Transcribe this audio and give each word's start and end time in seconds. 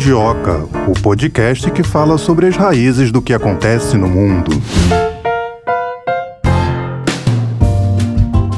Mundioca, 0.00 0.66
o 0.88 0.98
podcast 1.02 1.70
que 1.72 1.82
fala 1.82 2.16
sobre 2.16 2.46
as 2.46 2.56
raízes 2.56 3.12
do 3.12 3.20
que 3.20 3.34
acontece 3.34 3.98
no 3.98 4.08
mundo. 4.08 4.50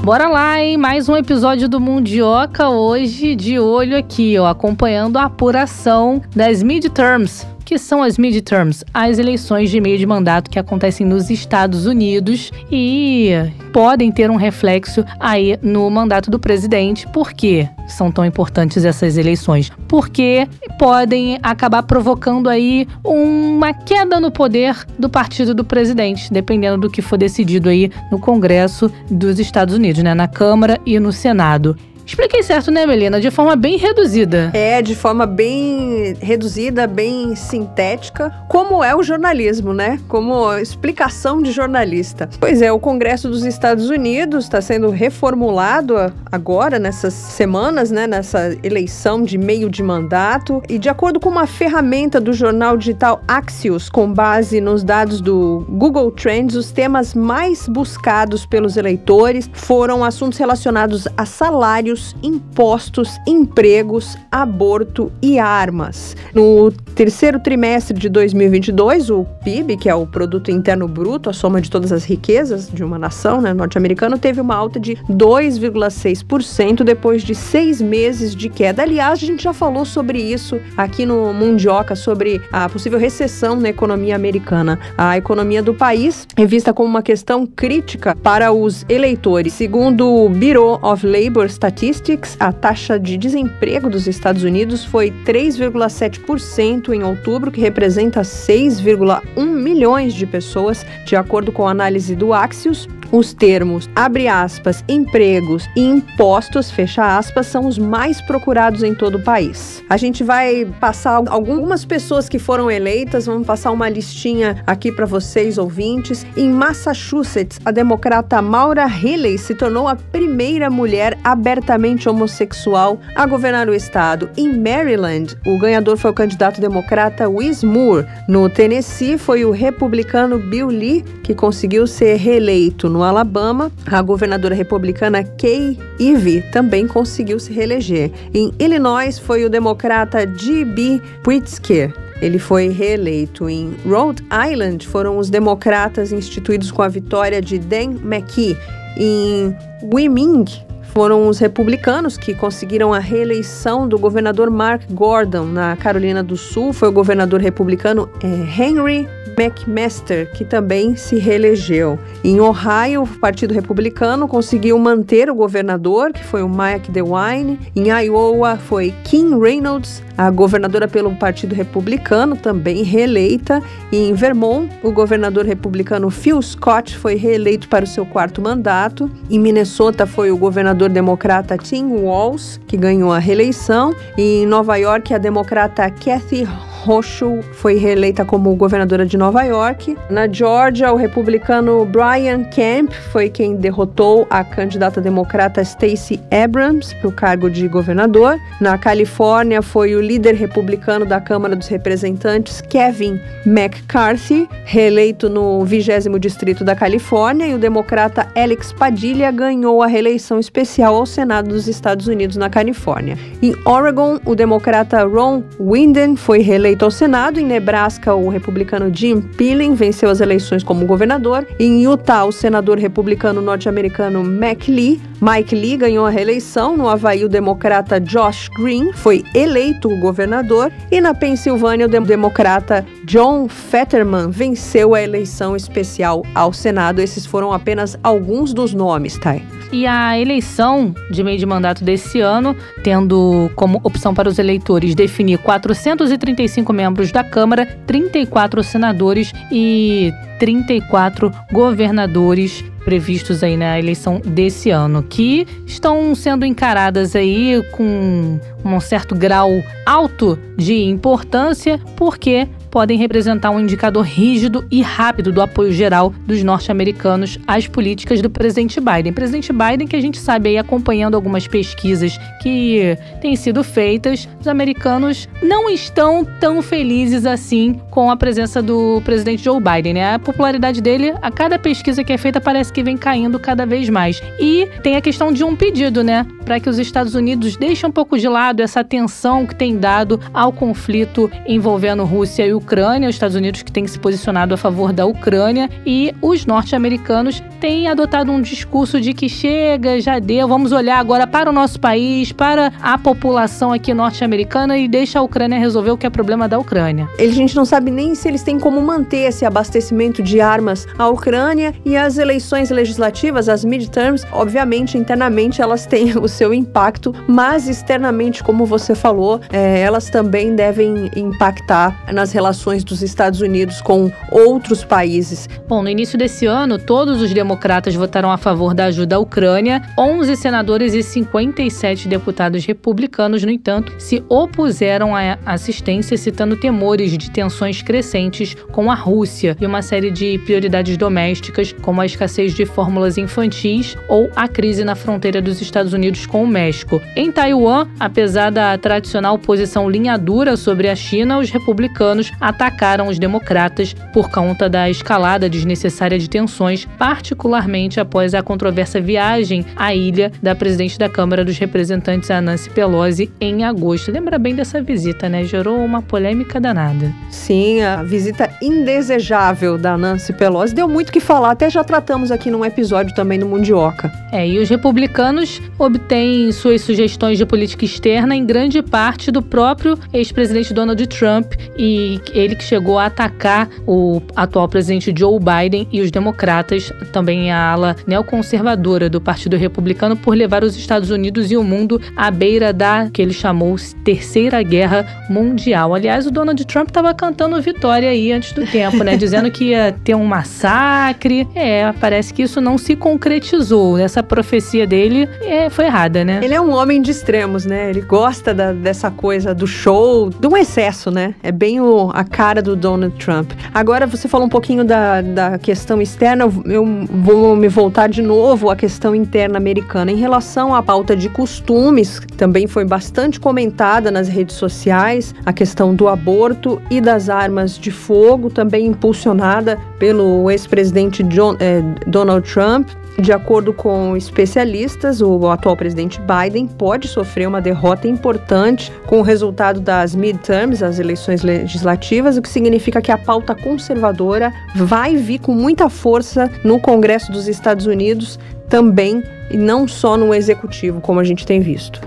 Bora 0.04 0.28
lá, 0.28 0.60
hein? 0.60 0.76
Mais 0.76 1.08
um 1.08 1.16
episódio 1.16 1.68
do 1.68 1.80
Mundioca 1.80 2.68
hoje 2.68 3.34
de 3.34 3.58
olho 3.58 3.98
aqui, 3.98 4.38
ó, 4.38 4.46
acompanhando 4.46 5.16
a 5.16 5.24
apuração 5.24 6.22
das 6.32 6.62
midterms 6.62 7.44
que 7.64 7.78
são 7.78 8.02
as 8.02 8.18
midterms, 8.18 8.84
as 8.92 9.18
eleições 9.18 9.70
de 9.70 9.80
meio 9.80 9.98
de 9.98 10.06
mandato 10.06 10.50
que 10.50 10.58
acontecem 10.58 11.06
nos 11.06 11.30
Estados 11.30 11.86
Unidos 11.86 12.50
e 12.70 13.30
podem 13.72 14.10
ter 14.12 14.30
um 14.30 14.36
reflexo 14.36 15.04
aí 15.18 15.58
no 15.62 15.88
mandato 15.90 16.30
do 16.30 16.38
presidente. 16.38 17.06
Por 17.08 17.32
quê 17.32 17.68
são 17.88 18.10
tão 18.10 18.24
importantes 18.24 18.84
essas 18.84 19.16
eleições? 19.16 19.70
Porque 19.88 20.46
podem 20.78 21.38
acabar 21.42 21.82
provocando 21.82 22.48
aí 22.48 22.86
uma 23.04 23.72
queda 23.72 24.20
no 24.20 24.30
poder 24.30 24.76
do 24.98 25.08
partido 25.08 25.54
do 25.54 25.64
presidente, 25.64 26.32
dependendo 26.32 26.78
do 26.78 26.90
que 26.90 27.02
for 27.02 27.16
decidido 27.16 27.68
aí 27.68 27.90
no 28.10 28.18
Congresso 28.18 28.90
dos 29.10 29.38
Estados 29.38 29.74
Unidos, 29.74 30.02
né, 30.02 30.14
na 30.14 30.28
Câmara 30.28 30.78
e 30.84 30.98
no 30.98 31.12
Senado. 31.12 31.76
Expliquei 32.12 32.42
certo, 32.42 32.70
né, 32.70 32.84
Melina? 32.84 33.18
De 33.18 33.30
forma 33.30 33.56
bem 33.56 33.78
reduzida. 33.78 34.50
É, 34.52 34.82
de 34.82 34.94
forma 34.94 35.24
bem 35.24 36.14
reduzida, 36.20 36.86
bem 36.86 37.34
sintética, 37.34 38.30
como 38.50 38.84
é 38.84 38.94
o 38.94 39.02
jornalismo, 39.02 39.72
né? 39.72 39.98
Como 40.08 40.54
explicação 40.58 41.40
de 41.40 41.50
jornalista. 41.50 42.28
Pois 42.38 42.60
é, 42.60 42.70
o 42.70 42.78
Congresso 42.78 43.30
dos 43.30 43.46
Estados 43.46 43.88
Unidos 43.88 44.44
está 44.44 44.60
sendo 44.60 44.90
reformulado 44.90 45.94
agora, 46.30 46.78
nessas 46.78 47.14
semanas, 47.14 47.90
né? 47.90 48.06
Nessa 48.06 48.54
eleição 48.62 49.22
de 49.22 49.38
meio 49.38 49.70
de 49.70 49.82
mandato. 49.82 50.62
E 50.68 50.78
de 50.78 50.90
acordo 50.90 51.18
com 51.18 51.30
uma 51.30 51.46
ferramenta 51.46 52.20
do 52.20 52.34
jornal 52.34 52.76
digital 52.76 53.22
Axios, 53.26 53.88
com 53.88 54.12
base 54.12 54.60
nos 54.60 54.84
dados 54.84 55.22
do 55.22 55.64
Google 55.66 56.10
Trends, 56.10 56.56
os 56.56 56.72
temas 56.72 57.14
mais 57.14 57.66
buscados 57.66 58.44
pelos 58.44 58.76
eleitores 58.76 59.48
foram 59.54 60.04
assuntos 60.04 60.38
relacionados 60.38 61.08
a 61.16 61.24
salário 61.24 61.96
impostos, 62.22 63.18
empregos, 63.26 64.16
aborto 64.30 65.12
e 65.20 65.38
armas. 65.38 66.16
No 66.34 66.70
terceiro 66.94 67.38
trimestre 67.40 67.98
de 67.98 68.08
2022, 68.08 69.10
o 69.10 69.24
PIB, 69.44 69.76
que 69.76 69.88
é 69.88 69.94
o 69.94 70.06
produto 70.06 70.50
interno 70.50 70.86
bruto, 70.86 71.30
a 71.30 71.32
soma 71.32 71.60
de 71.60 71.70
todas 71.70 71.92
as 71.92 72.04
riquezas 72.04 72.68
de 72.68 72.82
uma 72.84 72.98
nação 72.98 73.40
né, 73.40 73.52
norte-americana, 73.52 74.18
teve 74.18 74.40
uma 74.40 74.54
alta 74.54 74.78
de 74.78 74.96
2,6% 75.10 76.82
depois 76.82 77.22
de 77.22 77.34
seis 77.34 77.80
meses 77.80 78.34
de 78.34 78.48
queda. 78.48 78.82
Aliás, 78.82 79.22
a 79.22 79.26
gente 79.26 79.42
já 79.42 79.52
falou 79.52 79.84
sobre 79.84 80.20
isso 80.20 80.60
aqui 80.76 81.04
no 81.06 81.32
Mundioca, 81.32 81.94
sobre 81.94 82.40
a 82.52 82.68
possível 82.68 82.98
recessão 82.98 83.56
na 83.56 83.68
economia 83.68 84.16
americana. 84.16 84.78
A 84.96 85.16
economia 85.16 85.62
do 85.62 85.74
país 85.74 86.26
é 86.36 86.46
vista 86.46 86.72
como 86.72 86.88
uma 86.88 87.02
questão 87.02 87.46
crítica 87.46 88.16
para 88.16 88.52
os 88.52 88.84
eleitores. 88.88 89.52
Segundo 89.52 90.06
o 90.06 90.28
Bureau 90.28 90.78
of 90.82 91.06
Labor 91.06 91.46
Statistics, 91.46 91.81
Statistics, 91.82 92.36
a 92.38 92.52
taxa 92.52 92.96
de 92.96 93.16
desemprego 93.16 93.90
dos 93.90 94.06
Estados 94.06 94.44
Unidos 94.44 94.84
foi 94.84 95.10
3,7% 95.26 96.90
em 96.92 97.02
outubro, 97.02 97.50
que 97.50 97.60
representa 97.60 98.20
6,1 98.20 99.44
milhões 99.44 100.14
de 100.14 100.24
pessoas, 100.24 100.86
de 101.04 101.16
acordo 101.16 101.50
com 101.50 101.66
a 101.66 101.72
análise 101.72 102.14
do 102.14 102.32
Axios. 102.32 102.88
Os 103.12 103.34
termos, 103.34 103.90
abre 103.94 104.26
aspas, 104.26 104.82
empregos 104.88 105.68
e 105.76 105.82
impostos, 105.82 106.70
fecha 106.70 107.18
aspas, 107.18 107.46
são 107.46 107.66
os 107.66 107.76
mais 107.76 108.22
procurados 108.22 108.82
em 108.82 108.94
todo 108.94 109.16
o 109.16 109.22
país. 109.22 109.84
A 109.86 109.98
gente 109.98 110.24
vai 110.24 110.66
passar 110.80 111.22
algumas 111.28 111.84
pessoas 111.84 112.26
que 112.26 112.38
foram 112.38 112.70
eleitas, 112.70 113.26
vamos 113.26 113.46
passar 113.46 113.70
uma 113.70 113.86
listinha 113.86 114.62
aqui 114.66 114.90
para 114.90 115.04
vocês, 115.04 115.58
ouvintes. 115.58 116.24
Em 116.34 116.48
Massachusetts, 116.48 117.60
a 117.62 117.70
democrata 117.70 118.40
Maura 118.40 118.86
Healey 118.86 119.36
se 119.36 119.54
tornou 119.54 119.86
a 119.86 119.94
primeira 119.94 120.70
mulher 120.70 121.18
abertamente 121.22 122.08
homossexual 122.08 122.98
a 123.14 123.26
governar 123.26 123.68
o 123.68 123.74
estado. 123.74 124.30
Em 124.38 124.56
Maryland, 124.56 125.36
o 125.46 125.58
ganhador 125.58 125.98
foi 125.98 126.12
o 126.12 126.14
candidato 126.14 126.62
democrata 126.62 127.28
Wiz 127.28 127.62
Moore. 127.62 128.06
No 128.26 128.48
Tennessee, 128.48 129.18
foi 129.18 129.44
o 129.44 129.50
republicano 129.50 130.38
Bill 130.38 130.68
Lee 130.68 131.04
que 131.22 131.34
conseguiu 131.34 131.86
ser 131.86 132.16
reeleito. 132.16 132.88
No 132.88 133.01
Alabama, 133.02 133.70
a 133.86 134.00
governadora 134.02 134.54
republicana 134.54 135.22
Kay 135.22 135.78
Ivey 135.98 136.42
também 136.52 136.86
conseguiu 136.86 137.38
se 137.38 137.52
reeleger. 137.52 138.10
Em 138.34 138.52
Illinois, 138.58 139.18
foi 139.18 139.44
o 139.44 139.50
democrata 139.50 140.26
G.B. 140.26 141.00
Pritzker. 141.22 141.92
Ele 142.20 142.38
foi 142.38 142.68
reeleito. 142.68 143.48
Em 143.48 143.74
Rhode 143.84 144.22
Island, 144.50 144.86
foram 144.86 145.18
os 145.18 145.28
democratas 145.28 146.12
instituídos 146.12 146.70
com 146.70 146.82
a 146.82 146.88
vitória 146.88 147.42
de 147.42 147.58
Dan 147.58 147.96
McKee. 148.04 148.56
Em 148.96 149.56
Wyoming, 149.82 150.44
foram 150.92 151.26
os 151.26 151.38
republicanos 151.38 152.18
que 152.18 152.34
conseguiram 152.34 152.92
a 152.92 152.98
reeleição 152.98 153.88
do 153.88 153.98
governador 153.98 154.50
Mark 154.50 154.82
Gordon 154.90 155.46
na 155.46 155.74
Carolina 155.74 156.22
do 156.22 156.36
Sul. 156.36 156.72
Foi 156.72 156.88
o 156.88 156.92
governador 156.92 157.40
republicano 157.40 158.10
é, 158.22 158.62
Henry 158.62 159.08
McMaster, 159.42 160.30
que 160.32 160.44
também 160.44 160.94
se 160.94 161.16
reelegeu. 161.16 161.98
Em 162.22 162.40
Ohio, 162.40 163.02
o 163.02 163.06
Partido 163.06 163.52
Republicano 163.52 164.28
conseguiu 164.28 164.78
manter 164.78 165.28
o 165.28 165.34
governador, 165.34 166.12
que 166.12 166.24
foi 166.24 166.42
o 166.42 166.48
Mike 166.48 166.90
DeWine. 166.90 167.58
Em 167.74 167.88
Iowa, 167.88 168.56
foi 168.56 168.94
Kim 169.04 169.38
Reynolds, 169.38 170.02
a 170.16 170.30
governadora 170.30 170.86
pelo 170.86 171.14
Partido 171.16 171.54
Republicano, 171.54 172.36
também 172.36 172.82
reeleita. 172.82 173.62
E 173.90 174.08
em 174.08 174.14
Vermont, 174.14 174.70
o 174.82 174.92
governador 174.92 175.44
republicano 175.44 176.10
Phil 176.10 176.40
Scott 176.40 176.96
foi 176.96 177.16
reeleito 177.16 177.68
para 177.68 177.84
o 177.84 177.88
seu 177.88 178.06
quarto 178.06 178.40
mandato. 178.40 179.10
Em 179.28 179.38
Minnesota, 179.38 180.06
foi 180.06 180.30
o 180.30 180.36
governador 180.36 180.88
democrata 180.88 181.56
Tim 181.58 181.86
Walz, 181.86 182.60
que 182.66 182.76
ganhou 182.76 183.12
a 183.12 183.18
reeleição. 183.18 183.94
E 184.16 184.42
em 184.42 184.46
Nova 184.46 184.76
York, 184.76 185.12
a 185.12 185.18
democrata 185.18 185.90
Kathy 185.90 186.46
Hochul 186.86 187.42
foi 187.42 187.76
reeleita 187.76 188.24
como 188.24 188.54
governadora 188.56 189.06
de 189.06 189.16
Nova 189.16 189.42
York. 189.42 189.96
Na 190.10 190.26
Georgia, 190.26 190.92
o 190.92 190.96
republicano 190.96 191.84
Brian 191.84 192.44
Kemp 192.44 192.92
foi 193.12 193.28
quem 193.28 193.54
derrotou 193.56 194.26
a 194.28 194.42
candidata 194.42 195.00
democrata 195.00 195.62
Stacey 195.64 196.20
Abrams 196.30 196.94
para 196.96 197.08
o 197.08 197.12
cargo 197.12 197.48
de 197.48 197.68
governador. 197.68 198.38
Na 198.60 198.76
Califórnia, 198.76 199.62
foi 199.62 199.94
o 199.94 200.00
líder 200.00 200.34
republicano 200.34 201.04
da 201.04 201.20
Câmara 201.20 201.54
dos 201.54 201.68
Representantes, 201.68 202.60
Kevin 202.60 203.20
McCarthy, 203.46 204.48
reeleito 204.64 205.28
no 205.28 205.64
20 205.64 205.82
Distrito 206.18 206.64
da 206.64 206.74
Califórnia, 206.74 207.46
e 207.46 207.54
o 207.54 207.58
democrata 207.58 208.28
Alex 208.34 208.72
Padilha 208.72 209.30
ganhou 209.30 209.82
a 209.82 209.86
reeleição 209.86 210.38
especial 210.38 210.94
ao 210.94 211.06
Senado 211.06 211.48
dos 211.48 211.68
Estados 211.68 212.06
Unidos 212.06 212.36
na 212.36 212.48
Califórnia. 212.48 213.16
Em 213.42 213.54
Oregon, 213.64 214.18
o 214.24 214.34
democrata 214.34 215.04
Ron 215.04 215.42
Wyden 215.58 216.16
foi 216.16 216.40
reeleito 216.40 216.71
eleito 216.72 216.84
ao 216.84 216.90
Senado. 216.90 217.38
Em 217.38 217.44
Nebraska, 217.44 218.14
o 218.14 218.28
republicano 218.28 218.90
Jim 218.92 219.20
Pillen 219.20 219.74
venceu 219.74 220.08
as 220.08 220.20
eleições 220.20 220.62
como 220.62 220.86
governador. 220.86 221.46
Em 221.58 221.84
Utah, 221.84 222.24
o 222.24 222.32
senador 222.32 222.78
republicano 222.78 223.42
norte-americano 223.42 224.24
Mac 224.24 224.68
Lee, 224.68 225.00
Mike 225.20 225.54
Lee 225.54 225.76
ganhou 225.76 226.06
a 226.06 226.10
reeleição. 226.10 226.76
No 226.76 226.88
Havaí, 226.88 227.24
o 227.24 227.28
democrata 227.28 228.00
Josh 228.00 228.48
Green 228.48 228.92
foi 228.92 229.22
eleito 229.34 229.88
governador. 229.98 230.72
E 230.90 231.00
na 231.00 231.14
Pensilvânia, 231.14 231.86
o 231.86 231.88
democrata 231.88 232.84
John 233.04 233.48
Fetterman 233.48 234.30
venceu 234.30 234.94
a 234.94 235.02
eleição 235.02 235.54
especial 235.54 236.24
ao 236.34 236.52
Senado. 236.52 237.00
Esses 237.00 237.26
foram 237.26 237.52
apenas 237.52 237.98
alguns 238.02 238.52
dos 238.52 238.72
nomes, 238.72 239.18
Thay. 239.18 239.61
E 239.72 239.86
a 239.86 240.18
eleição 240.18 240.94
de 241.10 241.24
meio 241.24 241.38
de 241.38 241.46
mandato 241.46 241.82
desse 241.82 242.20
ano, 242.20 242.54
tendo 242.84 243.50
como 243.56 243.80
opção 243.82 244.12
para 244.12 244.28
os 244.28 244.38
eleitores 244.38 244.94
definir 244.94 245.38
435 245.38 246.70
membros 246.74 247.10
da 247.10 247.24
Câmara, 247.24 247.64
34 247.86 248.62
senadores 248.62 249.32
e 249.50 250.12
34 250.38 251.32
governadores 251.50 252.62
previstos 252.84 253.42
aí 253.42 253.56
na 253.56 253.78
eleição 253.78 254.20
desse 254.20 254.70
ano, 254.70 255.02
que 255.02 255.46
estão 255.66 256.14
sendo 256.14 256.44
encaradas 256.44 257.16
aí 257.16 257.62
com 257.72 258.38
um 258.64 258.80
certo 258.80 259.14
grau 259.14 259.50
alto 259.86 260.38
de 260.56 260.82
importância, 260.84 261.80
porque 261.96 262.48
podem 262.72 262.96
representar 262.96 263.50
um 263.50 263.60
indicador 263.60 264.02
rígido 264.02 264.66
e 264.70 264.80
rápido 264.80 265.30
do 265.30 265.42
apoio 265.42 265.70
geral 265.70 266.12
dos 266.26 266.42
norte-americanos 266.42 267.38
às 267.46 267.68
políticas 267.68 268.22
do 268.22 268.30
presidente 268.30 268.80
Biden. 268.80 269.12
Presidente 269.12 269.52
Biden, 269.52 269.86
que 269.86 269.94
a 269.94 270.00
gente 270.00 270.18
sabe 270.18 270.48
aí 270.48 270.58
acompanhando 270.58 271.14
algumas 271.14 271.46
pesquisas 271.46 272.18
que 272.40 272.96
têm 273.20 273.36
sido 273.36 273.62
feitas, 273.62 274.26
os 274.40 274.48
americanos 274.48 275.28
não 275.42 275.68
estão 275.68 276.24
tão 276.40 276.62
felizes 276.62 277.26
assim 277.26 277.78
com 277.90 278.10
a 278.10 278.16
presença 278.16 278.62
do 278.62 279.02
presidente 279.04 279.44
Joe 279.44 279.60
Biden, 279.60 279.92
né? 279.92 280.14
A 280.14 280.18
popularidade 280.18 280.80
dele, 280.80 281.12
a 281.20 281.30
cada 281.30 281.58
pesquisa 281.58 282.02
que 282.02 282.12
é 282.12 282.16
feita, 282.16 282.40
parece 282.40 282.72
que 282.72 282.82
vem 282.82 282.96
caindo 282.96 283.38
cada 283.38 283.66
vez 283.66 283.90
mais. 283.90 284.22
E 284.40 284.66
tem 284.82 284.96
a 284.96 285.02
questão 285.02 285.30
de 285.30 285.44
um 285.44 285.54
pedido, 285.54 286.02
né? 286.02 286.26
Para 286.42 286.58
que 286.58 286.70
os 286.70 286.78
Estados 286.78 287.14
Unidos 287.14 287.54
deixem 287.54 287.86
um 287.86 287.92
pouco 287.92 288.18
de 288.18 288.26
lado 288.26 288.60
essa 288.62 288.80
atenção 288.80 289.46
que 289.46 289.54
tem 289.54 289.76
dado 289.76 290.18
ao 290.32 290.52
conflito 290.52 291.30
envolvendo 291.46 292.02
Rússia 292.04 292.46
e 292.46 292.54
Ucrânia, 292.54 292.61
os 293.08 293.14
Estados 293.14 293.36
Unidos 293.36 293.62
que 293.62 293.70
têm 293.70 293.86
se 293.86 293.98
posicionado 293.98 294.54
a 294.54 294.56
favor 294.56 294.92
da 294.92 295.04
Ucrânia 295.04 295.68
e 295.84 296.14
os 296.22 296.46
norte-americanos 296.46 297.42
têm 297.60 297.88
adotado 297.88 298.30
um 298.32 298.40
discurso 298.40 299.00
de 299.00 299.12
que 299.12 299.28
chega, 299.28 300.00
já 300.00 300.18
deu, 300.18 300.48
vamos 300.48 300.72
olhar 300.72 300.98
agora 300.98 301.26
para 301.26 301.50
o 301.50 301.52
nosso 301.52 301.78
país, 301.78 302.32
para 302.32 302.72
a 302.80 302.96
população 302.96 303.72
aqui 303.72 303.92
norte-americana 303.92 304.78
e 304.78 304.88
deixa 304.88 305.18
a 305.18 305.22
Ucrânia 305.22 305.58
resolver 305.58 305.90
o 305.90 305.96
que 305.96 306.06
é 306.06 306.10
problema 306.10 306.48
da 306.48 306.58
Ucrânia. 306.58 307.08
A 307.18 307.26
gente 307.26 307.54
não 307.54 307.64
sabe 307.64 307.90
nem 307.90 308.14
se 308.14 308.28
eles 308.28 308.42
têm 308.42 308.58
como 308.58 308.80
manter 308.80 309.28
esse 309.28 309.44
abastecimento 309.44 310.22
de 310.22 310.40
armas 310.40 310.86
à 310.98 311.08
Ucrânia 311.08 311.74
e 311.84 311.96
as 311.96 312.16
eleições 312.16 312.70
legislativas, 312.70 313.48
as 313.48 313.64
midterms, 313.64 314.26
obviamente 314.32 314.96
internamente 314.96 315.60
elas 315.60 315.84
têm 315.86 316.16
o 316.18 316.28
seu 316.28 316.54
impacto, 316.54 317.14
mas 317.26 317.68
externamente, 317.68 318.42
como 318.42 318.64
você 318.64 318.94
falou, 318.94 319.40
é, 319.52 319.80
elas 319.80 320.08
também 320.08 320.54
devem 320.54 321.10
impactar 321.16 321.96
nas 322.12 322.32
relações 322.32 322.51
dos 322.84 323.02
Estados 323.02 323.40
Unidos 323.40 323.80
com 323.80 324.10
outros 324.30 324.84
países. 324.84 325.48
Bom, 325.68 325.82
no 325.82 325.88
início 325.88 326.18
desse 326.18 326.46
ano, 326.46 326.78
todos 326.78 327.20
os 327.20 327.32
democratas 327.32 327.94
votaram 327.94 328.30
a 328.30 328.36
favor 328.36 328.74
da 328.74 328.86
ajuda 328.86 329.16
à 329.16 329.18
Ucrânia. 329.18 329.82
11 329.98 330.36
senadores 330.36 330.94
e 330.94 331.02
57 331.02 332.08
deputados 332.08 332.64
republicanos, 332.64 333.42
no 333.42 333.50
entanto, 333.50 333.92
se 333.98 334.22
opuseram 334.28 335.14
à 335.14 335.38
assistência, 335.46 336.16
citando 336.16 336.56
temores 336.56 337.16
de 337.16 337.30
tensões 337.30 337.82
crescentes 337.82 338.54
com 338.70 338.90
a 338.90 338.94
Rússia 338.94 339.56
e 339.60 339.66
uma 339.66 339.82
série 339.82 340.10
de 340.10 340.38
prioridades 340.38 340.96
domésticas, 340.96 341.72
como 341.82 342.00
a 342.00 342.06
escassez 342.06 342.54
de 342.54 342.64
fórmulas 342.66 343.18
infantis 343.18 343.96
ou 344.08 344.30
a 344.34 344.48
crise 344.48 344.84
na 344.84 344.94
fronteira 344.94 345.40
dos 345.40 345.60
Estados 345.60 345.92
Unidos 345.92 346.26
com 346.26 346.42
o 346.42 346.46
México. 346.46 347.00
Em 347.16 347.30
Taiwan, 347.30 347.88
apesar 347.98 348.50
da 348.50 348.76
tradicional 348.78 349.38
posição 349.38 349.88
linha 349.88 350.16
dura 350.16 350.56
sobre 350.56 350.88
a 350.88 350.96
China, 350.96 351.38
os 351.38 351.50
republicanos 351.50 352.32
atacaram 352.42 353.06
os 353.06 353.18
democratas 353.18 353.94
por 354.12 354.28
conta 354.30 354.68
da 354.68 354.90
escalada 354.90 355.48
desnecessária 355.48 356.18
de 356.18 356.28
tensões, 356.28 356.86
particularmente 356.98 358.00
após 358.00 358.34
a 358.34 358.42
controversa 358.42 359.00
viagem 359.00 359.64
à 359.76 359.94
ilha 359.94 360.32
da 360.42 360.54
presidente 360.54 360.98
da 360.98 361.08
Câmara 361.08 361.44
dos 361.44 361.56
Representantes, 361.56 362.28
Nancy 362.28 362.68
Pelosi, 362.70 363.30
em 363.40 363.64
agosto. 363.64 364.10
Lembra 364.10 364.38
bem 364.38 364.54
dessa 364.54 364.82
visita, 364.82 365.28
né? 365.28 365.44
Gerou 365.44 365.78
uma 365.84 366.02
polêmica 366.02 366.60
danada. 366.60 367.12
Sim, 367.30 367.82
a 367.82 368.02
visita 368.02 368.50
indesejável 368.60 369.78
da 369.78 369.96
Nancy 369.96 370.32
Pelosi 370.32 370.74
deu 370.74 370.88
muito 370.88 371.12
que 371.12 371.20
falar, 371.20 371.52
até 371.52 371.70
já 371.70 371.84
tratamos 371.84 372.32
aqui 372.32 372.50
num 372.50 372.64
episódio 372.64 373.14
também 373.14 373.38
no 373.38 373.46
Mundioca. 373.46 374.10
É, 374.32 374.46
e 374.48 374.58
os 374.58 374.68
republicanos 374.68 375.60
obtêm 375.78 376.50
suas 376.50 376.80
sugestões 376.80 377.38
de 377.38 377.46
política 377.46 377.84
externa 377.84 378.34
em 378.34 378.44
grande 378.44 378.82
parte 378.82 379.30
do 379.30 379.42
próprio 379.42 379.98
ex-presidente 380.12 380.72
Donald 380.72 381.06
Trump 381.06 381.52
e 381.76 382.20
ele 382.32 382.56
que 382.56 382.64
chegou 382.64 382.98
a 382.98 383.06
atacar 383.06 383.68
o 383.86 384.20
atual 384.34 384.68
presidente 384.68 385.12
Joe 385.16 385.38
Biden 385.38 385.86
e 385.92 386.00
os 386.00 386.10
democratas, 386.10 386.92
também 387.12 387.50
a 387.50 387.72
ala 387.72 387.96
neoconservadora 388.06 389.08
do 389.08 389.20
Partido 389.20 389.56
Republicano, 389.56 390.16
por 390.16 390.36
levar 390.36 390.64
os 390.64 390.76
Estados 390.76 391.10
Unidos 391.10 391.50
e 391.50 391.56
o 391.56 391.62
mundo 391.62 392.00
à 392.16 392.30
beira 392.30 392.72
da 392.72 393.08
que 393.10 393.20
ele 393.20 393.32
chamou 393.32 393.76
Terceira 394.04 394.62
Guerra 394.62 395.06
Mundial. 395.30 395.94
Aliás, 395.94 396.26
o 396.26 396.30
Donald 396.30 396.62
Trump 396.66 396.88
estava 396.88 397.14
cantando 397.14 397.60
vitória 397.60 398.08
aí 398.08 398.32
antes 398.32 398.52
do 398.52 398.66
tempo, 398.66 399.02
né? 399.02 399.16
Dizendo 399.16 399.50
que 399.50 399.66
ia 399.70 399.94
ter 400.04 400.14
um 400.14 400.24
massacre. 400.24 401.46
É, 401.54 401.92
parece 401.92 402.34
que 402.34 402.42
isso 402.42 402.60
não 402.60 402.76
se 402.76 402.96
concretizou. 402.96 403.98
Essa 403.98 404.22
profecia 404.22 404.86
dele 404.86 405.28
é, 405.42 405.70
foi 405.70 405.86
errada, 405.86 406.24
né? 406.24 406.40
Ele 406.42 406.54
é 406.54 406.60
um 406.60 406.72
homem 406.72 407.00
de 407.00 407.10
extremos, 407.10 407.64
né? 407.64 407.90
Ele 407.90 408.00
gosta 408.00 408.52
da, 408.52 408.72
dessa 408.72 409.10
coisa 409.10 409.54
do 409.54 409.66
show, 409.66 410.30
do 410.30 410.56
excesso, 410.56 411.10
né? 411.10 411.34
É 411.42 411.52
bem 411.52 411.80
o, 411.80 412.10
a 412.12 412.21
cara 412.24 412.62
do 412.62 412.76
Donald 412.76 413.16
Trump. 413.16 413.52
Agora, 413.72 414.06
você 414.06 414.28
falou 414.28 414.46
um 414.46 414.50
pouquinho 414.50 414.84
da, 414.84 415.20
da 415.20 415.58
questão 415.58 416.00
externa, 416.00 416.44
eu 416.66 416.84
vou 417.10 417.56
me 417.56 417.68
voltar 417.68 418.08
de 418.08 418.22
novo 418.22 418.70
à 418.70 418.76
questão 418.76 419.14
interna 419.14 419.58
americana. 419.58 420.10
Em 420.10 420.16
relação 420.16 420.74
à 420.74 420.82
pauta 420.82 421.16
de 421.16 421.28
costumes, 421.28 422.20
também 422.36 422.66
foi 422.66 422.84
bastante 422.84 423.38
comentada 423.38 424.10
nas 424.10 424.28
redes 424.28 424.56
sociais, 424.56 425.34
a 425.44 425.52
questão 425.52 425.94
do 425.94 426.08
aborto 426.08 426.80
e 426.90 427.00
das 427.00 427.28
armas 427.28 427.78
de 427.78 427.90
fogo, 427.90 428.50
também 428.50 428.86
impulsionada 428.86 429.78
pelo 429.98 430.50
ex-presidente 430.50 431.22
eh, 431.22 431.82
Donald 432.06 432.48
Trump. 432.50 432.88
De 433.18 433.30
acordo 433.30 433.74
com 433.74 434.16
especialistas, 434.16 435.20
o 435.20 435.50
atual 435.50 435.76
presidente 435.76 436.18
Biden 436.20 436.66
pode 436.66 437.06
sofrer 437.08 437.46
uma 437.46 437.60
derrota 437.60 438.08
importante 438.08 438.90
com 439.06 439.18
o 439.20 439.22
resultado 439.22 439.80
das 439.80 440.14
midterms, 440.14 440.82
as 440.82 440.98
eleições 440.98 441.42
legislativas, 441.42 442.11
o 442.20 442.42
que 442.42 442.48
significa 442.48 443.00
que 443.00 443.10
a 443.10 443.16
pauta 443.16 443.54
conservadora 443.54 444.52
vai 444.74 445.16
vir 445.16 445.38
com 445.38 445.54
muita 445.54 445.88
força 445.88 446.50
no 446.62 446.78
Congresso 446.78 447.32
dos 447.32 447.48
Estados 447.48 447.86
Unidos 447.86 448.38
também, 448.68 449.22
e 449.50 449.56
não 449.56 449.86
só 449.86 450.16
no 450.16 450.34
executivo, 450.34 451.00
como 451.00 451.20
a 451.20 451.24
gente 451.24 451.46
tem 451.46 451.60
visto. 451.60 452.00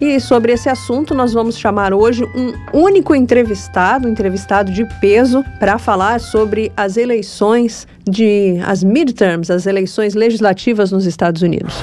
E 0.00 0.18
sobre 0.18 0.52
esse 0.52 0.68
assunto, 0.68 1.14
nós 1.14 1.32
vamos 1.32 1.56
chamar 1.56 1.94
hoje 1.94 2.24
um 2.34 2.52
único 2.72 3.14
entrevistado, 3.14 4.08
um 4.08 4.10
entrevistado 4.10 4.72
de 4.72 4.84
peso, 5.00 5.44
para 5.60 5.78
falar 5.78 6.18
sobre 6.18 6.72
as 6.76 6.96
eleições 6.96 7.86
de 8.04 8.58
as 8.66 8.82
midterms, 8.82 9.48
as 9.48 9.64
eleições 9.64 10.14
legislativas 10.14 10.90
nos 10.90 11.06
Estados 11.06 11.40
Unidos. 11.40 11.80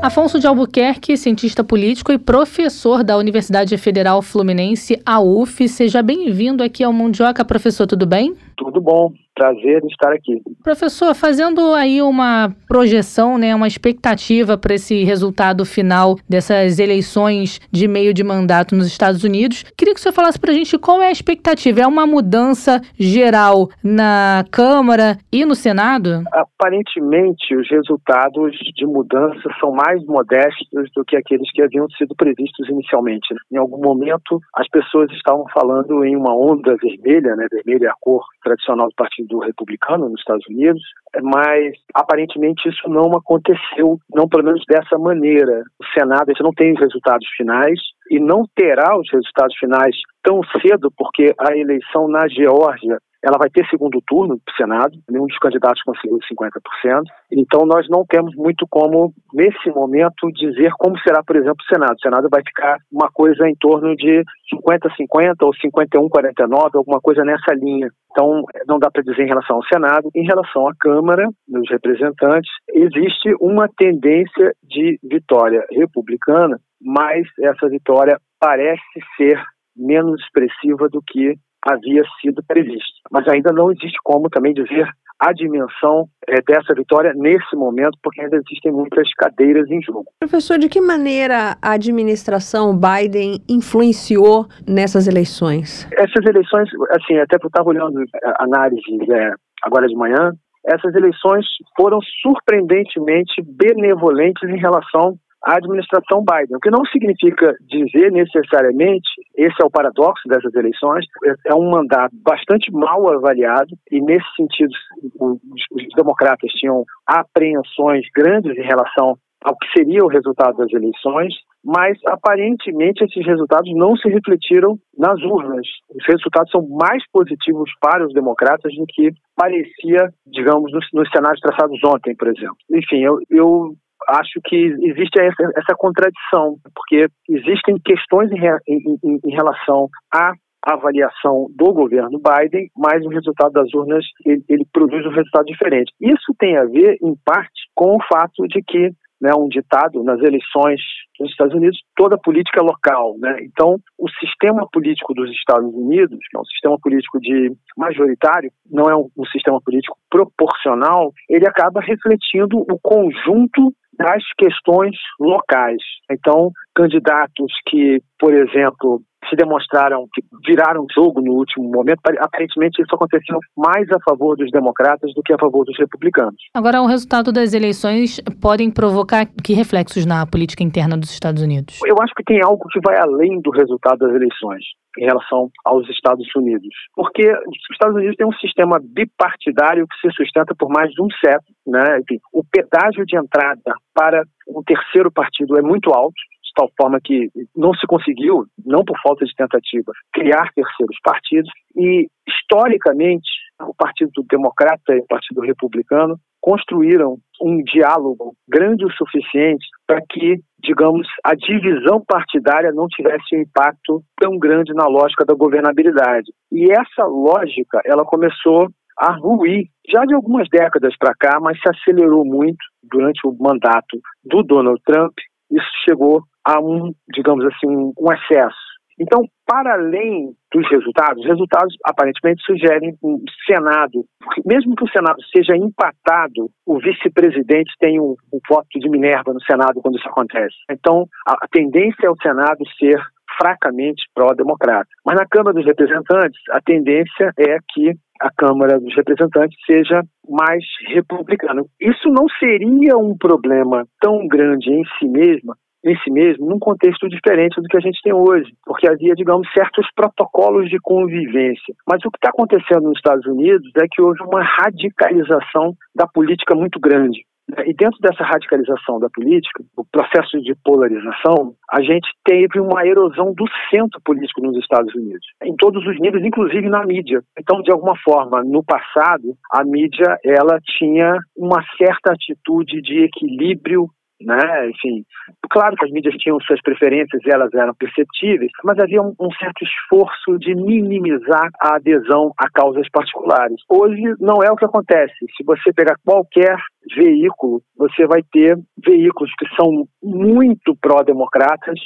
Afonso 0.00 0.38
de 0.38 0.46
Albuquerque, 0.46 1.16
cientista 1.16 1.64
político 1.64 2.12
e 2.12 2.18
professor 2.18 3.02
da 3.02 3.16
Universidade 3.16 3.76
Federal 3.76 4.22
Fluminense, 4.22 5.02
a 5.04 5.20
UF. 5.20 5.68
Seja 5.68 6.00
bem-vindo 6.02 6.62
aqui 6.62 6.84
ao 6.84 6.92
Mundioca, 6.92 7.44
professor, 7.44 7.84
tudo 7.84 8.06
bem? 8.06 8.36
Tudo 8.56 8.80
bom, 8.80 9.12
prazer 9.38 9.82
em 9.84 9.86
estar 9.86 10.12
aqui. 10.12 10.42
Professor, 10.62 11.14
fazendo 11.14 11.72
aí 11.74 12.02
uma 12.02 12.52
projeção, 12.66 13.38
né, 13.38 13.54
uma 13.54 13.68
expectativa 13.68 14.58
para 14.58 14.74
esse 14.74 15.04
resultado 15.04 15.64
final 15.64 16.16
dessas 16.28 16.80
eleições 16.80 17.60
de 17.70 17.86
meio 17.86 18.12
de 18.12 18.24
mandato 18.24 18.74
nos 18.74 18.86
Estados 18.88 19.22
Unidos, 19.22 19.64
queria 19.76 19.94
que 19.94 20.00
o 20.00 20.02
senhor 20.02 20.12
falasse 20.12 20.38
para 20.38 20.50
a 20.50 20.54
gente 20.54 20.76
qual 20.78 21.00
é 21.00 21.08
a 21.08 21.12
expectativa. 21.12 21.80
É 21.80 21.86
uma 21.86 22.06
mudança 22.06 22.80
geral 22.98 23.68
na 23.82 24.44
Câmara 24.50 25.18
e 25.32 25.44
no 25.44 25.54
Senado? 25.54 26.24
Aparentemente, 26.32 27.54
os 27.54 27.70
resultados 27.70 28.52
de 28.74 28.86
mudança 28.86 29.48
são 29.60 29.70
mais 29.70 30.04
modestos 30.04 30.90
do 30.94 31.04
que 31.04 31.16
aqueles 31.16 31.50
que 31.52 31.62
haviam 31.62 31.88
sido 31.90 32.14
previstos 32.16 32.68
inicialmente. 32.68 33.32
Né? 33.32 33.40
Em 33.52 33.56
algum 33.58 33.80
momento, 33.80 34.40
as 34.56 34.68
pessoas 34.68 35.10
estavam 35.12 35.44
falando 35.52 36.04
em 36.04 36.16
uma 36.16 36.34
onda 36.34 36.74
vermelha, 36.82 37.36
né, 37.36 37.46
vermelha 37.50 37.86
é 37.86 37.90
a 37.90 37.94
cor 38.00 38.24
tradicional 38.42 38.88
do 38.88 38.94
Partido 38.96 39.27
Republicano 39.36 40.08
nos 40.08 40.20
Estados 40.20 40.46
Unidos, 40.48 40.82
mas 41.22 41.74
aparentemente 41.94 42.66
isso 42.66 42.88
não 42.88 43.14
aconteceu, 43.14 43.98
não 44.14 44.26
pelo 44.26 44.44
menos 44.44 44.64
dessa 44.66 44.96
maneira. 44.96 45.62
O 45.78 45.84
Senado 45.92 46.32
não 46.40 46.52
tem 46.52 46.72
os 46.72 46.80
resultados 46.80 47.28
finais 47.36 47.78
e 48.10 48.18
não 48.18 48.44
terá 48.56 48.98
os 48.98 49.10
resultados 49.12 49.54
finais 49.58 49.94
tão 50.22 50.40
cedo, 50.62 50.90
porque 50.96 51.34
a 51.38 51.54
eleição 51.54 52.08
na 52.08 52.26
Geórgia 52.28 52.98
ela 53.28 53.36
vai 53.38 53.50
ter 53.50 53.66
segundo 53.68 54.00
turno 54.06 54.40
para 54.42 54.52
o 54.52 54.56
Senado, 54.56 54.98
nenhum 55.08 55.26
dos 55.26 55.38
candidatos 55.38 55.82
conseguiu 55.82 56.18
50%. 56.18 57.02
Então, 57.30 57.66
nós 57.66 57.86
não 57.90 58.04
temos 58.08 58.34
muito 58.34 58.66
como, 58.70 59.12
nesse 59.34 59.68
momento, 59.70 60.32
dizer 60.32 60.72
como 60.78 60.98
será, 61.00 61.22
por 61.22 61.36
exemplo, 61.36 61.58
o 61.60 61.74
Senado. 61.74 61.96
O 61.96 62.00
Senado 62.00 62.28
vai 62.30 62.40
ficar 62.42 62.78
uma 62.90 63.10
coisa 63.12 63.46
em 63.46 63.54
torno 63.60 63.94
de 63.94 64.24
50-50 64.54 65.34
ou 65.42 65.52
51-49, 65.52 66.70
alguma 66.74 67.00
coisa 67.00 67.22
nessa 67.22 67.52
linha. 67.54 67.90
Então, 68.10 68.42
não 68.66 68.78
dá 68.78 68.90
para 68.90 69.02
dizer 69.02 69.22
em 69.22 69.28
relação 69.28 69.56
ao 69.56 69.64
Senado. 69.64 70.08
Em 70.14 70.24
relação 70.24 70.66
à 70.66 70.72
Câmara 70.80 71.28
dos 71.46 71.68
Representantes, 71.70 72.50
existe 72.72 73.34
uma 73.40 73.68
tendência 73.76 74.54
de 74.62 74.98
vitória 75.04 75.62
republicana, 75.70 76.58
mas 76.80 77.26
essa 77.40 77.68
vitória 77.68 78.18
parece 78.40 78.80
ser 79.18 79.38
menos 79.76 80.20
expressiva 80.22 80.88
do 80.88 81.02
que 81.06 81.34
havia 81.66 82.02
sido 82.20 82.42
previsto. 82.46 82.98
Mas 83.10 83.26
ainda 83.28 83.52
não 83.52 83.70
existe 83.70 83.98
como 84.02 84.28
também 84.28 84.54
dizer 84.54 84.88
a 85.20 85.32
dimensão 85.32 86.06
é, 86.28 86.40
dessa 86.46 86.72
vitória 86.74 87.12
nesse 87.14 87.56
momento, 87.56 87.98
porque 88.02 88.20
ainda 88.20 88.36
existem 88.36 88.70
muitas 88.70 89.08
cadeiras 89.14 89.68
em 89.68 89.82
jogo. 89.82 90.06
Professor, 90.20 90.58
de 90.58 90.68
que 90.68 90.80
maneira 90.80 91.56
a 91.60 91.72
administração 91.72 92.78
Biden 92.78 93.40
influenciou 93.48 94.46
nessas 94.66 95.08
eleições? 95.08 95.88
Essas 95.92 96.24
eleições, 96.24 96.68
assim, 96.90 97.18
até 97.18 97.36
eu 97.36 97.48
estava 97.48 97.68
olhando 97.68 98.00
análises 98.38 98.84
é, 99.10 99.32
agora 99.62 99.88
de 99.88 99.96
manhã, 99.96 100.32
essas 100.64 100.94
eleições 100.94 101.46
foram 101.76 101.98
surpreendentemente 102.22 103.42
benevolentes 103.42 104.48
em 104.48 104.58
relação 104.58 105.16
à 105.44 105.56
administração 105.56 106.24
Biden, 106.24 106.56
o 106.56 106.60
que 106.60 106.70
não 106.70 106.84
significa 106.86 107.54
dizer 107.60 108.10
necessariamente, 108.10 109.08
esse 109.36 109.56
é 109.62 109.66
o 109.66 109.70
paradoxo 109.70 110.28
dessas 110.28 110.54
eleições, 110.54 111.04
é 111.46 111.54
um 111.54 111.70
mandato 111.70 112.14
bastante 112.24 112.72
mal 112.72 113.08
avaliado 113.12 113.74
e 113.90 114.00
nesse 114.00 114.26
sentido 114.36 114.72
os, 115.20 115.38
os 115.72 115.84
democratas 115.96 116.50
tinham 116.52 116.84
apreensões 117.06 118.04
grandes 118.14 118.56
em 118.56 118.66
relação 118.66 119.16
ao 119.44 119.56
que 119.56 119.68
seria 119.76 120.04
o 120.04 120.08
resultado 120.08 120.56
das 120.56 120.72
eleições, 120.72 121.32
mas 121.64 121.96
aparentemente 122.06 123.04
esses 123.04 123.24
resultados 123.24 123.72
não 123.74 123.96
se 123.96 124.08
refletiram 124.08 124.76
nas 124.96 125.20
urnas. 125.22 125.66
Os 125.94 126.04
resultados 126.06 126.50
são 126.50 126.66
mais 126.68 127.02
positivos 127.12 127.70
para 127.80 128.06
os 128.06 128.12
democratas 128.12 128.74
do 128.74 128.84
que 128.86 129.10
parecia, 129.36 130.10
digamos, 130.26 130.72
nos, 130.72 130.86
nos 130.92 131.08
cenários 131.10 131.40
traçados 131.40 131.78
ontem, 131.84 132.16
por 132.16 132.28
exemplo. 132.28 132.56
Enfim, 132.72 133.04
eu, 133.04 133.18
eu 133.30 133.74
acho 134.08 134.40
que 134.44 134.56
existe 134.56 135.20
essa, 135.20 135.50
essa, 135.56 135.74
contradição, 135.76 136.56
porque 136.74 137.06
existem 137.28 137.76
questões 137.84 138.30
em, 138.32 138.38
em, 138.68 139.20
em 139.24 139.30
relação 139.30 139.88
à 140.12 140.32
avaliação 140.62 141.46
do 141.56 141.72
governo 141.72 142.18
Biden, 142.18 142.68
mas 142.76 143.04
o 143.04 143.10
resultado 143.10 143.52
das 143.52 143.72
urnas 143.74 144.04
ele, 144.24 144.42
ele, 144.48 144.66
produz 144.72 145.04
um 145.06 145.10
resultado 145.10 145.46
diferente. 145.46 145.92
Isso 146.00 146.34
tem 146.38 146.56
a 146.56 146.64
ver, 146.64 146.98
em 147.02 147.14
parte, 147.24 147.68
com 147.74 147.96
o 147.96 148.02
fato 148.10 148.46
de 148.48 148.62
que 148.62 148.90
né, 149.20 149.32
um 149.36 149.48
ditado 149.48 150.02
nas 150.04 150.20
eleições 150.20 150.80
dos 151.18 151.30
Estados 151.30 151.54
Unidos, 151.54 151.78
toda 151.96 152.18
política 152.18 152.60
é 152.60 152.62
local. 152.62 153.16
Né? 153.18 153.38
Então, 153.42 153.76
o 153.98 154.08
sistema 154.10 154.66
político 154.72 155.12
dos 155.12 155.30
Estados 155.30 155.72
Unidos, 155.74 156.18
que 156.30 156.36
é 156.36 156.40
um 156.40 156.44
sistema 156.44 156.78
político 156.80 157.20
de 157.20 157.52
majoritário, 157.76 158.50
não 158.70 158.84
é 158.88 158.96
um, 158.96 159.08
um 159.16 159.24
sistema 159.26 159.60
político 159.60 159.96
proporcional, 160.08 161.12
ele 161.28 161.46
acaba 161.48 161.80
refletindo 161.80 162.58
o 162.58 162.78
conjunto 162.80 163.74
das 163.98 164.22
questões 164.38 164.96
locais. 165.18 165.82
Então, 166.10 166.50
candidatos 166.74 167.52
que, 167.66 168.00
por 168.18 168.32
exemplo, 168.32 169.02
se 169.28 169.36
demonstraram 169.36 170.06
que 170.12 170.22
viraram 170.46 170.86
jogo 170.94 171.20
no 171.20 171.32
último 171.32 171.68
momento. 171.70 172.00
Aparentemente, 172.18 172.80
isso 172.80 172.94
aconteceu 172.94 173.38
mais 173.56 173.90
a 173.90 173.98
favor 174.08 174.36
dos 174.36 174.50
democratas 174.50 175.12
do 175.14 175.22
que 175.22 175.32
a 175.32 175.38
favor 175.38 175.64
dos 175.64 175.76
republicanos. 175.78 176.36
Agora, 176.54 176.80
o 176.80 176.86
resultado 176.86 177.32
das 177.32 177.52
eleições 177.52 178.20
podem 178.40 178.70
provocar 178.70 179.26
que 179.26 179.52
reflexos 179.52 180.06
na 180.06 180.26
política 180.26 180.62
interna 180.62 180.96
dos 180.96 181.10
Estados 181.10 181.42
Unidos? 181.42 181.80
Eu 181.84 181.96
acho 182.00 182.14
que 182.14 182.24
tem 182.24 182.40
algo 182.42 182.64
que 182.68 182.80
vai 182.80 182.96
além 182.98 183.40
do 183.40 183.50
resultado 183.50 183.98
das 183.98 184.14
eleições 184.14 184.64
em 184.98 185.04
relação 185.04 185.48
aos 185.64 185.88
Estados 185.88 186.26
Unidos. 186.34 186.68
Porque 186.94 187.30
os 187.30 187.70
Estados 187.72 187.96
Unidos 187.96 188.16
têm 188.16 188.26
um 188.26 188.32
sistema 188.32 188.78
bipartidário 188.82 189.86
que 189.86 190.00
se 190.00 190.14
sustenta 190.14 190.54
por 190.58 190.68
mais 190.68 190.90
de 190.90 191.02
um 191.02 191.08
século. 191.24 191.54
Né? 191.66 192.00
Enfim, 192.00 192.18
o 192.32 192.42
pedágio 192.44 193.06
de 193.06 193.16
entrada 193.16 193.74
para 193.94 194.22
um 194.48 194.62
terceiro 194.62 195.10
partido 195.10 195.58
é 195.58 195.62
muito 195.62 195.90
alto 195.90 196.14
tal 196.58 196.68
forma 196.76 196.98
que 197.00 197.30
não 197.56 197.72
se 197.74 197.86
conseguiu, 197.86 198.44
não 198.66 198.84
por 198.84 198.98
falta 199.00 199.24
de 199.24 199.32
tentativa, 199.32 199.92
criar 200.12 200.50
terceiros 200.52 200.96
partidos 201.04 201.50
e, 201.76 202.08
historicamente, 202.26 203.30
o 203.60 203.74
Partido 203.74 204.10
Democrata 204.28 204.92
e 204.92 204.98
o 204.98 205.06
Partido 205.06 205.40
Republicano 205.40 206.16
construíram 206.40 207.16
um 207.40 207.62
diálogo 207.62 208.34
grande 208.48 208.84
o 208.84 208.92
suficiente 208.92 209.66
para 209.88 210.02
que, 210.10 210.36
digamos, 210.62 211.08
a 211.24 211.34
divisão 211.34 212.04
partidária 212.06 212.70
não 212.72 212.86
tivesse 212.88 213.34
um 213.34 213.40
impacto 213.40 214.02
tão 214.20 214.38
grande 214.38 214.74
na 214.74 214.86
lógica 214.86 215.24
da 215.24 215.34
governabilidade. 215.34 216.30
E 216.52 216.70
essa 216.70 217.06
lógica, 217.06 217.80
ela 217.86 218.04
começou 218.04 218.68
a 218.98 219.12
ruir 219.12 219.64
já 219.90 220.04
de 220.04 220.14
algumas 220.14 220.46
décadas 220.50 220.94
para 220.98 221.14
cá, 221.18 221.38
mas 221.40 221.58
se 221.58 221.68
acelerou 221.70 222.24
muito 222.24 222.58
durante 222.82 223.26
o 223.26 223.34
mandato 223.40 223.98
do 224.22 224.42
Donald 224.42 224.80
Trump. 224.84 225.14
Isso 225.50 225.70
chegou 225.88 226.22
a 226.44 226.60
um, 226.60 226.92
digamos 227.14 227.46
assim, 227.46 227.66
um 227.66 228.12
excesso. 228.12 228.67
Então, 229.00 229.22
para 229.46 229.74
além 229.74 230.32
dos 230.52 230.68
resultados, 230.70 231.22
os 231.22 231.28
resultados 231.28 231.74
aparentemente 231.84 232.42
sugerem 232.44 232.94
um 233.02 233.22
Senado, 233.46 234.04
mesmo 234.44 234.74
que 234.74 234.84
o 234.84 234.90
Senado 234.90 235.18
seja 235.34 235.56
empatado, 235.56 236.50
o 236.66 236.78
vice-presidente 236.78 237.72
tem 237.78 238.00
um, 238.00 238.14
um, 238.32 238.38
voto 238.48 238.78
de 238.78 238.90
Minerva 238.90 239.32
no 239.32 239.42
Senado 239.42 239.80
quando 239.80 239.98
isso 239.98 240.08
acontece. 240.08 240.56
Então, 240.70 241.06
a, 241.26 241.32
a 241.32 241.48
tendência 241.50 242.06
é 242.06 242.10
o 242.10 242.20
Senado 242.20 242.58
ser 242.78 243.00
fracamente 243.40 244.02
pró-democrata. 244.14 244.88
Mas 245.04 245.16
na 245.16 245.26
Câmara 245.26 245.54
dos 245.54 245.64
Representantes, 245.64 246.40
a 246.50 246.60
tendência 246.60 247.32
é 247.38 247.58
que 247.72 247.92
a 248.20 248.30
Câmara 248.36 248.80
dos 248.80 248.94
Representantes 248.96 249.56
seja 249.64 250.02
mais 250.28 250.64
republicana. 250.88 251.62
Isso 251.80 252.08
não 252.08 252.26
seria 252.40 252.96
um 252.96 253.16
problema 253.16 253.86
tão 254.00 254.26
grande 254.26 254.70
em 254.70 254.82
si 254.98 255.06
mesma 255.06 255.54
em 255.84 255.96
si 255.98 256.10
mesmo 256.10 256.46
num 256.46 256.58
contexto 256.58 257.08
diferente 257.08 257.60
do 257.60 257.68
que 257.68 257.76
a 257.76 257.80
gente 257.80 258.00
tem 258.02 258.12
hoje, 258.12 258.52
porque 258.64 258.88
havia, 258.88 259.14
digamos, 259.14 259.48
certos 259.52 259.86
protocolos 259.94 260.68
de 260.68 260.78
convivência. 260.80 261.74
Mas 261.88 262.04
o 262.04 262.10
que 262.10 262.18
está 262.18 262.30
acontecendo 262.30 262.88
nos 262.88 262.98
Estados 262.98 263.26
Unidos 263.26 263.70
é 263.76 263.86
que 263.90 264.02
houve 264.02 264.22
uma 264.22 264.42
radicalização 264.42 265.74
da 265.94 266.06
política 266.06 266.54
muito 266.54 266.78
grande. 266.80 267.22
E 267.64 267.72
dentro 267.72 267.98
dessa 268.00 268.22
radicalização 268.24 269.00
da 269.00 269.08
política, 269.08 269.64
o 269.74 269.82
processo 269.90 270.38
de 270.42 270.54
polarização, 270.62 271.54
a 271.72 271.80
gente 271.80 272.06
teve 272.22 272.60
uma 272.60 272.86
erosão 272.86 273.32
do 273.32 273.46
centro 273.70 273.98
político 274.04 274.42
nos 274.42 274.58
Estados 274.58 274.94
Unidos, 274.94 275.26
em 275.42 275.56
todos 275.56 275.84
os 275.86 275.98
níveis, 275.98 276.24
inclusive 276.26 276.68
na 276.68 276.84
mídia. 276.84 277.22
Então, 277.38 277.62
de 277.62 277.72
alguma 277.72 277.96
forma, 278.04 278.42
no 278.44 278.62
passado, 278.62 279.34
a 279.50 279.64
mídia 279.64 280.18
ela 280.22 280.58
tinha 280.78 281.16
uma 281.34 281.64
certa 281.78 282.12
atitude 282.12 282.82
de 282.82 283.04
equilíbrio 283.04 283.86
né? 284.20 284.70
Enfim, 284.70 285.04
claro 285.50 285.76
que 285.76 285.84
as 285.84 285.90
mídias 285.90 286.14
tinham 286.16 286.40
suas 286.40 286.60
preferências 286.62 287.22
e 287.24 287.30
elas 287.30 287.52
eram 287.54 287.74
perceptíveis, 287.74 288.50
mas 288.64 288.78
havia 288.78 289.00
um, 289.02 289.14
um, 289.20 289.30
certo 289.38 289.64
esforço 289.64 290.38
de 290.38 290.54
minimizar 290.54 291.48
a 291.60 291.76
adesão 291.76 292.32
a 292.38 292.48
causas 292.50 292.88
particulares. 292.90 293.60
Hoje 293.68 294.14
não 294.20 294.42
é 294.42 294.50
o 294.50 294.56
que 294.56 294.64
acontece. 294.64 295.14
Se 295.36 295.44
você 295.44 295.72
pegar 295.72 295.96
qualquer 296.04 296.56
veículo, 296.96 297.62
você 297.76 298.06
vai 298.06 298.22
ter 298.32 298.56
veículos 298.84 299.30
que 299.38 299.46
são 299.54 299.86
muito 300.02 300.76
pró-democratas, 300.80 301.78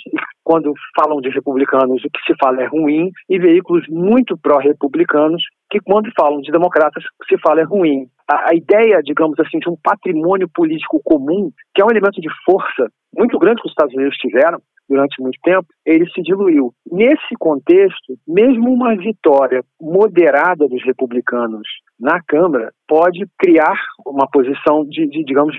quando 0.44 0.72
falam 0.96 1.20
de 1.20 1.28
republicanos, 1.30 2.04
o 2.04 2.10
que 2.10 2.20
se 2.26 2.34
fala 2.40 2.62
é 2.62 2.66
ruim, 2.66 3.10
e 3.28 3.38
veículos 3.38 3.84
muito 3.88 4.36
pró-republicanos, 4.36 5.42
que 5.72 5.80
quando 5.80 6.12
falam 6.14 6.42
de 6.42 6.52
democratas, 6.52 7.02
se 7.26 7.38
fala 7.38 7.62
é 7.62 7.64
ruim. 7.64 8.06
A, 8.30 8.50
a 8.50 8.54
ideia, 8.54 9.00
digamos 9.02 9.40
assim, 9.40 9.58
de 9.58 9.70
um 9.70 9.76
patrimônio 9.82 10.46
político 10.52 11.00
comum, 11.02 11.50
que 11.74 11.80
é 11.80 11.84
um 11.84 11.90
elemento 11.90 12.20
de 12.20 12.28
força 12.44 12.92
muito 13.16 13.38
grande 13.38 13.62
que 13.62 13.66
os 13.66 13.72
Estados 13.72 13.94
Unidos 13.94 14.16
tiveram, 14.18 14.58
durante 14.86 15.22
muito 15.22 15.38
tempo, 15.42 15.66
ele 15.86 16.06
se 16.10 16.20
diluiu. 16.20 16.74
Nesse 16.90 17.34
contexto, 17.38 18.14
mesmo 18.28 18.70
uma 18.70 18.94
vitória 18.94 19.62
moderada 19.80 20.68
dos 20.68 20.84
republicanos 20.84 21.66
na 21.98 22.20
Câmara 22.20 22.70
pode 22.86 23.24
criar 23.38 23.78
uma 24.04 24.28
posição 24.30 24.84
de, 24.84 25.08
de 25.08 25.24
digamos, 25.24 25.56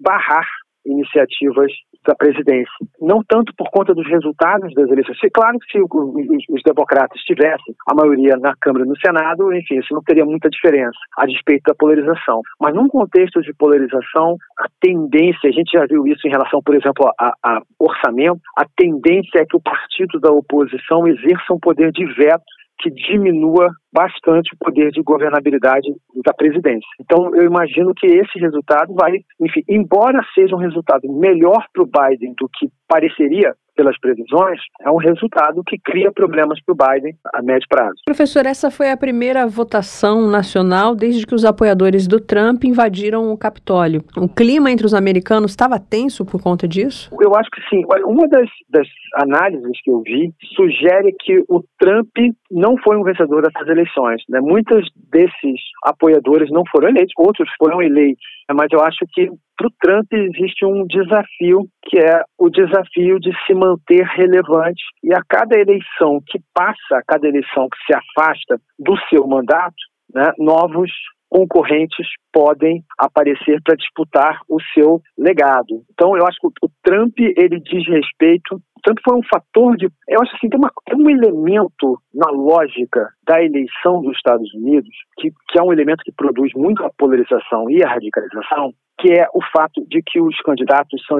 barrar 0.00 0.46
iniciativas 0.86 1.70
da 2.06 2.14
presidência. 2.14 2.72
Não 3.00 3.20
tanto 3.28 3.52
por 3.56 3.68
conta 3.70 3.92
dos 3.92 4.06
resultados 4.08 4.72
das 4.74 4.88
eleições. 4.88 5.18
Claro 5.34 5.58
que 5.58 5.72
se 5.72 5.82
os, 5.82 6.44
os 6.50 6.62
democratas 6.62 7.20
tivessem 7.22 7.74
a 7.88 7.94
maioria 7.94 8.36
na 8.36 8.54
Câmara 8.60 8.84
e 8.84 8.88
no 8.88 8.96
Senado, 8.98 9.52
enfim, 9.52 9.78
isso 9.78 9.92
não 9.92 10.02
teria 10.02 10.24
muita 10.24 10.48
diferença, 10.48 10.96
a 11.18 11.26
despeito 11.26 11.64
da 11.66 11.74
polarização. 11.74 12.40
Mas 12.60 12.74
num 12.74 12.88
contexto 12.88 13.42
de 13.42 13.52
polarização, 13.54 14.36
a 14.58 14.66
tendência, 14.80 15.50
a 15.50 15.52
gente 15.52 15.72
já 15.72 15.84
viu 15.86 16.06
isso 16.06 16.26
em 16.26 16.30
relação, 16.30 16.60
por 16.64 16.74
exemplo, 16.74 17.10
a, 17.18 17.32
a 17.42 17.60
orçamento, 17.78 18.40
a 18.56 18.64
tendência 18.76 19.40
é 19.40 19.44
que 19.44 19.56
o 19.56 19.60
partido 19.60 20.20
da 20.20 20.30
oposição 20.30 21.06
exerça 21.06 21.52
um 21.52 21.58
poder 21.58 21.90
de 21.90 22.04
veto 22.14 22.55
que 22.78 22.90
diminua 22.90 23.70
bastante 23.92 24.54
o 24.54 24.58
poder 24.58 24.90
de 24.90 25.02
governabilidade 25.02 25.88
da 26.24 26.34
presidência. 26.34 26.88
Então, 27.00 27.34
eu 27.34 27.44
imagino 27.44 27.94
que 27.94 28.06
esse 28.06 28.38
resultado 28.38 28.94
vai, 28.94 29.12
enfim, 29.40 29.62
embora 29.68 30.20
seja 30.34 30.54
um 30.54 30.60
resultado 30.60 31.10
melhor 31.10 31.64
para 31.72 31.82
o 31.82 31.86
Biden 31.86 32.34
do 32.38 32.48
que 32.48 32.68
pareceria, 32.88 33.54
pelas 33.76 33.98
previsões, 34.00 34.58
é 34.80 34.90
um 34.90 34.96
resultado 34.96 35.62
que 35.64 35.78
cria 35.78 36.10
problemas 36.10 36.58
para 36.64 36.72
o 36.72 36.76
Biden 36.76 37.14
a 37.32 37.42
médio 37.42 37.68
prazo. 37.68 37.94
Professor, 38.04 38.46
essa 38.46 38.70
foi 38.70 38.90
a 38.90 38.96
primeira 38.96 39.46
votação 39.46 40.28
nacional 40.28 40.94
desde 40.94 41.26
que 41.26 41.34
os 41.34 41.44
apoiadores 41.44 42.08
do 42.08 42.18
Trump 42.18 42.64
invadiram 42.64 43.30
o 43.30 43.36
Capitólio. 43.36 44.02
O 44.16 44.28
clima 44.28 44.70
entre 44.70 44.86
os 44.86 44.94
americanos 44.94 45.50
estava 45.50 45.78
tenso 45.78 46.24
por 46.24 46.42
conta 46.42 46.66
disso? 46.66 47.10
Eu 47.20 47.34
acho 47.36 47.50
que 47.50 47.60
sim. 47.68 47.82
Uma 48.04 48.26
das, 48.28 48.48
das 48.70 48.88
análises 49.16 49.80
que 49.82 49.90
eu 49.90 50.00
vi 50.02 50.32
sugere 50.56 51.14
que 51.20 51.44
o 51.48 51.62
Trump 51.78 52.16
não 52.50 52.76
foi 52.78 52.96
um 52.96 53.02
vencedor 53.02 53.42
dessas 53.42 53.68
eleições. 53.68 54.22
Né? 54.28 54.40
Muitos 54.40 54.88
desses 55.10 55.60
apoiadores 55.84 56.50
não 56.50 56.62
foram 56.70 56.88
eleitos, 56.88 57.12
outros 57.18 57.48
foram 57.58 57.82
eleitos. 57.82 58.24
Mas 58.54 58.68
eu 58.72 58.80
acho 58.80 59.04
que 59.12 59.28
para 59.56 59.66
o 59.66 59.72
Trump 59.80 60.12
existe 60.12 60.64
um 60.64 60.86
desafio 60.86 61.66
que 61.84 61.98
é 61.98 62.22
o 62.38 62.50
desafio 62.50 63.18
de 63.18 63.30
se 63.46 63.54
manter 63.54 64.04
relevante 64.04 64.82
e 65.02 65.14
a 65.14 65.22
cada 65.28 65.58
eleição 65.58 66.20
que 66.26 66.38
passa, 66.54 66.96
a 66.96 67.02
cada 67.06 67.26
eleição 67.26 67.68
que 67.68 67.78
se 67.86 67.94
afasta 67.94 68.60
do 68.78 68.96
seu 69.08 69.26
mandato, 69.26 69.74
né, 70.14 70.30
novos 70.38 70.90
concorrentes 71.28 72.06
podem 72.32 72.82
aparecer 72.98 73.60
para 73.62 73.76
disputar 73.76 74.40
o 74.48 74.58
seu 74.72 75.00
legado. 75.18 75.82
Então, 75.92 76.16
eu 76.16 76.26
acho 76.26 76.38
que 76.40 76.46
o 76.46 76.70
Trump 76.82 77.18
ele 77.18 77.60
diz 77.60 77.86
respeito. 77.88 78.56
O 78.56 78.80
Trump 78.82 78.98
foi 79.04 79.18
um 79.18 79.22
fator 79.28 79.76
de, 79.76 79.86
eu 80.08 80.22
acho 80.22 80.36
assim, 80.36 80.48
tem, 80.48 80.58
uma, 80.58 80.70
tem 80.86 80.96
um 80.96 81.10
elemento 81.10 81.98
na 82.14 82.30
lógica 82.30 83.08
da 83.26 83.42
eleição 83.42 84.00
dos 84.02 84.16
Estados 84.16 84.52
Unidos 84.54 84.94
que, 85.18 85.30
que 85.48 85.58
é 85.58 85.62
um 85.62 85.72
elemento 85.72 86.04
que 86.04 86.12
produz 86.12 86.52
muito 86.54 86.84
a 86.84 86.90
polarização 86.96 87.68
e 87.70 87.82
a 87.82 87.88
radicalização, 87.88 88.72
que 88.98 89.12
é 89.12 89.26
o 89.34 89.40
fato 89.52 89.84
de 89.88 90.02
que 90.02 90.20
os 90.20 90.36
candidatos 90.40 91.04
são, 91.06 91.18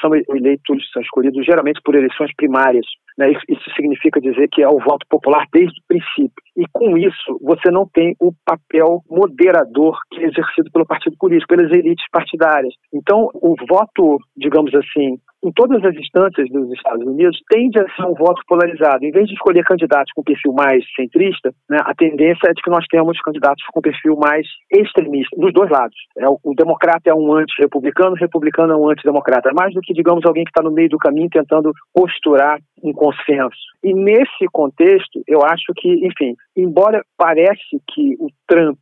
são 0.00 0.10
eleitos, 0.14 0.90
são 0.92 1.02
escolhidos 1.02 1.44
geralmente 1.44 1.80
por 1.84 1.94
eleições 1.94 2.34
primárias. 2.34 2.86
Né? 3.18 3.32
Isso 3.48 3.70
significa 3.76 4.20
dizer 4.20 4.48
que 4.50 4.62
é 4.62 4.68
o 4.68 4.78
voto 4.78 5.06
popular 5.08 5.44
desde 5.52 5.78
o 5.78 5.84
princípio. 5.86 6.42
E 6.56 6.64
com 6.72 6.96
isso, 6.96 7.38
você 7.42 7.70
não 7.70 7.86
tem 7.92 8.14
o 8.20 8.32
papel 8.44 9.02
moderador 9.10 9.98
que 10.10 10.20
é 10.20 10.28
exercido 10.28 10.70
pelo 10.72 10.86
partido 10.86 11.16
político, 11.18 11.54
pelas 11.54 11.70
elites 11.72 12.04
partidárias. 12.10 12.74
Então, 12.92 13.28
o 13.34 13.54
voto, 13.68 14.18
digamos 14.36 14.74
assim, 14.74 15.18
em 15.42 15.52
todas 15.52 15.82
as 15.84 15.94
instâncias 15.96 16.48
dos 16.50 16.70
Estados 16.72 17.06
Unidos, 17.06 17.38
tende 17.48 17.78
a 17.78 17.88
ser 17.94 18.04
um 18.04 18.14
voto 18.14 18.42
polarizado. 18.46 19.04
Em 19.04 19.10
vez 19.10 19.26
de 19.26 19.34
escolher 19.34 19.64
candidatos 19.64 20.12
com 20.14 20.22
perfil 20.22 20.52
mais 20.52 20.84
centrista, 20.94 21.39
né, 21.68 21.78
a 21.84 21.94
tendência 21.94 22.48
é 22.48 22.52
de 22.52 22.62
que 22.62 22.70
nós 22.70 22.84
temos 22.90 23.20
candidatos 23.20 23.64
com 23.72 23.80
perfil 23.80 24.16
mais 24.16 24.46
extremista, 24.72 25.36
dos 25.36 25.52
dois 25.52 25.70
lados. 25.70 25.96
É, 26.18 26.28
o, 26.28 26.38
o 26.42 26.54
democrata 26.54 27.10
é 27.10 27.14
um 27.14 27.32
anti-republicano, 27.34 28.12
o 28.12 28.18
republicano 28.18 28.72
é 28.72 28.76
um 28.76 28.90
antidemocrata. 28.90 29.50
Mais 29.54 29.74
do 29.74 29.80
que, 29.80 29.92
digamos, 29.92 30.24
alguém 30.24 30.44
que 30.44 30.50
está 30.50 30.62
no 30.62 30.74
meio 30.74 30.88
do 30.88 30.98
caminho 30.98 31.28
tentando 31.30 31.72
posturar 31.94 32.58
um 32.82 32.92
consenso. 32.92 33.56
E 33.82 33.94
nesse 33.94 34.46
contexto, 34.52 35.22
eu 35.26 35.40
acho 35.44 35.72
que, 35.76 36.06
enfim, 36.06 36.34
embora 36.56 37.02
parece 37.16 37.80
que 37.92 38.16
o 38.18 38.28
Trump 38.48 38.78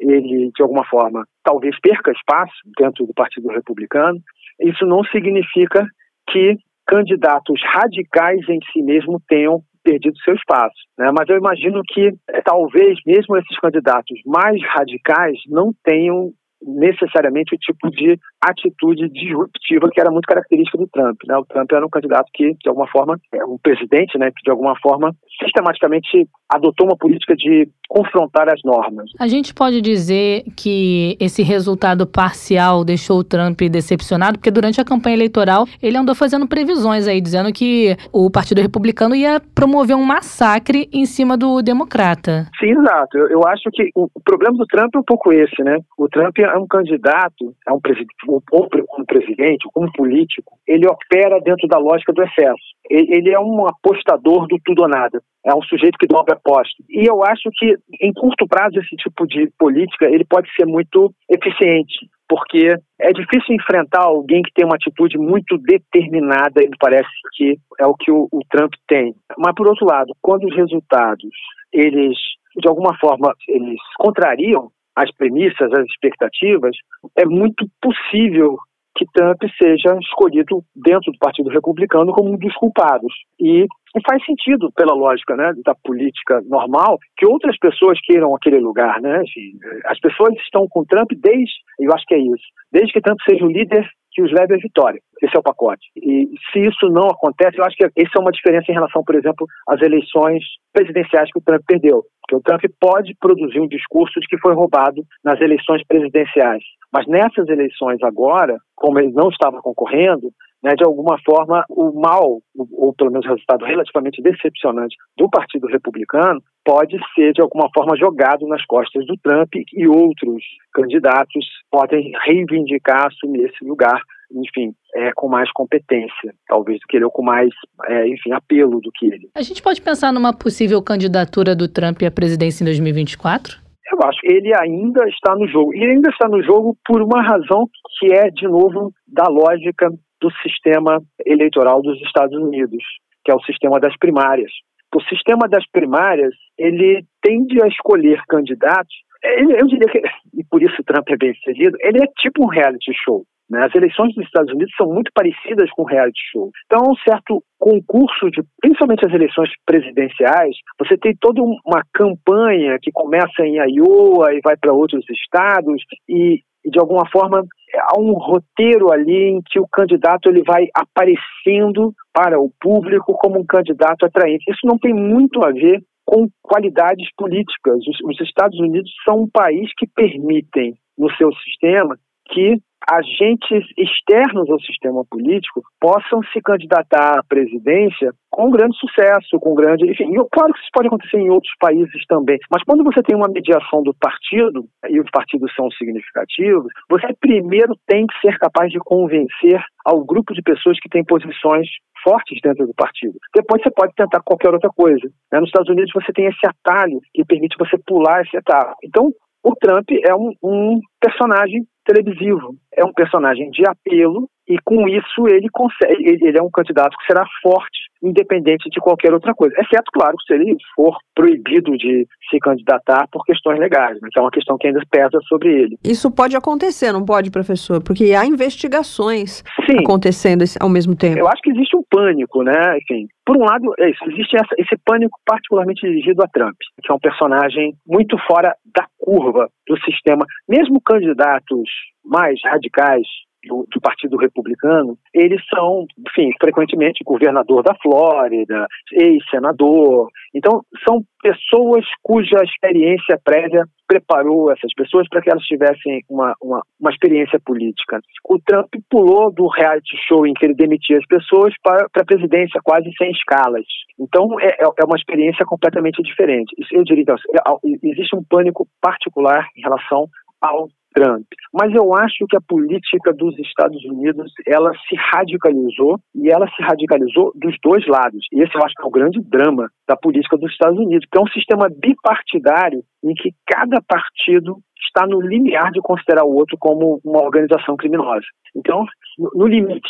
ele, 0.00 0.50
de 0.56 0.62
alguma 0.62 0.84
forma, 0.86 1.24
talvez 1.44 1.78
perca 1.80 2.10
espaço 2.10 2.54
dentro 2.78 3.06
do 3.06 3.12
Partido 3.12 3.48
Republicano, 3.48 4.18
isso 4.60 4.86
não 4.86 5.04
significa 5.04 5.86
que 6.30 6.56
candidatos 6.86 7.60
radicais 7.72 8.40
em 8.48 8.58
si 8.72 8.82
mesmo 8.82 9.20
tenham 9.28 9.62
perdido 9.82 10.16
seu 10.24 10.34
espaço. 10.34 10.76
Né? 10.98 11.10
Mas 11.16 11.28
eu 11.28 11.36
imagino 11.36 11.80
que 11.86 12.12
é, 12.28 12.40
talvez 12.42 12.98
mesmo 13.06 13.36
esses 13.36 13.58
candidatos 13.58 14.20
mais 14.26 14.60
radicais 14.74 15.38
não 15.48 15.72
tenham 15.84 16.32
necessariamente 16.62 17.54
o 17.54 17.58
tipo 17.58 17.90
de 17.90 18.18
atitude 18.42 19.08
disruptiva 19.10 19.88
que 19.92 20.00
era 20.00 20.10
muito 20.10 20.26
característica 20.26 20.78
do 20.78 20.88
Trump. 20.88 21.18
Né? 21.26 21.36
O 21.36 21.44
Trump 21.44 21.70
era 21.72 21.84
um 21.84 21.90
candidato 21.90 22.26
que, 22.32 22.54
de 22.54 22.68
alguma 22.68 22.88
forma, 22.88 23.18
é 23.34 23.44
um 23.44 23.58
presidente 23.58 24.18
né, 24.18 24.30
que, 24.30 24.42
de 24.42 24.50
alguma 24.50 24.74
forma, 24.80 25.14
sistematicamente 25.42 26.28
adotou 26.48 26.86
uma 26.86 26.96
política 26.96 27.34
de 27.36 27.68
confrontar 27.88 28.48
as 28.48 28.60
normas. 28.64 29.10
A 29.18 29.26
gente 29.26 29.52
pode 29.52 29.80
dizer 29.80 30.44
que 30.56 31.16
esse 31.20 31.42
resultado 31.42 32.06
parcial 32.06 32.84
deixou 32.84 33.18
o 33.18 33.24
Trump 33.24 33.60
decepcionado, 33.62 34.38
porque 34.38 34.50
durante 34.50 34.80
a 34.80 34.84
campanha 34.84 35.16
eleitoral 35.16 35.66
ele 35.82 35.96
andou 35.96 36.14
fazendo 36.14 36.46
previsões 36.46 37.08
aí, 37.08 37.20
dizendo 37.20 37.52
que 37.52 37.96
o 38.12 38.30
Partido 38.30 38.60
Republicano 38.60 39.14
ia 39.14 39.40
promover 39.54 39.96
um 39.96 40.04
massacre 40.04 40.88
em 40.92 41.04
cima 41.04 41.36
do 41.36 41.62
democrata. 41.62 42.46
Sim, 42.60 42.70
exato. 42.70 43.18
Eu, 43.18 43.28
eu 43.28 43.40
acho 43.48 43.68
que 43.72 43.90
o, 43.94 44.08
o, 44.14 44.20
problema 44.20 44.56
do 44.56 44.66
Trump 44.66 44.94
é 44.94 44.98
um 44.98 45.04
pouco 45.04 45.32
esse, 45.32 45.62
né? 45.62 45.78
O 45.98 46.08
Trump 46.08 46.38
é 46.38 46.58
um 46.58 46.66
candidato, 46.66 47.54
é 47.66 47.72
um 47.72 47.80
presidente, 47.80 48.14
ou 48.30 48.68
como 48.86 49.06
presidente, 49.06 49.68
como 49.72 49.92
político, 49.92 50.58
ele 50.66 50.86
opera 50.86 51.40
dentro 51.40 51.66
da 51.68 51.78
lógica 51.78 52.12
do 52.12 52.22
excesso. 52.22 52.62
Ele, 52.88 53.14
ele 53.14 53.30
é 53.30 53.40
um 53.40 53.66
apostador 53.66 54.46
do 54.46 54.58
tudo 54.64 54.82
ou 54.82 54.88
nada. 54.88 55.20
É 55.44 55.54
um 55.54 55.62
sujeito 55.62 55.98
que 55.98 56.06
dobra 56.06 56.34
aposta. 56.34 56.82
E 56.88 57.08
eu 57.08 57.24
acho 57.24 57.48
que, 57.54 57.74
em 58.00 58.12
curto 58.12 58.46
prazo, 58.46 58.78
esse 58.78 58.94
tipo 58.96 59.26
de 59.26 59.50
política 59.58 60.06
ele 60.06 60.24
pode 60.24 60.48
ser 60.54 60.66
muito 60.66 61.12
eficiente, 61.30 62.08
porque 62.28 62.74
é 63.00 63.12
difícil 63.12 63.54
enfrentar 63.54 64.02
alguém 64.02 64.42
que 64.42 64.52
tem 64.54 64.66
uma 64.66 64.76
atitude 64.76 65.18
muito 65.18 65.56
determinada, 65.58 66.62
e 66.62 66.70
parece 66.78 67.08
que 67.34 67.56
é 67.78 67.86
o 67.86 67.94
que 67.94 68.10
o, 68.10 68.28
o 68.30 68.40
Trump 68.50 68.72
tem. 68.86 69.14
Mas, 69.38 69.54
por 69.54 69.66
outro 69.66 69.86
lado, 69.86 70.12
quando 70.20 70.44
os 70.44 70.54
resultados, 70.54 71.30
eles, 71.72 72.16
de 72.56 72.68
alguma 72.68 72.96
forma, 72.98 73.34
eles 73.48 73.80
contrariam 73.98 74.70
as 75.02 75.10
premissas, 75.16 75.72
as 75.72 75.86
expectativas, 75.86 76.76
é 77.16 77.24
muito 77.24 77.66
possível 77.80 78.56
que 78.96 79.06
Trump 79.14 79.40
seja 79.60 79.96
escolhido 80.00 80.62
dentro 80.76 81.12
do 81.12 81.18
Partido 81.18 81.48
Republicano 81.48 82.12
como 82.12 82.32
um 82.32 82.36
dos 82.36 82.54
culpados. 82.56 83.12
E, 83.40 83.66
faz 84.06 84.22
sentido, 84.24 84.70
pela 84.76 84.94
lógica 84.94 85.34
né, 85.36 85.52
da 85.64 85.74
política 85.74 86.42
normal, 86.46 86.98
que 87.16 87.26
outras 87.26 87.56
pessoas 87.58 87.98
queiram 88.02 88.34
aquele 88.34 88.58
lugar. 88.58 89.00
Né? 89.00 89.16
Assim, 89.20 89.52
as 89.86 89.98
pessoas 90.00 90.34
estão 90.40 90.66
com 90.68 90.84
Trump 90.84 91.10
desde, 91.16 91.54
eu 91.78 91.90
acho 91.94 92.04
que 92.06 92.14
é 92.14 92.18
isso, 92.18 92.44
desde 92.72 92.92
que 92.92 93.00
Trump 93.00 93.18
seja 93.26 93.44
o 93.44 93.50
líder 93.50 93.88
que 94.20 94.22
os 94.22 94.32
leve 94.32 94.54
à 94.54 94.58
vitória. 94.58 95.00
Esse 95.22 95.36
é 95.36 95.38
o 95.38 95.42
pacote. 95.42 95.88
E 95.96 96.28
se 96.52 96.60
isso 96.60 96.88
não 96.90 97.08
acontece, 97.08 97.58
eu 97.58 97.64
acho 97.64 97.76
que 97.76 97.84
essa 97.84 98.10
é 98.16 98.20
uma 98.20 98.30
diferença 98.30 98.70
em 98.70 98.74
relação, 98.74 99.02
por 99.04 99.14
exemplo, 99.14 99.46
às 99.68 99.80
eleições 99.80 100.44
presidenciais 100.72 101.30
que 101.32 101.38
o 101.38 101.42
Trump 101.42 101.62
perdeu. 101.66 102.02
Porque 102.20 102.36
o 102.36 102.42
Trump 102.42 102.62
pode 102.78 103.14
produzir 103.18 103.60
um 103.60 103.68
discurso 103.68 104.20
de 104.20 104.26
que 104.26 104.38
foi 104.38 104.54
roubado 104.54 105.02
nas 105.24 105.40
eleições 105.40 105.82
presidenciais. 105.86 106.62
Mas 106.92 107.06
nessas 107.06 107.48
eleições 107.48 108.02
agora, 108.02 108.56
como 108.74 108.98
ele 108.98 109.12
não 109.12 109.28
estava 109.28 109.60
concorrendo, 109.60 110.30
né, 110.62 110.74
de 110.76 110.84
alguma 110.84 111.18
forma 111.24 111.64
o 111.68 111.92
mal, 112.00 112.40
ou 112.72 112.94
pelo 112.94 113.10
menos 113.10 113.26
o 113.26 113.30
resultado 113.30 113.64
relativamente 113.64 114.22
decepcionante 114.22 114.96
do 115.16 115.28
Partido 115.28 115.66
Republicano, 115.66 116.40
pode 116.64 116.98
ser 117.14 117.32
de 117.32 117.40
alguma 117.40 117.68
forma 117.74 117.96
jogado 117.96 118.46
nas 118.46 118.64
costas 118.66 119.06
do 119.06 119.16
Trump 119.22 119.48
e 119.72 119.88
outros 119.88 120.44
candidatos 120.72 121.44
podem 121.70 122.12
reivindicar, 122.26 123.06
assumir 123.06 123.44
esse 123.46 123.64
lugar, 123.64 124.00
enfim, 124.32 124.72
é, 124.94 125.10
com 125.14 125.28
mais 125.28 125.50
competência, 125.52 126.34
talvez 126.46 126.78
do 126.78 126.86
que 126.88 126.96
ele, 126.96 127.06
ou 127.06 127.10
com 127.10 127.22
mais, 127.22 127.48
é, 127.86 128.06
enfim, 128.08 128.32
apelo 128.32 128.80
do 128.80 128.90
que 128.92 129.06
ele. 129.06 129.30
A 129.34 129.42
gente 129.42 129.62
pode 129.62 129.80
pensar 129.80 130.12
numa 130.12 130.32
possível 130.32 130.82
candidatura 130.82 131.56
do 131.56 131.68
Trump 131.68 132.02
à 132.02 132.10
presidência 132.10 132.62
em 132.62 132.66
2024? 132.66 133.58
Eu 133.92 133.98
acho 134.04 134.20
que 134.20 134.32
ele 134.32 134.52
ainda 134.56 135.04
está 135.08 135.34
no 135.34 135.48
jogo. 135.48 135.74
E 135.74 135.84
ainda 135.84 136.10
está 136.10 136.28
no 136.28 136.40
jogo 136.44 136.76
por 136.86 137.02
uma 137.02 137.22
razão 137.22 137.68
que 137.98 138.12
é, 138.12 138.30
de 138.30 138.46
novo, 138.46 138.92
da 139.06 139.24
lógica 139.28 139.90
do 140.20 140.30
sistema 140.42 141.00
eleitoral 141.24 141.82
dos 141.82 142.00
Estados 142.02 142.36
Unidos, 142.36 142.82
que 143.24 143.30
é 143.30 143.34
o 143.34 143.42
sistema 143.42 143.78
das 143.80 143.96
primárias. 143.96 144.50
O 144.94 145.00
sistema 145.02 145.48
das 145.48 145.64
primárias, 145.70 146.34
ele 146.58 147.04
tende 147.22 147.62
a 147.62 147.68
escolher 147.68 148.20
candidatos, 148.28 148.94
ele, 149.22 149.60
eu 149.60 149.66
diria 149.66 149.88
que, 149.88 149.98
e 150.34 150.44
por 150.50 150.62
isso 150.62 150.82
Trump 150.84 151.08
é 151.10 151.16
bem 151.16 151.34
sucedido, 151.34 151.76
ele 151.80 152.02
é 152.02 152.06
tipo 152.18 152.44
um 152.44 152.48
reality 152.48 152.92
show. 153.04 153.24
Né? 153.50 153.64
As 153.64 153.74
eleições 153.74 154.14
dos 154.14 154.24
Estados 154.24 154.52
Unidos 154.52 154.72
são 154.76 154.86
muito 154.86 155.10
parecidas 155.12 155.68
com 155.72 155.82
reality 155.82 156.20
show. 156.30 156.50
Então, 156.66 156.92
um 156.92 156.96
certo 156.96 157.42
concurso 157.58 158.30
de, 158.30 158.42
principalmente 158.60 159.04
as 159.04 159.12
eleições 159.12 159.50
presidenciais, 159.66 160.56
você 160.78 160.96
tem 160.96 161.14
toda 161.20 161.42
uma 161.42 161.82
campanha 161.92 162.78
que 162.80 162.92
começa 162.92 163.42
em 163.42 163.56
Iowa 163.56 164.32
e 164.32 164.40
vai 164.42 164.56
para 164.56 164.72
outros 164.72 165.04
estados 165.10 165.82
e, 166.08 166.40
de 166.64 166.78
alguma 166.78 167.08
forma 167.10 167.42
há 167.78 167.98
um 167.98 168.12
roteiro 168.12 168.92
ali 168.92 169.30
em 169.30 169.40
que 169.50 169.60
o 169.60 169.68
candidato 169.68 170.28
ele 170.28 170.42
vai 170.42 170.66
aparecendo 170.74 171.92
para 172.12 172.40
o 172.40 172.50
público 172.60 173.14
como 173.14 173.40
um 173.40 173.46
candidato 173.46 174.04
atraente. 174.04 174.50
Isso 174.50 174.66
não 174.66 174.78
tem 174.78 174.92
muito 174.92 175.44
a 175.44 175.50
ver 175.50 175.80
com 176.04 176.28
qualidades 176.42 177.08
políticas. 177.16 177.78
Os, 177.86 178.00
os 178.04 178.20
Estados 178.20 178.58
Unidos 178.58 178.90
são 179.04 179.22
um 179.22 179.30
país 179.30 179.70
que 179.76 179.86
permitem 179.86 180.74
no 180.98 181.10
seu 181.16 181.32
sistema 181.34 181.96
que 182.32 182.56
agentes 182.88 183.66
externos 183.76 184.48
ao 184.50 184.60
sistema 184.60 185.04
político 185.10 185.62
possam 185.80 186.22
se 186.32 186.40
candidatar 186.40 187.18
à 187.18 187.22
presidência 187.22 188.10
com 188.30 188.50
grande 188.50 188.76
sucesso, 188.78 189.38
com 189.38 189.54
grande. 189.54 189.90
Enfim, 189.90 190.10
claro 190.32 190.52
que 190.52 190.60
isso 190.60 190.70
pode 190.72 190.88
acontecer 190.88 191.18
em 191.18 191.30
outros 191.30 191.52
países 191.60 192.06
também, 192.08 192.38
mas 192.50 192.62
quando 192.64 192.82
você 192.82 193.02
tem 193.02 193.16
uma 193.16 193.28
mediação 193.28 193.82
do 193.82 193.94
partido, 194.00 194.64
e 194.88 194.98
os 194.98 195.10
partidos 195.10 195.52
são 195.54 195.70
significativos, 195.72 196.72
você 196.88 197.08
primeiro 197.20 197.74
tem 197.86 198.06
que 198.06 198.18
ser 198.20 198.38
capaz 198.38 198.70
de 198.70 198.78
convencer 198.78 199.60
ao 199.84 200.04
grupo 200.04 200.32
de 200.32 200.42
pessoas 200.42 200.78
que 200.80 200.88
têm 200.88 201.04
posições 201.04 201.68
fortes 202.02 202.40
dentro 202.42 202.66
do 202.66 202.74
partido. 202.74 203.14
Depois 203.34 203.62
você 203.62 203.70
pode 203.70 203.92
tentar 203.94 204.20
qualquer 204.24 204.52
outra 204.52 204.70
coisa. 204.70 205.06
Né? 205.30 205.38
Nos 205.38 205.48
Estados 205.48 205.68
Unidos 205.68 205.92
você 205.94 206.12
tem 206.12 206.26
esse 206.26 206.46
atalho 206.46 206.98
que 207.12 207.24
permite 207.24 207.56
você 207.58 207.76
pular 207.86 208.22
esse 208.22 208.36
etapa. 208.36 208.74
Então, 208.82 209.10
o 209.44 209.54
Trump 209.56 209.88
é 209.90 210.14
um, 210.14 210.32
um 210.42 210.80
personagem 211.00 211.64
televisivo. 211.84 212.56
É 212.72 212.84
um 212.84 212.92
personagem 212.92 213.50
de 213.50 213.62
apelo 213.68 214.28
e 214.50 214.58
com 214.64 214.88
isso 214.88 215.28
ele 215.28 215.48
consegue, 215.52 215.94
ele 216.04 216.36
é 216.36 216.42
um 216.42 216.50
candidato 216.50 216.96
que 216.98 217.06
será 217.06 217.24
forte, 217.40 217.88
independente 218.02 218.68
de 218.68 218.80
qualquer 218.80 219.12
outra 219.14 219.32
coisa. 219.32 219.54
Exceto, 219.60 219.92
claro, 219.92 220.16
se 220.26 220.34
ele 220.34 220.56
for 220.74 220.96
proibido 221.14 221.70
de 221.76 222.04
se 222.28 222.38
candidatar 222.40 223.06
por 223.12 223.24
questões 223.24 223.60
legais, 223.60 223.96
mas 224.02 224.10
é 224.16 224.20
uma 224.20 224.30
questão 224.30 224.58
que 224.58 224.66
ainda 224.66 224.80
pesa 224.90 225.20
sobre 225.28 225.52
ele. 225.52 225.78
Isso 225.84 226.10
pode 226.10 226.36
acontecer, 226.36 226.90
não 226.90 227.04
pode, 227.04 227.30
professor? 227.30 227.80
Porque 227.80 228.12
há 228.12 228.26
investigações 228.26 229.44
Sim. 229.70 229.78
acontecendo 229.78 230.42
ao 230.60 230.68
mesmo 230.68 230.96
tempo. 230.96 231.20
Eu 231.20 231.28
acho 231.28 231.42
que 231.42 231.50
existe 231.50 231.76
um 231.76 231.84
pânico, 231.88 232.42
né? 232.42 232.76
Enfim, 232.78 233.06
por 233.24 233.36
um 233.36 233.44
lado, 233.44 233.72
é 233.78 233.88
isso, 233.88 234.04
existe 234.10 234.34
essa, 234.34 234.54
esse 234.58 234.76
pânico 234.84 235.16
particularmente 235.24 235.86
dirigido 235.86 236.24
a 236.24 236.26
Trump, 236.26 236.56
que 236.82 236.90
é 236.90 236.94
um 236.94 236.98
personagem 236.98 237.74
muito 237.86 238.16
fora 238.26 238.52
da 238.74 238.84
curva 238.98 239.48
do 239.68 239.78
sistema. 239.82 240.26
Mesmo 240.48 240.80
candidatos 240.80 241.70
mais 242.04 242.40
radicais 242.44 243.06
do, 243.44 243.66
do, 243.70 243.80
Partido 243.80 244.16
Republicano, 244.16 244.96
eles 245.14 245.40
são, 245.52 245.86
enfim, 246.06 246.30
frequentemente 246.40 247.04
governador 247.04 247.62
da 247.62 247.74
Flórida, 247.82 248.66
ex-senador. 248.92 250.08
Então, 250.34 250.62
são 250.86 251.02
pessoas 251.22 251.84
cuja 252.02 252.36
experiência 252.44 253.18
prévia 253.22 253.64
preparou 253.86 254.52
essas 254.52 254.72
pessoas 254.74 255.08
para 255.08 255.20
que 255.20 255.30
elas 255.30 255.42
tivessem 255.44 256.00
uma, 256.08 256.32
uma, 256.40 256.62
uma, 256.78 256.90
experiência 256.90 257.40
política. 257.40 258.00
O 258.28 258.38
Trump 258.38 258.68
pulou 258.88 259.32
do 259.32 259.48
reality 259.48 259.96
show 260.06 260.24
em 260.26 260.32
que 260.32 260.44
ele 260.46 260.54
demitia 260.54 260.98
as 260.98 261.06
pessoas 261.06 261.52
para, 261.62 261.86
a 261.92 262.04
presidência 262.04 262.60
quase 262.62 262.88
sem 262.96 263.10
escalas. 263.10 263.66
Então, 263.98 264.38
é, 264.40 264.46
é, 264.46 264.64
é 264.64 264.84
uma 264.84 264.96
experiência 264.96 265.44
completamente 265.44 266.00
diferente. 266.02 266.54
Eu 266.70 266.84
diria 266.84 267.04
é, 267.10 267.88
existe 267.90 268.14
um 268.14 268.22
pânico 268.22 268.66
particular 268.80 269.48
em 269.56 269.62
relação 269.62 270.06
ao 270.40 270.68
Trump. 270.94 271.26
Mas 271.52 271.74
eu 271.74 271.94
acho 271.94 272.26
que 272.28 272.36
a 272.36 272.40
política 272.40 273.12
dos 273.12 273.38
Estados 273.38 273.82
Unidos 273.84 274.32
ela 274.46 274.72
se 274.88 274.96
radicalizou 274.96 275.98
e 276.14 276.30
ela 276.30 276.48
se 276.48 276.62
radicalizou 276.62 277.32
dos 277.34 277.56
dois 277.62 277.86
lados. 277.86 278.24
E 278.32 278.42
esse 278.42 278.54
eu 278.54 278.62
acho 278.64 278.74
que 278.74 278.82
é 278.82 278.86
o 278.86 278.90
grande 278.90 279.20
drama 279.20 279.70
da 279.88 279.96
política 279.96 280.36
dos 280.36 280.50
Estados 280.52 280.78
Unidos, 280.78 281.06
que 281.10 281.18
é 281.18 281.20
um 281.20 281.28
sistema 281.28 281.68
bipartidário 281.68 282.82
em 283.04 283.14
que 283.14 283.30
cada 283.46 283.80
partido 283.82 284.58
está 284.90 285.06
no 285.06 285.20
limiar 285.20 285.70
de 285.70 285.80
considerar 285.80 286.24
o 286.24 286.34
outro 286.34 286.56
como 286.58 287.00
uma 287.04 287.22
organização 287.22 287.76
criminosa. 287.76 288.26
Então, 288.56 288.84
no 289.18 289.46
limite, 289.46 289.88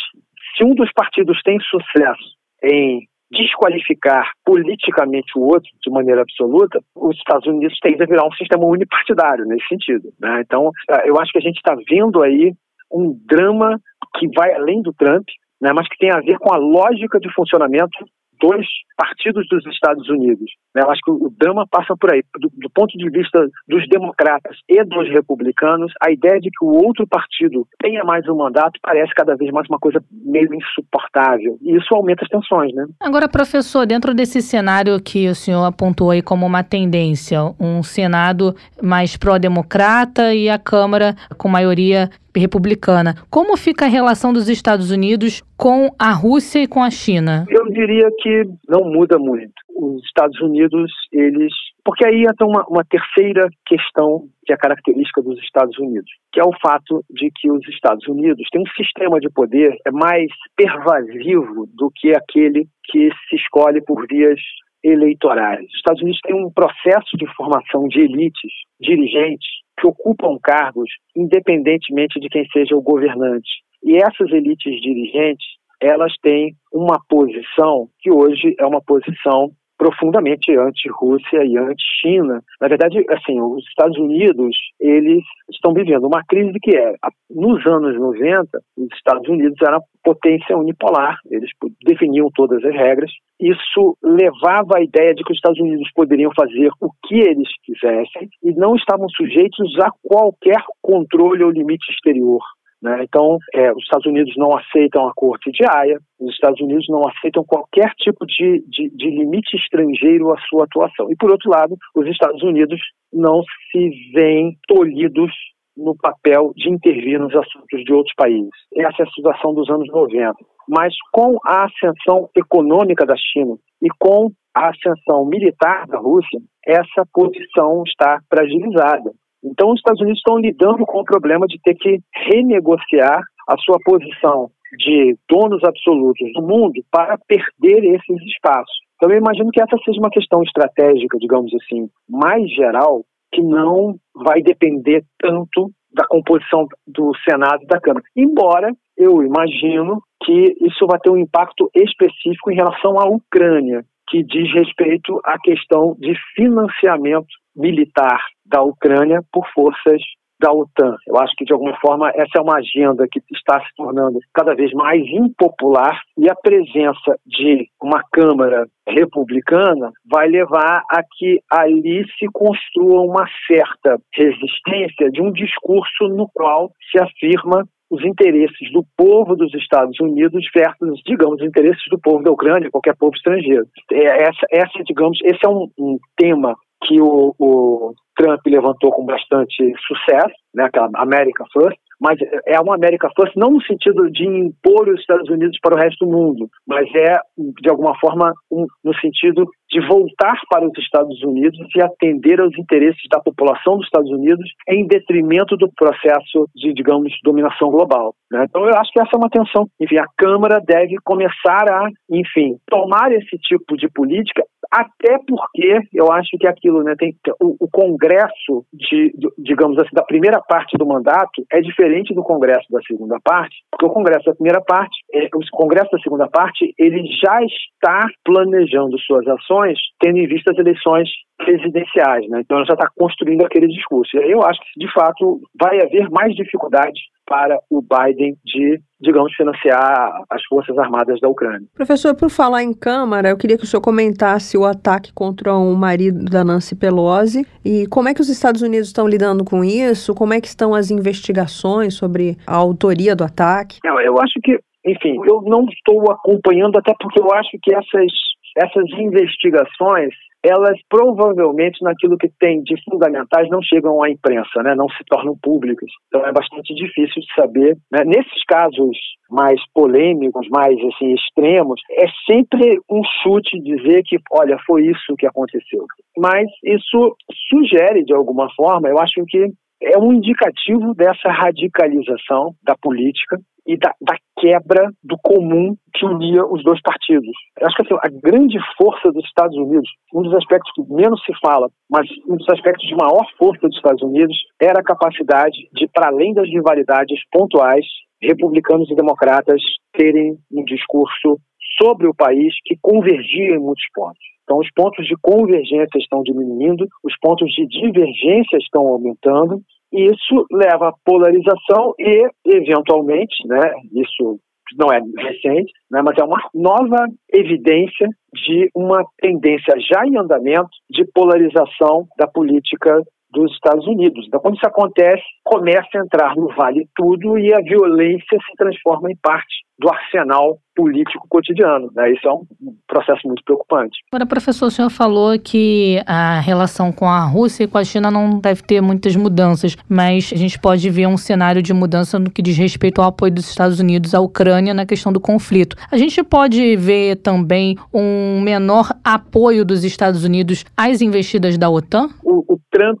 se 0.55 0.63
um 0.63 0.75
dos 0.75 0.91
partidos 0.93 1.41
tem 1.43 1.59
sucesso 1.59 2.41
em 2.63 3.07
desqualificar 3.31 4.29
politicamente 4.45 5.37
o 5.37 5.41
outro 5.41 5.69
de 5.81 5.89
maneira 5.89 6.21
absoluta, 6.21 6.79
os 6.95 7.15
Estados 7.17 7.47
Unidos 7.47 7.77
tendem 7.81 8.03
a 8.03 8.05
virar 8.05 8.27
um 8.27 8.33
sistema 8.33 8.65
unipartidário 8.65 9.45
nesse 9.45 9.67
sentido. 9.67 10.09
Né? 10.19 10.41
Então, 10.45 10.71
eh, 10.89 11.09
eu 11.09 11.19
acho 11.19 11.31
que 11.31 11.37
a 11.37 11.41
gente 11.41 11.57
está 11.57 11.75
vendo 11.89 12.21
aí 12.21 12.53
um 12.91 13.17
drama 13.25 13.79
que 14.17 14.27
vai 14.35 14.53
além 14.53 14.81
do 14.81 14.93
Trump, 14.93 15.25
né, 15.61 15.71
mas 15.73 15.87
que 15.87 15.97
tem 15.97 16.11
a 16.11 16.19
ver 16.19 16.37
com 16.39 16.53
a 16.53 16.57
lógica 16.57 17.19
de 17.19 17.33
funcionamento 17.33 18.05
dois 18.41 18.65
partidos 18.97 19.47
dos 19.49 19.65
Estados 19.67 20.07
Unidos. 20.09 20.51
Né? 20.75 20.81
Eu 20.83 20.91
acho 20.91 21.01
que 21.03 21.11
o 21.11 21.33
drama 21.39 21.65
passa 21.69 21.95
por 21.99 22.13
aí. 22.13 22.23
Do, 22.39 22.51
do, 22.53 22.69
ponto 22.69 22.97
de 22.97 23.09
vista 23.09 23.39
dos 23.67 23.87
democratas 23.87 24.57
e 24.67 24.83
dos 24.83 25.09
republicanos, 25.09 25.91
a 26.01 26.11
ideia 26.11 26.39
de 26.39 26.49
que 26.49 26.65
o 26.65 26.85
outro 26.85 27.07
partido 27.07 27.67
tenha 27.79 28.03
mais 28.03 28.27
um 28.27 28.35
mandato 28.35 28.79
parece 28.81 29.13
cada 29.15 29.35
vez 29.35 29.51
mais 29.51 29.67
uma 29.69 29.79
coisa 29.79 30.03
meio 30.11 30.53
insuportável. 30.53 31.57
E 31.61 31.77
isso 31.77 31.93
aumenta 31.93 32.23
as 32.23 32.29
tensões, 32.29 32.73
né? 32.73 32.85
Agora, 32.99 33.29
professor, 33.29 33.85
dentro 33.85 34.13
desse 34.13 34.41
cenário 34.41 35.01
que 35.01 35.27
o 35.27 35.35
senhor 35.35 35.63
apontou 35.63 36.11
aí 36.11 36.21
como 36.21 36.45
uma 36.45 36.63
tendência, 36.63 37.39
um 37.59 37.83
Senado 37.83 38.55
mais 38.81 39.17
pró-democrata 39.17 40.33
e 40.33 40.49
a 40.49 40.57
Câmara 40.57 41.15
com 41.37 41.47
maioria 41.47 42.09
republicana. 42.39 43.15
Como 43.29 43.57
fica 43.57 43.85
a 43.85 43.89
relação 43.89 44.31
dos 44.31 44.49
Estados 44.49 44.91
Unidos 44.91 45.43
com 45.57 45.89
a 45.99 46.13
Rússia 46.13 46.63
e 46.63 46.67
com 46.67 46.81
a 46.81 46.89
China? 46.89 47.45
Eu 47.49 47.65
diria 47.71 48.09
que 48.19 48.43
não 48.67 48.83
muda 48.83 49.17
muito. 49.17 49.53
Os 49.75 50.03
Estados 50.05 50.39
Unidos, 50.41 50.91
eles. 51.11 51.51
Porque 51.83 52.05
aí 52.05 52.23
entra 52.23 52.45
uma, 52.45 52.63
uma 52.67 52.83
terceira 52.83 53.49
questão 53.65 54.27
que 54.45 54.53
é 54.53 54.57
característica 54.57 55.21
dos 55.21 55.39
Estados 55.39 55.77
Unidos, 55.79 56.09
que 56.31 56.39
é 56.39 56.43
o 56.43 56.53
fato 56.61 57.03
de 57.09 57.31
que 57.35 57.51
os 57.51 57.67
Estados 57.69 58.07
Unidos 58.07 58.47
têm 58.51 58.61
um 58.61 58.71
sistema 58.75 59.19
de 59.19 59.29
poder 59.29 59.75
mais 59.91 60.27
pervasivo 60.55 61.67
do 61.73 61.91
que 61.95 62.11
aquele 62.11 62.67
que 62.85 63.09
se 63.29 63.35
escolhe 63.35 63.81
por 63.81 64.05
vias 64.07 64.39
eleitorais. 64.83 65.65
Os 65.65 65.75
Estados 65.75 66.01
Unidos 66.01 66.19
têm 66.21 66.35
um 66.35 66.51
processo 66.51 67.17
de 67.17 67.25
formação 67.35 67.87
de 67.87 67.99
elites, 68.01 68.51
dirigentes, 68.79 69.47
que 69.79 69.87
ocupam 69.87 70.37
cargos 70.41 70.89
independentemente 71.15 72.19
de 72.19 72.29
quem 72.29 72.45
seja 72.51 72.75
o 72.75 72.81
governante. 72.81 73.49
E 73.83 73.95
essas 73.97 74.31
elites 74.31 74.79
dirigentes, 74.81 75.45
elas 75.81 76.13
têm 76.21 76.53
uma 76.71 76.99
posição 77.09 77.87
que 77.99 78.11
hoje 78.11 78.55
é 78.59 78.65
uma 78.65 78.81
posição 78.81 79.51
profundamente 79.81 80.55
anti-Rússia 80.55 81.43
e 81.43 81.57
anti-China. 81.57 82.39
Na 82.61 82.67
verdade, 82.67 83.03
assim, 83.09 83.41
os 83.41 83.67
Estados 83.67 83.97
Unidos, 83.97 84.55
eles 84.79 85.23
estão 85.49 85.73
vivendo 85.73 86.05
uma 86.05 86.21
crise 86.23 86.53
que 86.61 86.77
é, 86.77 86.93
nos 87.31 87.65
anos 87.65 87.99
90, 87.99 88.45
os 88.77 88.87
Estados 88.95 89.27
Unidos 89.27 89.57
eram 89.65 89.81
potência 90.03 90.55
unipolar, 90.55 91.17
eles 91.31 91.49
definiam 91.83 92.27
todas 92.35 92.63
as 92.63 92.75
regras. 92.75 93.09
Isso 93.39 93.97
levava 94.03 94.77
à 94.77 94.83
ideia 94.83 95.15
de 95.15 95.23
que 95.23 95.31
os 95.31 95.37
Estados 95.37 95.59
Unidos 95.59 95.89
poderiam 95.95 96.29
fazer 96.35 96.69
o 96.79 96.91
que 97.07 97.15
eles 97.15 97.49
quisessem 97.63 98.29
e 98.43 98.51
não 98.51 98.75
estavam 98.75 99.09
sujeitos 99.09 99.79
a 99.79 99.89
qualquer 100.03 100.61
controle 100.79 101.43
ou 101.43 101.49
limite 101.49 101.91
exterior. 101.91 102.43
Né? 102.81 103.03
Então, 103.03 103.37
é, 103.53 103.71
os 103.71 103.83
Estados 103.83 104.07
Unidos 104.07 104.33
não 104.37 104.57
aceitam 104.57 105.07
a 105.07 105.13
Corte 105.13 105.51
de 105.51 105.63
Haia, 105.63 105.99
os 106.19 106.33
Estados 106.33 106.59
Unidos 106.59 106.85
não 106.89 107.07
aceitam 107.07 107.43
qualquer 107.43 107.93
tipo 107.99 108.25
de, 108.25 108.63
de, 108.67 108.89
de, 108.89 109.09
limite 109.09 109.55
estrangeiro 109.55 110.31
à 110.33 110.37
sua 110.49 110.63
atuação. 110.63 111.11
E, 111.11 111.15
por 111.15 111.29
outro 111.29 111.51
lado, 111.51 111.75
os 111.95 112.07
Estados 112.07 112.41
Unidos 112.41 112.79
não 113.13 113.43
se 113.71 113.89
veem 114.13 114.57
tolhidos 114.67 115.31
no 115.77 115.95
papel 115.95 116.51
de 116.55 116.69
intervir 116.69 117.19
nos 117.19 117.35
assuntos 117.35 117.83
de 117.83 117.93
outros 117.93 118.15
países. 118.15 118.49
Essa 118.75 119.03
é 119.03 119.05
a 119.05 119.11
situação 119.11 119.53
dos 119.53 119.69
anos 119.69 119.87
90. 119.89 120.33
Mas 120.67 120.93
com 121.11 121.37
a 121.45 121.65
ascensão 121.65 122.29
econômica 122.35 123.05
da 123.05 123.15
China 123.15 123.55
e 123.81 123.89
com 123.99 124.31
a 124.55 124.69
ascensão 124.69 125.25
militar 125.25 125.87
da 125.87 125.97
Rússia, 125.97 126.39
essa 126.65 127.05
posição 127.13 127.83
está 127.85 128.19
fragilizada. 128.29 129.11
Então, 129.43 129.71
os 129.71 129.79
Estados 129.79 130.01
Unidos 130.01 130.19
estão 130.19 130.37
lidando 130.37 130.85
com 130.85 130.99
o 130.99 131.05
problema 131.05 131.47
de 131.47 131.59
ter 131.61 131.75
que 131.75 131.99
renegociar 132.31 133.21
a 133.47 133.57
sua 133.57 133.77
posição 133.83 134.49
de 134.77 135.17
donos 135.29 135.63
absolutos 135.63 136.31
do 136.33 136.41
mundo 136.41 136.81
para 136.91 137.17
perder 137.27 137.83
esses 137.95 138.21
espaços. 138.27 138.75
Então, 138.95 139.11
eu 139.11 139.17
imagino 139.17 139.49
que 139.51 139.61
essa 139.61 139.75
seja 139.83 139.99
uma 139.99 140.11
questão 140.11 140.43
estratégica, 140.43 141.17
digamos 141.17 141.51
assim, 141.55 141.89
mais 142.07 142.49
geral, 142.51 143.03
que 143.33 143.41
não 143.41 143.95
vai 144.15 144.41
depender 144.41 145.03
tanto 145.19 145.71
da 145.93 146.05
composição 146.07 146.67
do 146.87 147.11
Senado 147.27 147.63
e 147.63 147.67
da 147.67 147.79
Câmara. 147.79 148.05
Embora 148.15 148.71
eu 148.97 149.23
imagino 149.23 150.01
que 150.23 150.55
isso 150.61 150.85
vai 150.87 150.99
ter 150.99 151.09
um 151.09 151.17
impacto 151.17 151.69
específico 151.75 152.51
em 152.51 152.55
relação 152.55 152.99
à 152.99 153.05
Ucrânia, 153.05 153.83
que 154.07 154.23
diz 154.23 154.53
respeito 154.53 155.19
à 155.25 155.37
questão 155.39 155.95
de 155.99 156.13
financiamento 156.35 157.27
militar 157.55 158.19
da 158.51 158.61
Ucrânia 158.61 159.21
por 159.31 159.47
forças 159.53 160.01
da 160.41 160.51
OTAN. 160.51 160.95
Eu 161.07 161.17
acho 161.19 161.33
que, 161.37 161.45
de 161.45 161.53
alguma 161.53 161.77
forma, 161.79 162.09
essa 162.09 162.39
é 162.39 162.41
uma 162.41 162.57
agenda 162.57 163.07
que 163.09 163.21
está 163.31 163.59
se 163.61 163.67
tornando 163.77 164.19
cada 164.33 164.55
vez 164.55 164.73
mais 164.73 165.01
impopular 165.07 166.01
e 166.17 166.29
a 166.29 166.35
presença 166.35 167.15
de 167.25 167.67
uma 167.81 168.01
Câmara 168.11 168.65
republicana 168.87 169.91
vai 170.11 170.27
levar 170.27 170.83
a 170.91 171.03
que 171.17 171.39
ali 171.49 172.03
se 172.17 172.25
construa 172.33 173.01
uma 173.01 173.25
certa 173.47 173.97
resistência 174.13 175.11
de 175.11 175.21
um 175.21 175.31
discurso 175.31 176.07
no 176.09 176.27
qual 176.33 176.71
se 176.91 176.99
afirma 176.99 177.63
os 177.91 178.03
interesses 178.05 178.71
do 178.71 178.83
povo 178.97 179.35
dos 179.35 179.53
Estados 179.53 179.99
Unidos 179.99 180.43
versus, 180.55 181.01
digamos, 181.05 181.41
os 181.41 181.47
interesses 181.47 181.83
do 181.89 181.99
povo 181.99 182.23
da 182.23 182.31
Ucrânia, 182.31 182.71
qualquer 182.71 182.95
povo 182.95 183.13
estrangeiro. 183.15 183.65
É, 183.91 184.23
essa, 184.23 184.45
essa 184.49 184.83
digamos, 184.85 185.19
esse 185.25 185.45
é 185.45 185.49
um, 185.49 185.67
um 185.77 185.97
tema 186.17 186.55
que 186.85 186.99
o, 186.99 187.35
o 187.37 187.93
Trump 188.21 188.41
levantou 188.45 188.91
com 188.91 189.03
bastante 189.03 189.73
sucesso, 189.87 190.35
né, 190.53 190.65
aquela 190.65 190.89
America 190.95 191.45
First, 191.53 191.79
mas 192.01 192.17
é 192.47 192.59
uma 192.59 192.73
América 192.73 193.09
First 193.15 193.35
não 193.35 193.51
no 193.51 193.61
sentido 193.61 194.09
de 194.09 194.25
impor 194.25 194.89
os 194.89 194.99
Estados 194.99 195.29
Unidos 195.29 195.57
para 195.61 195.75
o 195.75 195.77
resto 195.77 196.03
do 196.03 196.11
mundo, 196.11 196.49
mas 196.67 196.89
é, 196.95 197.15
de 197.61 197.69
alguma 197.69 197.95
forma, 197.99 198.33
um, 198.51 198.65
no 198.83 198.93
sentido 198.99 199.47
de 199.69 199.79
voltar 199.87 200.35
para 200.49 200.65
os 200.65 200.77
Estados 200.79 201.21
Unidos 201.23 201.59
e 201.75 201.81
atender 201.81 202.41
aos 202.41 202.57
interesses 202.57 203.01
da 203.09 203.21
população 203.21 203.77
dos 203.77 203.85
Estados 203.85 204.09
Unidos 204.09 204.49
em 204.67 204.87
detrimento 204.87 205.55
do 205.55 205.71
processo 205.71 206.49
de, 206.55 206.73
digamos, 206.73 207.13
dominação 207.23 207.69
global. 207.69 208.15
Né? 208.31 208.45
Então, 208.49 208.65
eu 208.65 208.75
acho 208.75 208.91
que 208.91 208.99
essa 208.99 209.11
é 209.13 209.17
uma 209.17 209.29
tensão. 209.29 209.67
Enfim, 209.79 209.97
a 209.97 210.05
Câmara 210.17 210.59
deve 210.59 210.95
começar 211.03 211.69
a, 211.69 211.87
enfim, 212.09 212.57
tomar 212.67 213.11
esse 213.11 213.37
tipo 213.37 213.77
de 213.77 213.87
política 213.89 214.43
até 214.71 215.17
porque 215.27 215.79
eu 215.93 216.09
acho 216.11 216.37
que 216.39 216.47
aquilo, 216.47 216.81
né, 216.81 216.95
tem 216.97 217.13
o, 217.41 217.57
o 217.59 217.69
Congresso 217.69 218.65
de, 218.73 219.11
de, 219.17 219.27
digamos 219.37 219.77
assim, 219.77 219.93
da 219.93 220.03
primeira 220.03 220.40
parte 220.47 220.77
do 220.77 220.85
mandato 220.85 221.43
é 221.51 221.61
diferente 221.61 222.13
do 222.13 222.23
Congresso 222.23 222.65
da 222.69 222.79
segunda 222.81 223.17
parte, 223.23 223.55
porque 223.71 223.85
o 223.85 223.89
Congresso 223.89 224.25
da 224.25 224.35
primeira 224.35 224.61
parte, 224.61 224.97
é, 225.13 225.27
o 225.33 225.57
Congresso 225.57 225.89
da 225.91 225.99
segunda 225.99 226.27
parte, 226.27 226.73
ele 226.77 227.03
já 227.23 227.41
está 227.43 228.07
planejando 228.23 228.99
suas 228.99 229.27
ações 229.27 229.77
tendo 229.99 230.17
em 230.17 230.27
vista 230.27 230.51
as 230.51 230.57
eleições 230.57 231.09
presidenciais, 231.37 232.27
né? 232.29 232.41
Então 232.41 232.57
ela 232.57 232.65
já 232.65 232.73
está 232.73 232.87
construindo 232.95 233.45
aquele 233.45 233.67
discurso. 233.67 234.15
Eu 234.17 234.43
acho 234.43 234.59
que 234.59 234.85
de 234.85 234.91
fato 234.93 235.39
vai 235.59 235.81
haver 235.81 236.09
mais 236.09 236.35
dificuldade 236.35 236.99
para 237.31 237.57
o 237.69 237.81
Biden 237.81 238.35
de, 238.43 238.77
digamos, 238.99 239.33
financiar 239.35 240.21
as 240.29 240.43
Forças 240.49 240.77
Armadas 240.77 241.17
da 241.21 241.29
Ucrânia. 241.29 241.65
Professor, 241.73 242.13
por 242.13 242.29
falar 242.29 242.61
em 242.61 242.73
Câmara, 242.73 243.29
eu 243.29 243.37
queria 243.37 243.57
que 243.57 243.63
o 243.63 243.65
senhor 243.65 243.81
comentasse 243.81 244.57
o 244.57 244.65
ataque 244.65 245.13
contra 245.13 245.53
o 245.55 245.73
marido 245.73 246.25
da 246.25 246.43
Nancy 246.43 246.75
Pelosi 246.75 247.47
e 247.63 247.87
como 247.87 248.09
é 248.09 248.13
que 248.13 248.19
os 248.19 248.27
Estados 248.27 248.61
Unidos 248.61 248.87
estão 248.87 249.07
lidando 249.07 249.45
com 249.45 249.63
isso, 249.63 250.13
como 250.13 250.33
é 250.33 250.41
que 250.41 250.47
estão 250.47 250.75
as 250.75 250.91
investigações 250.91 251.93
sobre 251.93 252.35
a 252.45 252.53
autoria 252.53 253.15
do 253.15 253.23
ataque. 253.23 253.79
Eu, 253.85 253.97
eu 254.01 254.19
acho 254.19 254.37
que, 254.43 254.59
enfim, 254.85 255.15
eu 255.25 255.41
não 255.43 255.63
estou 255.69 256.11
acompanhando 256.11 256.77
até 256.77 256.93
porque 256.99 257.21
eu 257.21 257.31
acho 257.33 257.57
que 257.63 257.73
essas, 257.73 258.11
essas 258.57 258.85
investigações 258.97 260.13
elas 260.43 260.79
provavelmente 260.89 261.83
naquilo 261.83 262.17
que 262.17 262.29
tem 262.39 262.63
de 262.63 262.75
fundamentais 262.83 263.47
não 263.49 263.61
chegam 263.61 264.01
à 264.01 264.09
imprensa, 264.09 264.63
né? 264.63 264.73
não 264.75 264.89
se 264.89 265.03
tornam 265.05 265.37
públicas. 265.41 265.89
Então 266.07 266.25
é 266.25 266.31
bastante 266.31 266.73
difícil 266.73 267.21
de 267.21 267.33
saber. 267.35 267.77
Né? 267.91 268.03
Nesses 268.05 268.43
casos 268.47 268.97
mais 269.29 269.61
polêmicos, 269.73 270.47
mais 270.49 270.75
assim 270.79 271.13
extremos, 271.13 271.79
é 271.91 272.05
sempre 272.25 272.79
um 272.89 273.01
chute 273.21 273.59
dizer 273.61 274.01
que, 274.03 274.17
olha, 274.31 274.57
foi 274.65 274.87
isso 274.87 275.15
que 275.17 275.27
aconteceu. 275.27 275.85
Mas 276.17 276.47
isso 276.63 277.15
sugere 277.49 278.03
de 278.03 278.13
alguma 278.13 278.49
forma, 278.55 278.89
eu 278.89 278.97
acho 278.99 279.23
que 279.27 279.47
é 279.83 279.97
um 279.97 280.13
indicativo 280.13 280.93
dessa 280.93 281.29
radicalização 281.29 282.53
da 282.63 282.75
política 282.79 283.37
e 283.65 283.77
da, 283.77 283.93
da, 284.01 284.15
quebra 284.39 284.89
do 285.03 285.15
comum 285.23 285.75
que 285.93 286.05
unia 286.05 286.43
os 286.45 286.63
dois 286.63 286.81
partidos. 286.81 287.31
Eu 287.59 287.67
acho 287.67 287.75
que 287.75 287.83
assim, 287.83 287.95
a 288.01 288.09
grande 288.09 288.57
força 288.77 289.11
dos 289.11 289.23
Estados 289.25 289.55
Unidos, 289.55 289.89
um 290.13 290.23
dos 290.23 290.33
aspectos 290.35 290.71
que 290.73 290.81
menos 290.93 291.23
se 291.23 291.33
fala, 291.39 291.69
mas 291.89 292.07
um 292.27 292.35
dos 292.37 292.49
aspectos 292.49 292.87
de 292.87 292.95
maior 292.95 293.25
força 293.37 293.67
dos 293.67 293.77
Estados 293.77 294.01
Unidos 294.01 294.35
era 294.59 294.79
a 294.79 294.83
capacidade 294.83 295.57
de, 295.73 295.87
para 295.93 296.07
além 296.09 296.33
das 296.33 296.47
rivalidades 296.49 297.19
pontuais, 297.31 297.85
republicanos 298.21 298.89
e 298.89 298.95
democratas 298.95 299.61
terem 299.93 300.37
um 300.51 300.63
discurso 300.63 301.37
sobre 301.81 302.07
o 302.07 302.15
país 302.15 302.53
que 302.65 302.75
convergia 302.81 303.55
em 303.55 303.59
muitos 303.59 303.85
pontos. 303.93 304.21
Então, 304.43 304.59
os 304.59 304.69
pontos 304.75 305.05
de 305.05 305.15
convergência 305.21 305.97
estão 305.97 306.21
diminuindo, 306.23 306.85
os 307.03 307.17
pontos 307.19 307.49
de 307.51 307.65
divergência 307.67 308.57
estão 308.57 308.87
aumentando, 308.87 309.61
isso 309.91 310.45
leva 310.51 310.89
à 310.89 310.93
polarização 311.03 311.93
e, 311.99 312.27
eventualmente, 312.45 313.35
né, 313.47 313.73
isso 313.93 314.39
não 314.77 314.87
é 314.91 315.01
recente, 315.17 315.71
né, 315.91 316.01
mas 316.01 316.17
é 316.17 316.23
uma 316.23 316.41
nova 316.53 317.05
evidência 317.33 318.07
de 318.33 318.69
uma 318.73 319.03
tendência 319.19 319.75
já 319.79 320.05
em 320.05 320.17
andamento 320.17 320.69
de 320.89 321.05
polarização 321.13 322.07
da 322.17 322.27
política 322.27 323.01
dos 323.31 323.51
Estados 323.53 323.85
Unidos. 323.87 324.25
Então, 324.27 324.39
quando 324.39 324.55
isso 324.55 324.67
acontece, 324.67 325.23
começa 325.43 325.87
a 325.95 325.99
entrar 325.99 326.35
no 326.35 326.53
vale 326.55 326.87
tudo 326.95 327.37
e 327.37 327.53
a 327.53 327.61
violência 327.61 328.37
se 328.37 328.55
transforma 328.57 329.11
em 329.11 329.15
parte 329.21 329.55
do 329.81 329.89
arsenal 329.89 330.59
político 330.75 331.25
cotidiano. 331.27 331.89
Né? 331.95 332.13
Isso 332.13 332.27
é 332.27 332.31
um 332.31 332.45
processo 332.87 333.27
muito 333.27 333.43
preocupante. 333.43 333.97
Agora, 334.11 334.27
professor, 334.27 334.67
o 334.67 334.71
senhor 334.71 334.89
falou 334.89 335.37
que 335.39 335.99
a 336.05 336.39
relação 336.39 336.91
com 336.91 337.07
a 337.07 337.25
Rússia 337.25 337.63
e 337.63 337.67
com 337.67 337.79
a 337.79 337.83
China 337.83 338.11
não 338.11 338.39
deve 338.39 338.61
ter 338.61 338.79
muitas 338.79 339.15
mudanças, 339.15 339.75
mas 339.89 340.31
a 340.31 340.37
gente 340.37 340.59
pode 340.59 340.87
ver 340.89 341.07
um 341.07 341.17
cenário 341.17 341.63
de 341.63 341.73
mudança 341.73 342.19
no 342.19 342.29
que 342.29 342.43
diz 342.43 342.55
respeito 342.57 343.01
ao 343.01 343.07
apoio 343.07 343.33
dos 343.33 343.49
Estados 343.49 343.79
Unidos 343.79 344.13
à 344.13 344.21
Ucrânia 344.21 344.73
na 344.73 344.85
questão 344.85 345.11
do 345.11 345.19
conflito. 345.19 345.75
A 345.91 345.97
gente 345.97 346.23
pode 346.23 346.75
ver 346.75 347.15
também 347.17 347.75
um 347.91 348.39
menor 348.39 348.91
apoio 349.03 349.65
dos 349.65 349.83
Estados 349.83 350.23
Unidos 350.23 350.63
às 350.77 351.01
investidas 351.01 351.57
da 351.57 351.69
OTAN? 351.69 352.07
O, 352.23 352.53
o 352.53 352.59
Trump 352.71 352.99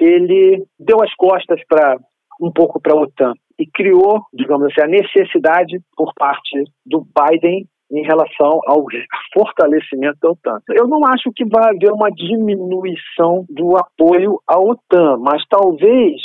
ele 0.00 0.64
deu 0.80 1.02
as 1.02 1.14
costas 1.14 1.60
para 1.68 1.98
um 2.40 2.50
pouco 2.50 2.80
para 2.80 2.94
a 2.94 2.96
OTAN 2.96 3.34
e 3.62 3.70
criou, 3.72 4.22
digamos 4.32 4.66
assim, 4.66 4.82
a 4.82 4.88
necessidade 4.88 5.78
por 5.96 6.12
parte 6.14 6.64
do 6.84 7.00
Biden 7.00 7.64
em 7.92 8.02
relação 8.02 8.58
ao 8.66 8.84
fortalecimento 9.32 10.18
da 10.20 10.30
OTAN. 10.30 10.58
Eu 10.70 10.88
não 10.88 11.00
acho 11.06 11.30
que 11.34 11.44
vai 11.44 11.62
haver 11.70 11.92
uma 11.92 12.10
diminuição 12.10 13.44
do 13.50 13.76
apoio 13.76 14.40
à 14.48 14.58
OTAN, 14.58 15.18
mas 15.18 15.42
talvez 15.48 16.20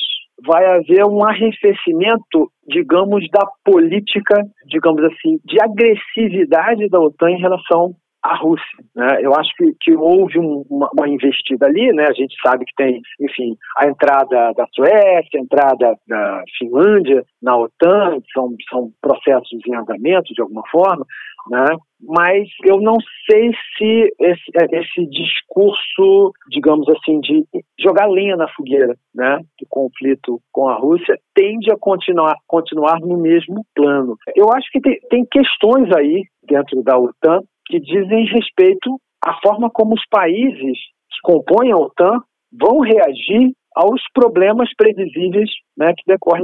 vai 0.45 0.65
haver 0.65 1.04
um 1.06 1.23
arrefecimento, 1.23 2.50
digamos, 2.67 3.28
da 3.32 3.45
política, 3.65 4.41
digamos 4.67 5.04
assim, 5.04 5.39
de 5.45 5.62
agressividade 5.62 6.88
da 6.89 7.00
OTAN 7.00 7.32
em 7.32 7.41
relação 7.41 7.93
a 8.23 8.36
Rússia. 8.36 8.84
Né? 8.95 9.19
Eu 9.21 9.34
acho 9.36 9.49
que, 9.56 9.73
que 9.82 9.95
houve 9.95 10.39
um, 10.39 10.63
uma, 10.69 10.89
uma, 10.97 11.08
investida 11.08 11.67
ali, 11.67 11.91
né? 11.93 12.06
a 12.08 12.13
gente 12.13 12.36
sabe 12.45 12.65
que 12.65 12.75
tem, 12.75 13.01
enfim, 13.21 13.56
a 13.77 13.88
entrada 13.88 14.53
da 14.53 14.65
Suécia, 14.73 15.39
a 15.39 15.39
entrada 15.39 15.95
da 16.08 16.43
Finlândia 16.58 17.23
na 17.41 17.58
OTAN, 17.58 18.19
são, 18.34 18.53
são 18.69 18.91
processos 19.01 19.60
em 19.67 19.75
andamento 19.75 20.34
de 20.34 20.41
alguma 20.41 20.63
forma, 20.69 21.06
né? 21.49 21.65
mas 22.01 22.47
eu 22.65 22.80
não 22.80 22.97
sei 23.30 23.51
se 23.77 24.13
esse, 24.19 24.51
esse 24.71 25.10
discurso, 25.10 26.32
digamos 26.49 26.88
assim, 26.89 27.19
de 27.21 27.43
jogar 27.80 28.08
lenha 28.08 28.36
na 28.36 28.47
fogueira 28.49 28.95
né, 29.15 29.39
do 29.60 29.65
conflito 29.69 30.39
com 30.51 30.67
a 30.69 30.75
Rússia 30.75 31.17
tende 31.34 31.71
a 31.71 31.77
continuar, 31.77 32.36
continuar 32.45 32.99
no 32.99 33.17
mesmo 33.17 33.65
plano. 33.75 34.15
Eu 34.36 34.51
acho 34.53 34.69
que 34.71 34.80
tem, 34.80 34.99
tem 35.10 35.25
questões 35.25 35.89
aí 35.95 36.23
dentro 36.43 36.84
da 36.84 36.97
OTAN 36.97 37.41
que 37.67 37.80
dizem 37.80 38.25
respeito 38.25 38.99
à 39.25 39.34
forma 39.41 39.69
como 39.69 39.93
os 39.93 40.03
países 40.10 40.77
que 41.10 41.19
compõem 41.23 41.71
a 41.71 41.77
OTAN 41.77 42.21
vão 42.51 42.80
reagir 42.80 43.51
aos 43.75 44.01
problemas 44.12 44.69
previsíveis 44.75 45.51
né, 45.77 45.93
que 45.95 46.03
decorrem 46.08 46.43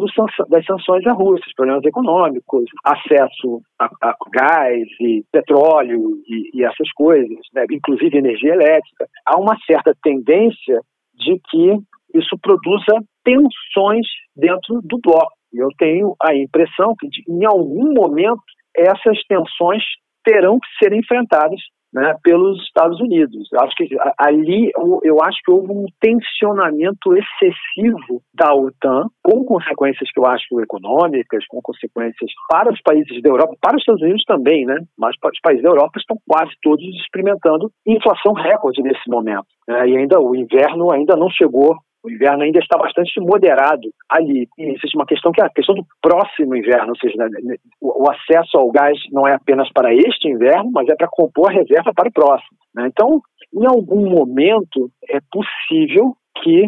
das 0.50 0.66
sanções 0.66 1.06
à 1.08 1.14
Rússia, 1.14 1.52
problemas 1.56 1.84
econômicos, 1.84 2.66
acesso 2.86 3.60
a, 3.80 3.90
a 4.04 4.16
gás 4.32 4.88
e 5.02 5.24
petróleo 5.32 6.22
e, 6.28 6.52
e 6.54 6.64
essas 6.64 6.92
coisas, 6.94 7.40
né, 7.54 7.66
inclusive 7.72 8.16
energia 8.16 8.54
elétrica. 8.54 9.08
Há 9.26 9.40
uma 9.40 9.58
certa 9.66 9.96
tendência 10.04 10.80
de 11.16 11.40
que 11.50 11.78
isso 12.14 12.38
produza 12.40 13.00
tensões 13.24 14.06
dentro 14.36 14.80
do 14.84 15.00
bloco. 15.00 15.34
Eu 15.52 15.70
tenho 15.80 16.16
a 16.22 16.36
impressão 16.36 16.94
que, 17.00 17.08
em 17.28 17.46
algum 17.46 17.94
momento, 17.94 18.44
essas 18.76 19.18
tensões 19.28 19.84
terão 20.24 20.60
que 20.60 20.68
ser 20.86 20.94
enfrentadas 20.94 21.60
né, 21.94 22.16
pelos 22.24 22.60
Estados 22.64 23.00
Unidos. 23.00 23.48
Acho 23.54 23.76
que 23.76 23.88
ali 24.18 24.72
eu 25.04 25.22
acho 25.22 25.38
que 25.46 25.52
houve 25.52 25.72
um 25.72 25.86
tensionamento 26.02 27.14
excessivo 27.16 28.22
da 28.34 28.54
OTAN, 28.54 29.06
com 29.22 29.46
consequências 29.46 30.10
que 30.12 30.20
eu 30.20 30.26
acho 30.26 30.60
econômicas, 30.60 31.46
com 31.48 31.62
consequências 31.62 32.32
para 32.50 32.74
os 32.74 32.82
países 32.82 33.22
da 33.22 33.30
Europa, 33.30 33.56
para 33.62 33.76
os 33.76 33.82
Estados 33.82 34.02
Unidos 34.02 34.24
também, 34.26 34.66
né? 34.66 34.78
Mas 34.98 35.16
os 35.16 35.40
países 35.42 35.64
da 35.64 35.70
Europa 35.70 36.00
estão 36.00 36.18
quase 36.28 36.52
todos 36.62 36.84
experimentando 37.02 37.70
inflação 37.86 38.34
recorde 38.34 38.82
nesse 38.82 39.08
momento. 39.08 39.46
Né? 39.68 39.90
E 39.90 39.98
ainda 39.98 40.20
o 40.20 40.36
inverno 40.36 40.92
ainda 40.92 41.16
não 41.16 41.30
chegou 41.30 41.78
o 42.04 42.12
inverno 42.12 42.44
ainda 42.44 42.60
está 42.60 42.78
bastante 42.78 43.20
moderado 43.20 43.90
ali. 44.10 44.48
E 44.58 44.64
existe 44.64 44.96
uma 44.96 45.06
questão 45.06 45.32
que 45.32 45.42
é 45.42 45.46
a 45.46 45.50
questão 45.50 45.74
do 45.74 45.86
próximo 46.02 46.56
inverno, 46.56 46.90
ou 46.90 46.98
seja, 46.98 47.16
né, 47.18 47.56
o, 47.82 48.10
acesso 48.12 48.58
ao 48.58 48.70
gás 48.72 48.98
não 49.12 49.28
é 49.28 49.34
apenas 49.34 49.72
para 49.72 49.94
este 49.94 50.28
inverno, 50.28 50.70
mas 50.74 50.88
é 50.90 50.96
para 50.96 51.08
compor 51.10 51.50
a 51.50 51.54
reserva 51.54 51.94
para 51.96 52.10
o 52.10 52.14
próximo. 52.14 52.58
Né? 52.76 52.88
Então, 52.88 53.22
em 53.54 53.66
algum 53.66 54.10
momento, 54.10 54.90
é 55.10 55.20
possível 55.32 56.14
que 56.44 56.68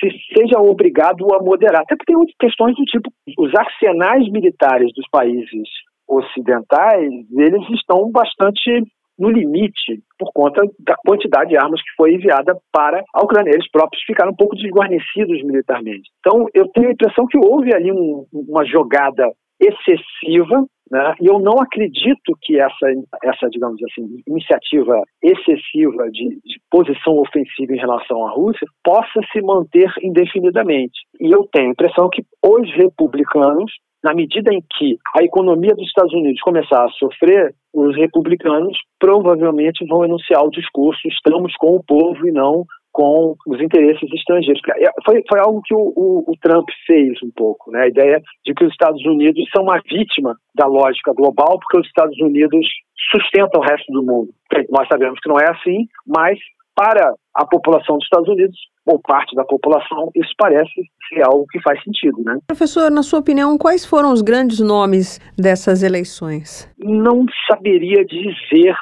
se 0.00 0.10
seja 0.36 0.58
obrigado 0.58 1.32
a 1.32 1.42
moderar. 1.42 1.82
Até 1.82 1.94
porque 1.94 2.12
tem 2.12 2.16
outras 2.16 2.36
questões 2.38 2.74
do 2.74 2.82
tipo, 2.84 3.08
os 3.38 3.52
arsenais 3.54 4.28
militares 4.30 4.92
dos 4.94 5.08
países 5.10 5.68
ocidentais, 6.08 7.08
eles 7.30 7.70
estão 7.70 8.10
bastante 8.10 8.82
no 9.22 9.30
limite 9.30 10.02
por 10.18 10.32
conta 10.34 10.60
da 10.80 10.96
quantidade 11.06 11.50
de 11.50 11.56
armas 11.56 11.80
que 11.80 11.94
foi 11.96 12.14
enviada 12.14 12.56
para 12.72 13.00
a 13.14 13.22
Ucrânia. 13.22 13.52
Eles 13.52 13.70
próprios 13.70 14.02
ficaram 14.04 14.32
um 14.32 14.36
pouco 14.36 14.56
desguarnecidos 14.56 15.44
militarmente. 15.44 16.10
Então, 16.18 16.46
eu 16.52 16.66
tenho 16.74 16.88
a 16.88 16.92
impressão 16.92 17.24
que 17.30 17.38
houve 17.38 17.72
ali 17.72 17.92
um, 17.92 18.26
uma 18.32 18.64
jogada 18.66 19.30
excessiva, 19.60 20.66
né? 20.90 21.14
e 21.20 21.26
eu 21.28 21.38
não 21.38 21.54
acredito 21.62 22.36
que 22.42 22.58
essa, 22.58 22.86
essa 23.22 23.48
digamos 23.48 23.80
assim, 23.84 24.08
iniciativa 24.26 25.00
excessiva 25.22 26.10
de, 26.10 26.40
de, 26.44 26.60
posição 26.68 27.14
ofensiva 27.18 27.72
em 27.72 27.78
relação 27.78 28.26
à 28.26 28.32
Rússia 28.32 28.66
possa 28.82 29.20
se 29.32 29.40
manter 29.40 29.88
indefinidamente. 30.02 30.98
E 31.20 31.30
eu 31.32 31.46
tenho 31.52 31.68
a 31.68 31.72
impressão 31.72 32.08
que 32.10 32.22
os 32.44 32.74
republicanos 32.74 33.70
na 34.02 34.14
medida 34.14 34.52
em 34.52 34.60
que 34.60 34.98
a 35.16 35.22
economia 35.22 35.74
dos 35.74 35.86
Estados 35.86 36.12
Unidos 36.12 36.40
começar 36.40 36.84
a 36.84 36.90
sofrer, 36.90 37.54
os 37.72 37.96
republicanos 37.96 38.76
provavelmente 38.98 39.86
vão 39.86 40.04
enunciar 40.04 40.42
o 40.44 40.50
discurso: 40.50 41.00
estamos 41.08 41.54
com 41.56 41.76
o 41.76 41.84
povo 41.84 42.26
e 42.26 42.32
não 42.32 42.64
com 42.92 43.34
os 43.46 43.60
interesses 43.60 44.12
estrangeiros. 44.12 44.60
É, 44.76 44.90
foi, 45.04 45.22
foi 45.28 45.40
algo 45.40 45.62
que 45.64 45.74
o, 45.74 45.92
o, 45.96 46.30
o, 46.30 46.36
Trump 46.42 46.68
fez 46.86 47.18
um 47.22 47.30
pouco, 47.34 47.70
né? 47.70 47.84
a 47.84 47.88
ideia 47.88 48.20
de 48.44 48.52
que 48.52 48.64
os 48.64 48.70
Estados 48.70 49.02
Unidos 49.06 49.42
são 49.54 49.64
uma 49.64 49.80
vítima 49.90 50.36
da 50.54 50.66
lógica 50.66 51.12
global, 51.14 51.58
porque 51.58 51.80
os 51.80 51.86
Estados 51.86 52.18
Unidos 52.20 52.66
sustentam 53.10 53.60
o 53.60 53.64
resto 53.64 53.90
do 53.92 54.02
mundo. 54.02 54.28
Nós 54.70 54.86
sabemos 54.88 55.18
que 55.20 55.28
não 55.28 55.40
é 55.40 55.50
assim, 55.50 55.86
mas 56.06 56.38
para 56.74 57.14
a 57.34 57.46
população 57.46 57.96
dos 57.96 58.04
Estados 58.04 58.28
Unidos, 58.28 58.58
ou 58.86 59.00
parte 59.00 59.34
da 59.36 59.44
população, 59.44 60.10
isso 60.14 60.32
parece 60.36 60.72
ser 61.08 61.22
algo 61.22 61.46
que 61.50 61.60
faz 61.62 61.82
sentido, 61.82 62.22
né? 62.24 62.38
Professor, 62.46 62.90
na 62.90 63.02
sua 63.02 63.20
opinião, 63.20 63.56
quais 63.56 63.86
foram 63.86 64.12
os 64.12 64.22
grandes 64.22 64.60
nomes 64.60 65.20
dessas 65.38 65.82
eleições? 65.82 66.68
Não 66.78 67.24
saberia 67.48 68.04
dizer 68.04 68.74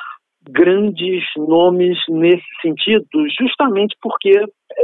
grandes 0.49 1.23
nomes 1.37 1.99
nesse 2.09 2.47
sentido, 2.63 3.07
justamente 3.39 3.95
porque 4.01 4.33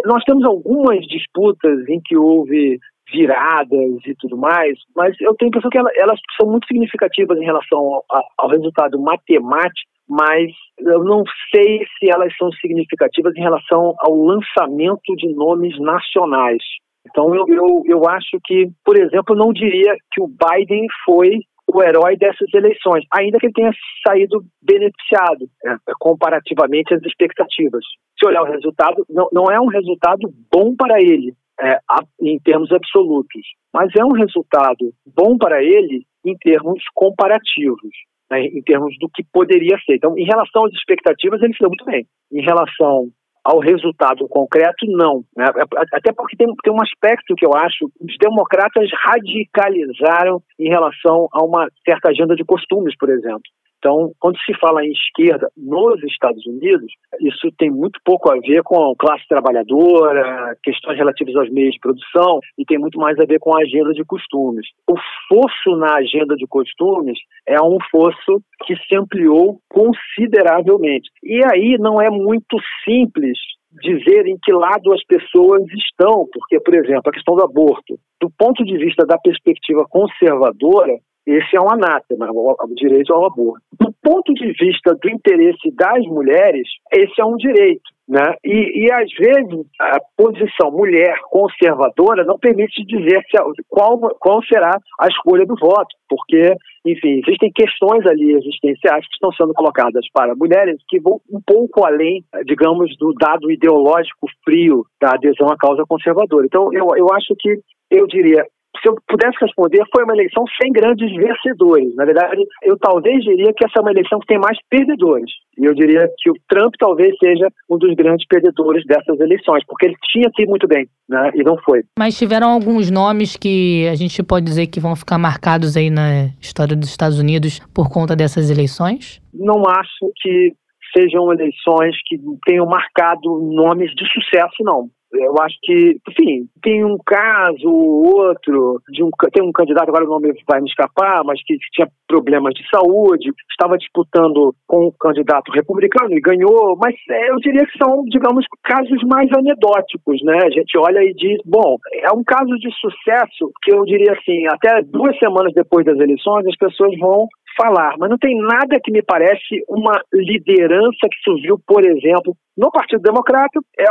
nós 0.04 0.22
temos 0.24 0.44
algumas 0.44 1.00
disputas 1.06 1.88
em 1.88 2.00
que 2.04 2.16
houve 2.16 2.78
viradas 3.10 4.04
e 4.04 4.14
tudo 4.18 4.36
mais, 4.36 4.78
mas 4.94 5.14
eu 5.20 5.34
tenho 5.34 5.48
a 5.48 5.50
impressão 5.50 5.70
que 5.70 5.78
elas 5.78 6.20
são 6.38 6.50
muito 6.50 6.66
significativas 6.66 7.38
em 7.38 7.44
relação 7.44 7.78
ao, 7.78 8.04
ao 8.36 8.48
resultado 8.48 9.00
matemático 9.00 9.95
mas 10.08 10.50
eu 10.78 11.02
não 11.04 11.22
sei 11.54 11.80
se 11.98 12.10
elas 12.10 12.34
são 12.36 12.50
significativas 12.52 13.34
em 13.36 13.42
relação 13.42 13.94
ao 13.98 14.14
lançamento 14.14 15.14
de 15.16 15.34
nomes 15.34 15.78
nacionais. 15.80 16.62
Então, 17.08 17.34
eu, 17.34 17.44
eu, 17.48 17.82
eu 17.86 18.08
acho 18.08 18.38
que, 18.44 18.68
por 18.84 18.98
exemplo, 18.98 19.36
não 19.36 19.52
diria 19.52 19.94
que 20.12 20.20
o 20.20 20.28
Biden 20.28 20.86
foi 21.04 21.40
o 21.72 21.82
herói 21.82 22.16
dessas 22.16 22.52
eleições, 22.54 23.04
ainda 23.12 23.38
que 23.38 23.46
ele 23.46 23.52
tenha 23.52 23.72
saído 24.06 24.44
beneficiado 24.62 25.48
é, 25.64 25.76
comparativamente 25.98 26.94
às 26.94 27.02
expectativas. 27.02 27.84
Se 28.18 28.26
olhar 28.26 28.42
o 28.42 28.50
resultado, 28.50 29.04
não, 29.10 29.28
não 29.32 29.44
é 29.50 29.60
um 29.60 29.66
resultado 29.66 30.32
bom 30.52 30.74
para 30.76 31.00
ele 31.00 31.34
é, 31.60 31.78
em 32.20 32.38
termos 32.38 32.70
absolutos, 32.70 33.42
mas 33.72 33.90
é 33.98 34.04
um 34.04 34.12
resultado 34.12 34.92
bom 35.06 35.36
para 35.36 35.62
ele 35.62 36.04
em 36.24 36.36
termos 36.36 36.82
comparativos 36.94 37.90
né, 38.30 38.40
em 38.40 38.62
termos 38.62 38.96
do 38.98 39.08
que 39.08 39.24
poderia 39.32 39.78
ser. 39.84 39.96
Então, 39.96 40.16
em 40.18 40.24
relação 40.24 40.64
às 40.64 40.72
expectativas, 40.72 41.40
ele 41.42 41.52
se 41.52 41.60
deu 41.60 41.68
muito 41.68 41.84
bem. 41.84 42.06
Em 42.32 42.42
relação 42.42 43.08
ao 43.46 43.60
resultado 43.60 44.26
concreto, 44.28 44.86
não. 44.88 45.22
Né? 45.36 45.46
Até 45.92 46.12
porque 46.12 46.36
tem, 46.36 46.48
tem 46.64 46.72
um 46.72 46.82
aspecto 46.82 47.34
que 47.36 47.46
eu 47.46 47.54
acho, 47.54 47.86
os 48.00 48.16
democratas 48.20 48.90
radicalizaram 48.92 50.42
em 50.58 50.68
relação 50.68 51.28
a 51.32 51.44
uma 51.44 51.68
certa 51.84 52.10
agenda 52.10 52.34
de 52.34 52.44
costumes, 52.44 52.96
por 52.98 53.08
exemplo. 53.08 53.42
Então, 53.86 54.10
quando 54.18 54.36
se 54.40 54.52
fala 54.58 54.84
em 54.84 54.90
esquerda 54.90 55.48
nos 55.56 56.02
Estados 56.02 56.44
Unidos, 56.44 56.92
isso 57.20 57.52
tem 57.56 57.70
muito 57.70 58.00
pouco 58.04 58.28
a 58.28 58.34
ver 58.34 58.64
com 58.64 58.90
a 58.90 58.96
classe 58.98 59.22
trabalhadora, 59.28 60.56
questões 60.60 60.98
relativas 60.98 61.36
aos 61.36 61.48
meios 61.52 61.74
de 61.74 61.78
produção, 61.78 62.40
e 62.58 62.64
tem 62.64 62.78
muito 62.78 62.98
mais 62.98 63.16
a 63.20 63.24
ver 63.24 63.38
com 63.38 63.56
a 63.56 63.60
agenda 63.60 63.92
de 63.92 64.04
costumes. 64.04 64.66
O 64.90 64.96
fosso 65.28 65.76
na 65.78 65.98
agenda 65.98 66.34
de 66.34 66.48
costumes 66.48 67.16
é 67.46 67.62
um 67.62 67.78
fosso 67.92 68.42
que 68.64 68.74
se 68.74 68.96
ampliou 68.96 69.60
consideravelmente. 69.70 71.08
E 71.22 71.40
aí 71.52 71.78
não 71.78 72.02
é 72.02 72.10
muito 72.10 72.56
simples 72.84 73.38
dizer 73.80 74.26
em 74.26 74.36
que 74.42 74.52
lado 74.52 74.92
as 74.92 75.04
pessoas 75.04 75.62
estão, 75.70 76.26
porque, 76.32 76.58
por 76.58 76.74
exemplo, 76.74 77.04
a 77.06 77.12
questão 77.12 77.36
do 77.36 77.44
aborto, 77.44 77.94
do 78.20 78.28
ponto 78.36 78.64
de 78.64 78.76
vista 78.78 79.06
da 79.06 79.16
perspectiva 79.16 79.86
conservadora, 79.88 80.98
esse 81.26 81.56
é 81.56 81.60
um 81.60 81.70
anátema, 81.70 82.30
o 82.30 82.74
direito 82.74 83.12
ao 83.12 83.26
aborto. 83.26 83.60
Do 83.80 83.92
ponto 84.02 84.32
de 84.32 84.46
vista 84.52 84.94
do 84.94 85.10
interesse 85.10 85.70
das 85.74 86.06
mulheres, 86.06 86.68
esse 86.92 87.20
é 87.20 87.24
um 87.24 87.36
direito. 87.36 87.96
Né? 88.08 88.22
E, 88.44 88.84
e 88.84 88.92
às 88.92 89.12
vezes 89.18 89.66
a 89.80 89.98
posição 90.16 90.70
mulher 90.70 91.18
conservadora 91.28 92.24
não 92.24 92.38
permite 92.38 92.84
dizer 92.84 93.20
se, 93.22 93.36
qual, 93.68 93.98
qual 94.20 94.40
será 94.44 94.78
a 95.00 95.08
escolha 95.08 95.44
do 95.44 95.56
voto, 95.60 95.88
porque, 96.08 96.54
enfim, 96.86 97.20
existem 97.26 97.50
questões 97.52 98.06
ali 98.06 98.32
existenciais 98.32 99.04
que 99.08 99.14
estão 99.14 99.32
sendo 99.32 99.52
colocadas 99.54 100.06
para 100.12 100.36
mulheres 100.36 100.76
que 100.88 101.00
vão 101.00 101.20
um 101.28 101.40
pouco 101.44 101.84
além, 101.84 102.22
digamos, 102.44 102.96
do 102.96 103.12
dado 103.14 103.50
ideológico 103.50 104.28
frio 104.44 104.84
da 105.02 105.14
adesão 105.14 105.48
à 105.48 105.56
causa 105.56 105.82
conservadora. 105.88 106.46
Então, 106.46 106.72
eu, 106.72 106.86
eu 106.96 107.12
acho 107.12 107.34
que 107.36 107.58
eu 107.90 108.06
diria, 108.06 108.44
se 108.80 108.88
eu 108.88 108.96
pudesse 109.08 109.36
responder, 109.40 109.82
foi 109.94 110.04
uma 110.04 110.14
eleição 110.14 110.44
sem 110.60 110.72
grandes 110.72 111.10
vencedores. 111.14 111.94
Na 111.94 112.04
verdade, 112.04 112.42
eu 112.62 112.76
talvez 112.78 113.22
diria 113.24 113.52
que 113.52 113.64
essa 113.64 113.78
é 113.78 113.80
uma 113.80 113.90
eleição 113.90 114.18
que 114.20 114.26
tem 114.26 114.38
mais 114.38 114.58
perdedores. 114.70 115.30
E 115.58 115.64
eu 115.64 115.74
diria 115.74 116.08
que 116.18 116.30
o 116.30 116.34
Trump 116.48 116.74
talvez 116.78 117.14
seja 117.18 117.48
um 117.70 117.78
dos 117.78 117.94
grandes 117.94 118.26
perdedores 118.26 118.84
dessas 118.86 119.18
eleições, 119.20 119.64
porque 119.66 119.86
ele 119.86 119.96
tinha 120.10 120.30
que 120.34 120.42
ir 120.42 120.46
muito 120.46 120.68
bem, 120.68 120.86
né? 121.08 121.30
E 121.34 121.42
não 121.42 121.56
foi. 121.64 121.82
Mas 121.98 122.18
tiveram 122.18 122.50
alguns 122.50 122.90
nomes 122.90 123.36
que 123.36 123.88
a 123.88 123.94
gente 123.94 124.22
pode 124.22 124.44
dizer 124.44 124.66
que 124.66 124.80
vão 124.80 124.94
ficar 124.94 125.18
marcados 125.18 125.76
aí 125.76 125.90
na 125.90 126.26
história 126.40 126.76
dos 126.76 126.90
Estados 126.90 127.18
Unidos 127.18 127.60
por 127.74 127.88
conta 127.90 128.14
dessas 128.14 128.50
eleições? 128.50 129.20
Não 129.32 129.62
acho 129.66 130.12
que 130.20 130.52
sejam 130.96 131.30
eleições 131.32 131.94
que 132.06 132.18
tenham 132.46 132.66
marcado 132.66 133.28
nomes 133.52 133.90
de 133.94 134.06
sucesso, 134.12 134.56
não. 134.60 134.88
Eu 135.12 135.34
acho 135.40 135.56
que, 135.62 135.96
enfim, 136.08 136.48
tem 136.62 136.84
um 136.84 136.98
caso 137.04 137.68
ou 137.68 138.16
outro 138.18 138.80
de 138.88 139.02
um 139.04 139.10
tem 139.32 139.46
um 139.46 139.52
candidato 139.52 139.88
agora 139.88 140.04
o 140.04 140.08
nome 140.08 140.32
vai 140.48 140.60
me 140.60 140.68
escapar, 140.68 141.22
mas 141.24 141.40
que 141.44 141.56
tinha 141.72 141.88
problemas 142.08 142.54
de 142.54 142.62
saúde, 142.68 143.30
estava 143.50 143.78
disputando 143.78 144.54
com 144.66 144.88
um 144.88 144.92
candidato 144.98 145.52
republicano 145.52 146.12
e 146.12 146.20
ganhou, 146.20 146.76
mas 146.76 146.94
é, 147.10 147.30
eu 147.30 147.36
diria 147.36 147.64
que 147.66 147.78
são, 147.78 148.02
digamos, 148.04 148.44
casos 148.62 149.02
mais 149.08 149.30
anedóticos, 149.32 150.22
né? 150.22 150.38
A 150.44 150.50
gente 150.50 150.76
olha 150.78 151.02
e 151.02 151.14
diz, 151.14 151.38
bom, 151.44 151.76
é 152.02 152.12
um 152.12 152.24
caso 152.24 152.56
de 152.58 152.70
sucesso 152.74 153.50
que 153.62 153.72
eu 153.72 153.84
diria 153.84 154.12
assim, 154.12 154.46
até 154.46 154.82
duas 154.82 155.16
semanas 155.18 155.52
depois 155.54 155.84
das 155.84 155.98
eleições 155.98 156.46
as 156.46 156.56
pessoas 156.56 156.96
vão 156.98 157.28
falar, 157.56 157.94
mas 157.98 158.10
não 158.10 158.18
tem 158.18 158.36
nada 158.36 158.78
que 158.82 158.92
me 158.92 159.02
parece 159.02 159.64
uma 159.68 160.00
liderança 160.12 161.08
que 161.10 161.18
surgiu, 161.24 161.58
por 161.66 161.84
exemplo, 161.84 162.36
no 162.56 162.70
Partido 162.70 163.02
Democrata, 163.02 163.60
é 163.78 163.84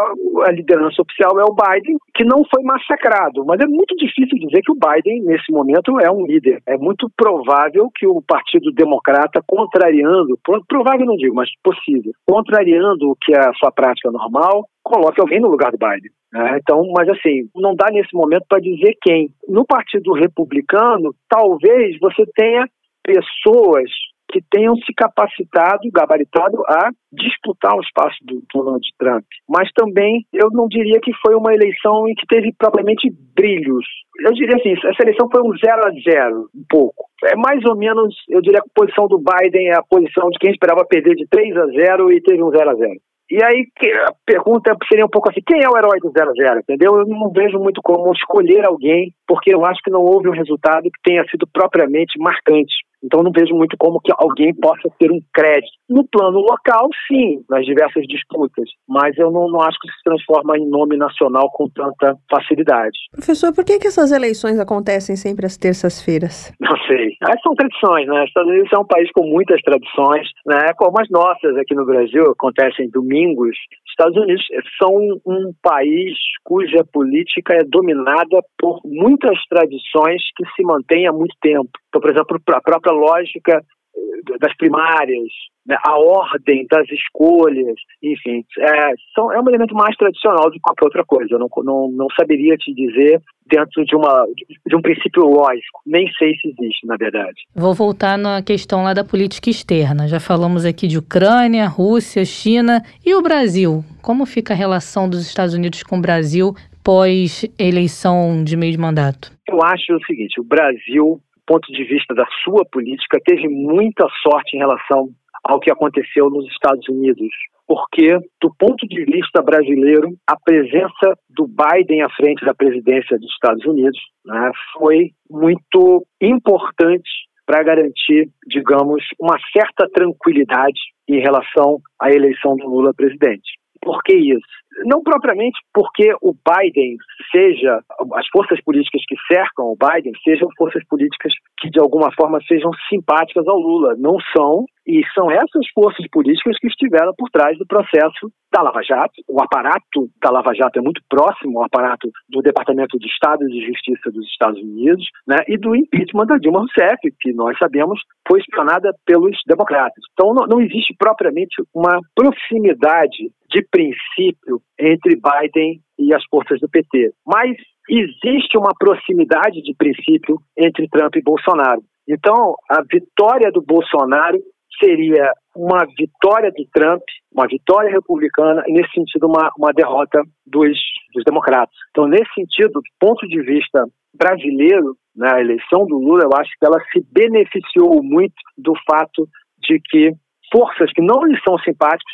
a 0.48 0.52
liderança 0.52 1.02
oficial 1.02 1.40
é 1.40 1.44
o 1.44 1.54
Biden, 1.54 1.98
que 2.16 2.26
não 2.26 2.42
foi 2.52 2.64
massacrado, 2.64 3.46
mas 3.46 3.60
é 3.60 3.68
muito 3.68 3.96
difícil 3.96 4.40
dizer 4.40 4.62
que 4.62 4.72
o 4.72 4.76
Biden, 4.76 5.22
nesse 5.22 5.52
momento, 5.52 6.00
é 6.00 6.10
um 6.10 6.26
líder. 6.26 6.62
É 6.68 6.76
muito 6.76 7.08
provável 7.16 7.92
que 7.96 8.08
o 8.08 8.24
Partido 8.28 8.72
Democrata, 8.72 9.44
contrariando, 9.46 10.40
provável 10.68 11.06
não 11.06 11.16
digo, 11.16 11.36
mas 11.36 11.50
possível, 11.64 12.12
contrariando 12.28 13.12
o 13.12 13.16
que 13.22 13.34
é 13.36 13.40
a 13.40 13.54
sua 13.54 13.72
prática 13.72 14.10
normal, 14.12 14.66
coloque 14.84 15.22
alguém 15.22 15.40
no 15.40 15.50
lugar 15.50 15.72
do 15.72 15.78
Biden. 15.78 16.12
Né? 16.34 16.58
Então, 16.60 16.82
mas 16.92 17.08
assim, 17.10 17.48
não 17.56 17.76
dá 17.76 17.86
nesse 17.92 18.16
momento 18.16 18.46
para 18.50 18.60
dizer 18.60 18.96
quem. 19.02 19.30
No 19.48 19.64
Partido 19.64 20.12
Republicano, 20.14 21.14
talvez 21.30 22.00
você 22.00 22.24
tenha 22.36 22.68
pessoas 23.06 23.90
que 24.32 24.42
tenham 24.52 24.76
se 24.78 24.94
capacitado, 24.94 25.90
gabaritado 25.94 26.62
a 26.68 26.90
disputar 27.14 27.76
o 27.76 27.82
espaço 27.82 28.18
do 28.24 28.44
Donald 28.54 28.86
Trump. 28.98 29.24
Mas 29.48 29.72
também 29.74 30.26
eu 30.34 30.50
não 30.52 30.68
diria 30.68 31.00
que 31.00 31.12
foi 31.26 31.36
uma 31.36 31.54
eleição 31.54 32.08
em 32.08 32.16
que 32.16 32.26
teve 32.28 32.52
propriamente 32.58 33.10
brilhos. 33.36 33.86
Eu 34.26 34.34
diria 34.34 34.56
assim, 34.58 34.74
essa 34.74 35.04
eleição 35.04 35.30
foi 35.32 35.42
um 35.42 35.56
zero 35.58 35.88
a 35.88 35.92
zero, 36.02 36.50
um 36.56 36.66
pouco. 36.68 37.06
É 37.24 37.36
mais 37.36 37.64
ou 37.66 37.78
menos, 37.78 38.16
eu 38.30 38.42
diria 38.42 38.62
que 38.62 38.70
a 38.70 38.82
posição 38.82 39.08
do 39.08 39.20
Biden 39.20 39.70
é 39.70 39.76
a 39.76 39.84
posição 39.84 40.30
de 40.30 40.40
quem 40.40 40.52
esperava 40.52 40.86
perder 40.86 41.16
de 41.16 41.28
3 41.30 41.56
a 41.58 41.66
0 41.68 42.12
e 42.12 42.22
teve 42.22 42.44
um 42.44 42.50
0 42.50 42.70
a 42.70 42.76
0. 42.76 42.92
E 43.32 43.44
aí 43.44 43.66
a 44.08 44.14
pergunta 44.24 44.76
seria 44.88 45.06
um 45.06 45.10
pouco 45.10 45.30
assim, 45.30 45.42
quem 45.46 45.64
é 45.64 45.68
o 45.68 45.78
herói 45.78 46.00
do 46.00 46.12
0 46.12 46.30
a 46.30 46.34
0 46.34 46.60
entendeu? 46.60 46.96
Eu 46.96 47.08
não 47.08 47.32
vejo 47.32 47.58
muito 47.58 47.82
como 47.82 48.14
escolher 48.14 48.66
alguém, 48.66 49.12
porque 49.28 49.54
eu 49.54 49.66
acho 49.66 49.82
que 49.84 49.90
não 49.90 50.02
houve 50.02 50.30
um 50.30 50.34
resultado 50.34 50.84
que 50.84 51.02
tenha 51.04 51.24
sido 51.30 51.48
propriamente 51.52 52.20
marcante 52.20 52.76
Então 53.06 53.22
não 53.22 53.32
vejo 53.32 53.56
muito 53.56 53.76
como 53.78 54.02
que 54.02 54.12
alguém 54.18 54.54
possa 54.56 54.90
ter 54.98 55.12
um 55.12 55.20
crédito. 55.34 55.72
No 55.88 56.04
plano 56.08 56.40
local, 56.40 56.90
sim, 57.08 57.44
nas 57.50 57.64
diversas 57.64 58.04
disputas, 58.08 58.68
mas 58.90 59.16
eu 59.18 59.30
não, 59.32 59.48
não 59.48 59.62
acho 59.62 59.78
que 59.80 59.88
se 59.88 60.04
transforma 60.04 60.58
em 60.58 60.68
nome 60.68 60.98
nacional 60.98 61.50
com 61.52 61.70
tanta 61.70 62.16
facilidade. 62.30 62.98
Professor, 63.12 63.54
por 63.54 63.64
que, 63.64 63.78
que 63.78 63.88
essas 63.88 64.12
eleições 64.12 64.60
acontecem 64.60 65.16
sempre 65.16 65.46
às 65.46 65.58
terças-feiras? 65.58 66.52
Não 66.60 66.76
sei. 66.88 67.16
Essas 67.22 67.42
são 67.44 67.54
tradições, 67.54 68.08
né? 68.08 68.26
Estados 68.26 68.52
Unidos 68.52 68.74
é 68.74 68.80
um 68.80 68.88
país 68.88 69.10
com 69.12 69.26
muitas 69.28 69.62
tradições, 69.62 70.28
né? 70.46 70.74
Como 70.78 71.00
as 71.00 71.10
nossas 71.10 71.56
aqui 71.58 71.76
no 71.76 71.86
Brasil, 71.86 72.32
acontecem 72.32 72.90
domingos. 72.90 73.56
Estados 73.88 74.18
Unidos 74.18 74.44
são 74.82 74.92
um 75.26 75.54
país 75.62 76.18
cuja 76.44 76.84
política 76.92 77.56
é 77.56 77.64
dominada 77.64 78.42
por 78.60 78.80
muitas 78.84 79.38
tradições 79.50 80.22
que 80.36 80.46
se 80.56 80.64
mantêm 80.64 81.08
há 81.08 81.14
muito 81.14 81.36
tempo. 81.42 81.70
Então, 81.88 82.02
por 82.02 82.10
exemplo, 82.10 82.38
a 82.50 82.62
própria 82.62 82.94
lógica 82.96 83.62
eh, 83.96 84.38
das 84.40 84.56
primárias, 84.58 85.30
né, 85.66 85.76
a 85.86 85.98
ordem 85.98 86.66
das 86.70 86.88
escolhas, 86.90 87.76
enfim, 88.02 88.46
é, 88.60 88.94
são, 89.14 89.32
é 89.32 89.42
um 89.42 89.50
elemento 89.50 89.74
mais 89.74 89.96
tradicional 89.96 90.46
do 90.46 90.52
que 90.52 90.60
qualquer 90.60 90.86
outra 90.86 91.04
coisa. 91.06 91.34
Eu 91.34 91.40
não, 91.40 91.50
não, 91.64 91.92
não 91.92 92.08
saberia 92.18 92.56
te 92.56 92.74
dizer 92.74 93.22
dentro 93.48 93.84
de, 93.84 93.96
uma, 93.96 94.26
de 94.66 94.76
um 94.76 94.82
princípio 94.82 95.24
lógico. 95.24 95.82
Nem 95.86 96.08
sei 96.18 96.36
se 96.36 96.50
existe, 96.50 96.86
na 96.86 96.96
verdade. 96.98 97.44
Vou 97.56 97.74
voltar 97.74 98.18
na 98.18 98.42
questão 98.42 98.84
lá 98.84 98.94
da 98.94 99.04
política 99.04 99.50
externa. 99.50 100.08
Já 100.08 100.20
falamos 100.20 100.66
aqui 100.66 100.88
de 100.88 100.98
Ucrânia, 100.98 101.68
Rússia, 101.68 102.26
China 102.26 102.84
e 103.06 103.14
o 103.16 103.22
Brasil. 103.22 103.84
Como 104.02 104.26
fica 104.26 104.54
a 104.54 104.58
relação 104.58 105.10
dos 105.10 105.26
Estados 105.26 105.54
Unidos 105.54 105.84
com 105.84 105.98
o 105.98 106.02
Brasil 106.02 106.54
pós 106.84 107.44
eleição 107.58 108.44
de 108.44 108.56
meio 108.56 108.72
de 108.72 108.78
mandato? 108.78 109.32
Eu 109.48 109.62
acho 109.64 109.96
o 109.96 110.06
seguinte: 110.06 110.40
o 110.40 110.44
Brasil, 110.44 111.20
ponto 111.46 111.72
de 111.72 111.84
vista 111.84 112.14
da 112.14 112.26
sua 112.44 112.66
política, 112.72 113.20
teve 113.24 113.48
muita 113.48 114.08
sorte 114.24 114.56
em 114.56 114.60
relação 114.60 115.10
ao 115.44 115.60
que 115.60 115.72
aconteceu 115.72 116.30
nos 116.30 116.48
Estados 116.52 116.88
Unidos. 116.90 117.30
Porque, 117.68 118.20
do 118.42 118.54
ponto 118.60 118.88
de 118.88 119.04
vista 119.06 119.42
brasileiro, 119.42 120.14
a 120.28 120.36
presença 120.40 121.18
do 121.30 121.48
Biden 121.48 122.04
à 122.04 122.10
frente 122.10 122.46
da 122.46 122.54
presidência 122.54 123.18
dos 123.18 123.32
Estados 123.32 123.66
Unidos 123.66 124.00
né, 124.24 124.52
foi 124.78 125.12
muito 125.30 126.06
importante 126.22 127.10
para 127.46 127.64
garantir, 127.64 128.30
digamos, 128.48 129.04
uma 129.20 129.38
certa 129.52 129.88
tranquilidade 129.90 130.80
em 131.08 131.20
relação 131.20 131.80
à 132.00 132.12
eleição 132.12 132.56
do 132.56 132.68
Lula 132.68 132.94
presidente. 132.94 133.58
Por 133.82 134.02
que 134.04 134.16
isso? 134.16 134.46
Não 134.86 135.02
propriamente 135.02 135.58
porque 135.74 136.14
o 136.22 136.34
Biden 136.34 136.98
seja, 137.32 137.80
as 138.14 138.28
forças 138.28 138.62
políticas 138.64 139.02
que 139.08 139.16
cercam 139.28 139.66
o 139.66 139.78
Biden 139.78 140.14
sejam 140.24 140.50
forças 140.58 140.86
políticas 140.88 141.32
que 141.60 141.70
de 141.70 141.80
alguma 141.80 142.12
forma 142.14 142.40
sejam 142.48 142.72
simpáticas 142.90 143.48
ao 143.48 143.58
Lula. 143.58 143.96
Não 143.98 144.18
são, 144.36 144.66
e 144.86 145.02
são 145.14 145.32
essas 145.32 145.68
forças 145.74 146.06
políticas 146.12 146.58
que 146.60 146.68
estiveram 146.68 147.14
por 147.18 147.30
trás 147.30 147.58
do 147.58 147.66
processo 147.66 148.32
da 148.54 148.62
Lava 148.62 148.82
Jato. 148.84 149.22
O 149.28 149.42
aparato 149.42 150.10
da 150.22 150.30
Lava 150.30 150.54
Jato 150.54 150.80
é 150.80 150.82
muito 150.82 151.02
próximo 151.10 151.60
ao 151.60 151.66
aparato 151.66 152.10
do 152.30 152.42
Departamento 152.42 152.98
de 153.00 153.08
Estado 153.08 153.46
de 153.48 153.66
Justiça 153.66 154.12
dos 154.12 154.26
Estados 154.28 154.62
Unidos 154.62 155.04
né, 155.28 155.38
e 155.48 155.58
do 155.58 155.76
impeachment 155.76 156.28
da 156.28 156.38
Dilma 156.38 156.60
Rousseff, 156.60 157.00
que 157.20 157.34
nós 157.34 157.58
sabemos 157.58 158.00
foi 158.28 158.40
espionada 158.40 158.92
pelos 159.06 159.38
democratas. 159.48 160.04
Então 160.14 160.34
não, 160.34 160.48
não 160.48 160.62
existe 160.62 160.96
propriamente 160.98 161.62
uma 161.74 162.00
proximidade 162.16 163.32
de 163.56 163.66
princípio 163.72 164.62
entre 164.78 165.16
Biden 165.16 165.80
e 165.98 166.14
as 166.14 166.24
forças 166.26 166.60
do 166.60 166.68
PT. 166.68 167.14
Mas 167.26 167.56
existe 167.90 168.58
uma 168.58 168.72
proximidade 168.78 169.62
de 169.62 169.74
princípio 169.78 170.38
entre 170.58 170.90
Trump 170.90 171.16
e 171.16 171.22
Bolsonaro. 171.22 171.82
Então, 172.08 172.56
a 172.70 172.82
vitória 172.82 173.50
do 173.52 173.62
Bolsonaro 173.62 174.38
seria 174.84 175.32
uma 175.56 175.86
vitória 175.98 176.52
de 176.52 176.68
Trump, 176.74 177.02
uma 177.32 177.48
vitória 177.48 177.90
republicana, 177.90 178.62
e 178.68 178.74
nesse 178.74 178.92
sentido, 178.92 179.28
uma, 179.28 179.50
uma 179.58 179.72
derrota 179.72 180.22
dos, 180.46 180.78
dos 181.14 181.24
democratas. 181.24 181.74
Então, 181.92 182.08
nesse 182.08 182.30
sentido, 182.36 182.74
do 182.74 182.82
ponto 183.00 183.26
de 183.26 183.42
vista 183.42 183.86
brasileiro, 184.14 184.98
na 185.16 185.36
né, 185.36 185.42
eleição 185.42 185.86
do 185.88 185.98
Lula, 185.98 186.24
eu 186.24 186.38
acho 186.38 186.52
que 186.60 186.66
ela 186.66 186.80
se 186.92 187.02
beneficiou 187.10 188.04
muito 188.04 188.36
do 188.58 188.74
fato 188.86 189.26
de 189.60 189.80
que 189.80 190.12
forças 190.52 190.92
que 190.92 191.02
não 191.02 191.24
lhe 191.24 191.40
são 191.48 191.58
simpáticos, 191.60 192.14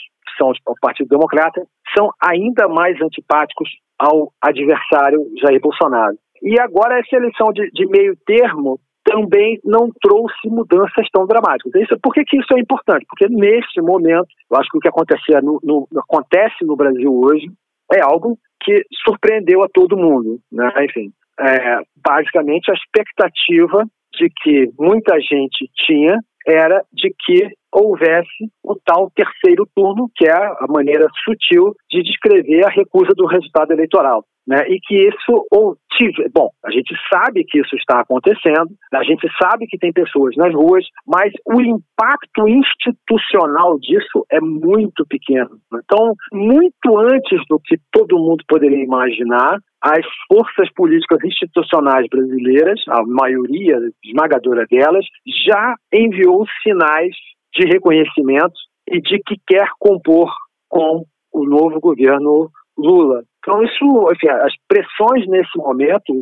que 0.54 0.64
são 0.64 0.74
o 0.74 0.82
Partido 0.82 1.10
Democrata, 1.10 1.62
são 1.96 2.10
ainda 2.24 2.68
mais 2.68 3.00
antipáticos 3.02 3.70
ao 4.00 4.32
adversário 4.42 5.20
Jair 5.42 5.60
Bolsonaro. 5.62 6.18
E 6.42 6.60
agora 6.60 7.00
essa 7.00 7.16
eleição 7.16 7.52
de, 7.54 7.70
de 7.72 7.86
meio 7.88 8.16
termo 8.26 8.80
também 9.04 9.60
não 9.64 9.90
trouxe 10.02 10.48
mudanças 10.48 11.08
tão 11.12 11.26
dramáticas. 11.26 11.74
Isso, 11.76 11.98
por 12.02 12.14
que, 12.14 12.24
que 12.24 12.38
isso 12.38 12.54
é 12.56 12.60
importante? 12.60 13.06
Porque 13.08 13.28
nesse 13.30 13.82
momento, 13.82 14.28
eu 14.50 14.58
acho 14.58 14.70
que 14.70 14.78
o 14.78 14.82
que 14.82 14.88
acontecia 14.88 15.42
no, 15.42 15.60
no, 15.64 15.88
acontece 15.98 16.64
no 16.64 16.76
Brasil 16.76 17.12
hoje 17.14 17.48
é 17.94 18.02
algo 18.02 18.38
que 18.64 18.84
surpreendeu 19.04 19.64
a 19.64 19.70
todo 19.72 19.98
mundo. 19.98 20.40
Né? 20.52 20.72
Enfim, 20.86 21.12
é, 21.40 21.82
basicamente 22.04 22.70
a 22.72 22.76
expectativa 22.76 23.84
de 24.14 24.30
que 24.42 24.72
muita 24.80 25.20
gente 25.20 25.70
tinha 25.86 26.18
era 26.48 26.84
de 26.94 27.14
que 27.26 27.50
houvesse 27.74 28.50
o 28.64 28.76
tal 28.86 29.12
terceiro 29.12 29.68
turno, 29.76 30.10
que 30.16 30.28
é 30.28 30.34
a 30.34 30.66
maneira 30.70 31.08
sutil 31.24 31.74
de 31.90 32.04
descrever 32.04 32.66
a 32.66 32.70
recusa 32.70 33.14
do 33.16 33.26
resultado 33.26 33.72
eleitoral 33.72 34.24
né, 34.48 34.66
e 34.68 34.80
que 34.82 34.96
isso 34.96 35.46
ou 35.52 35.78
tive, 35.94 36.28
bom, 36.34 36.50
a 36.66 36.72
gente 36.72 36.94
sabe 37.14 37.44
que 37.44 37.60
isso 37.60 37.76
está 37.76 38.02
acontecendo, 38.02 38.70
a 38.94 39.04
gente 39.04 39.28
sabe 39.42 39.68
que 39.68 39.78
tem 39.78 39.94
pessoas 39.94 40.36
nas 40.36 40.54
ruas, 40.54 40.86
mas 41.06 41.32
o 41.46 41.62
impacto 41.62 42.48
institucional 42.48 43.78
disso 43.80 44.26
é 44.32 44.40
muito 44.40 45.06
pequeno. 45.08 45.52
Então, 45.74 46.14
muito 46.34 46.98
antes 46.98 47.42
do 47.50 47.60
que 47.60 47.78
todo 47.92 48.18
mundo 48.18 48.44
poderia 48.48 48.84
imaginar, 48.84 49.60
as 49.84 50.06
forças 50.32 50.72
políticas 50.76 51.20
institucionais 51.24 52.06
brasileiras, 52.08 52.80
a 52.88 53.04
maioria 53.04 53.78
esmagadora 54.06 54.66
delas, 54.70 55.06
já 55.48 55.76
enviou 55.92 56.46
sinais 56.62 57.16
de 57.54 57.68
reconhecimento 57.68 58.54
e 58.88 59.02
de 59.02 59.20
que 59.20 59.36
quer 59.48 59.68
compor 59.80 60.32
com 60.70 61.04
o 61.34 61.46
novo 61.46 61.80
governo 61.80 62.50
Lula. 62.78 63.24
Então, 63.40 63.64
isso, 63.64 63.86
enfim, 64.14 64.30
as 64.30 64.54
pressões 64.68 65.28
nesse 65.28 65.58
momento 65.58 66.14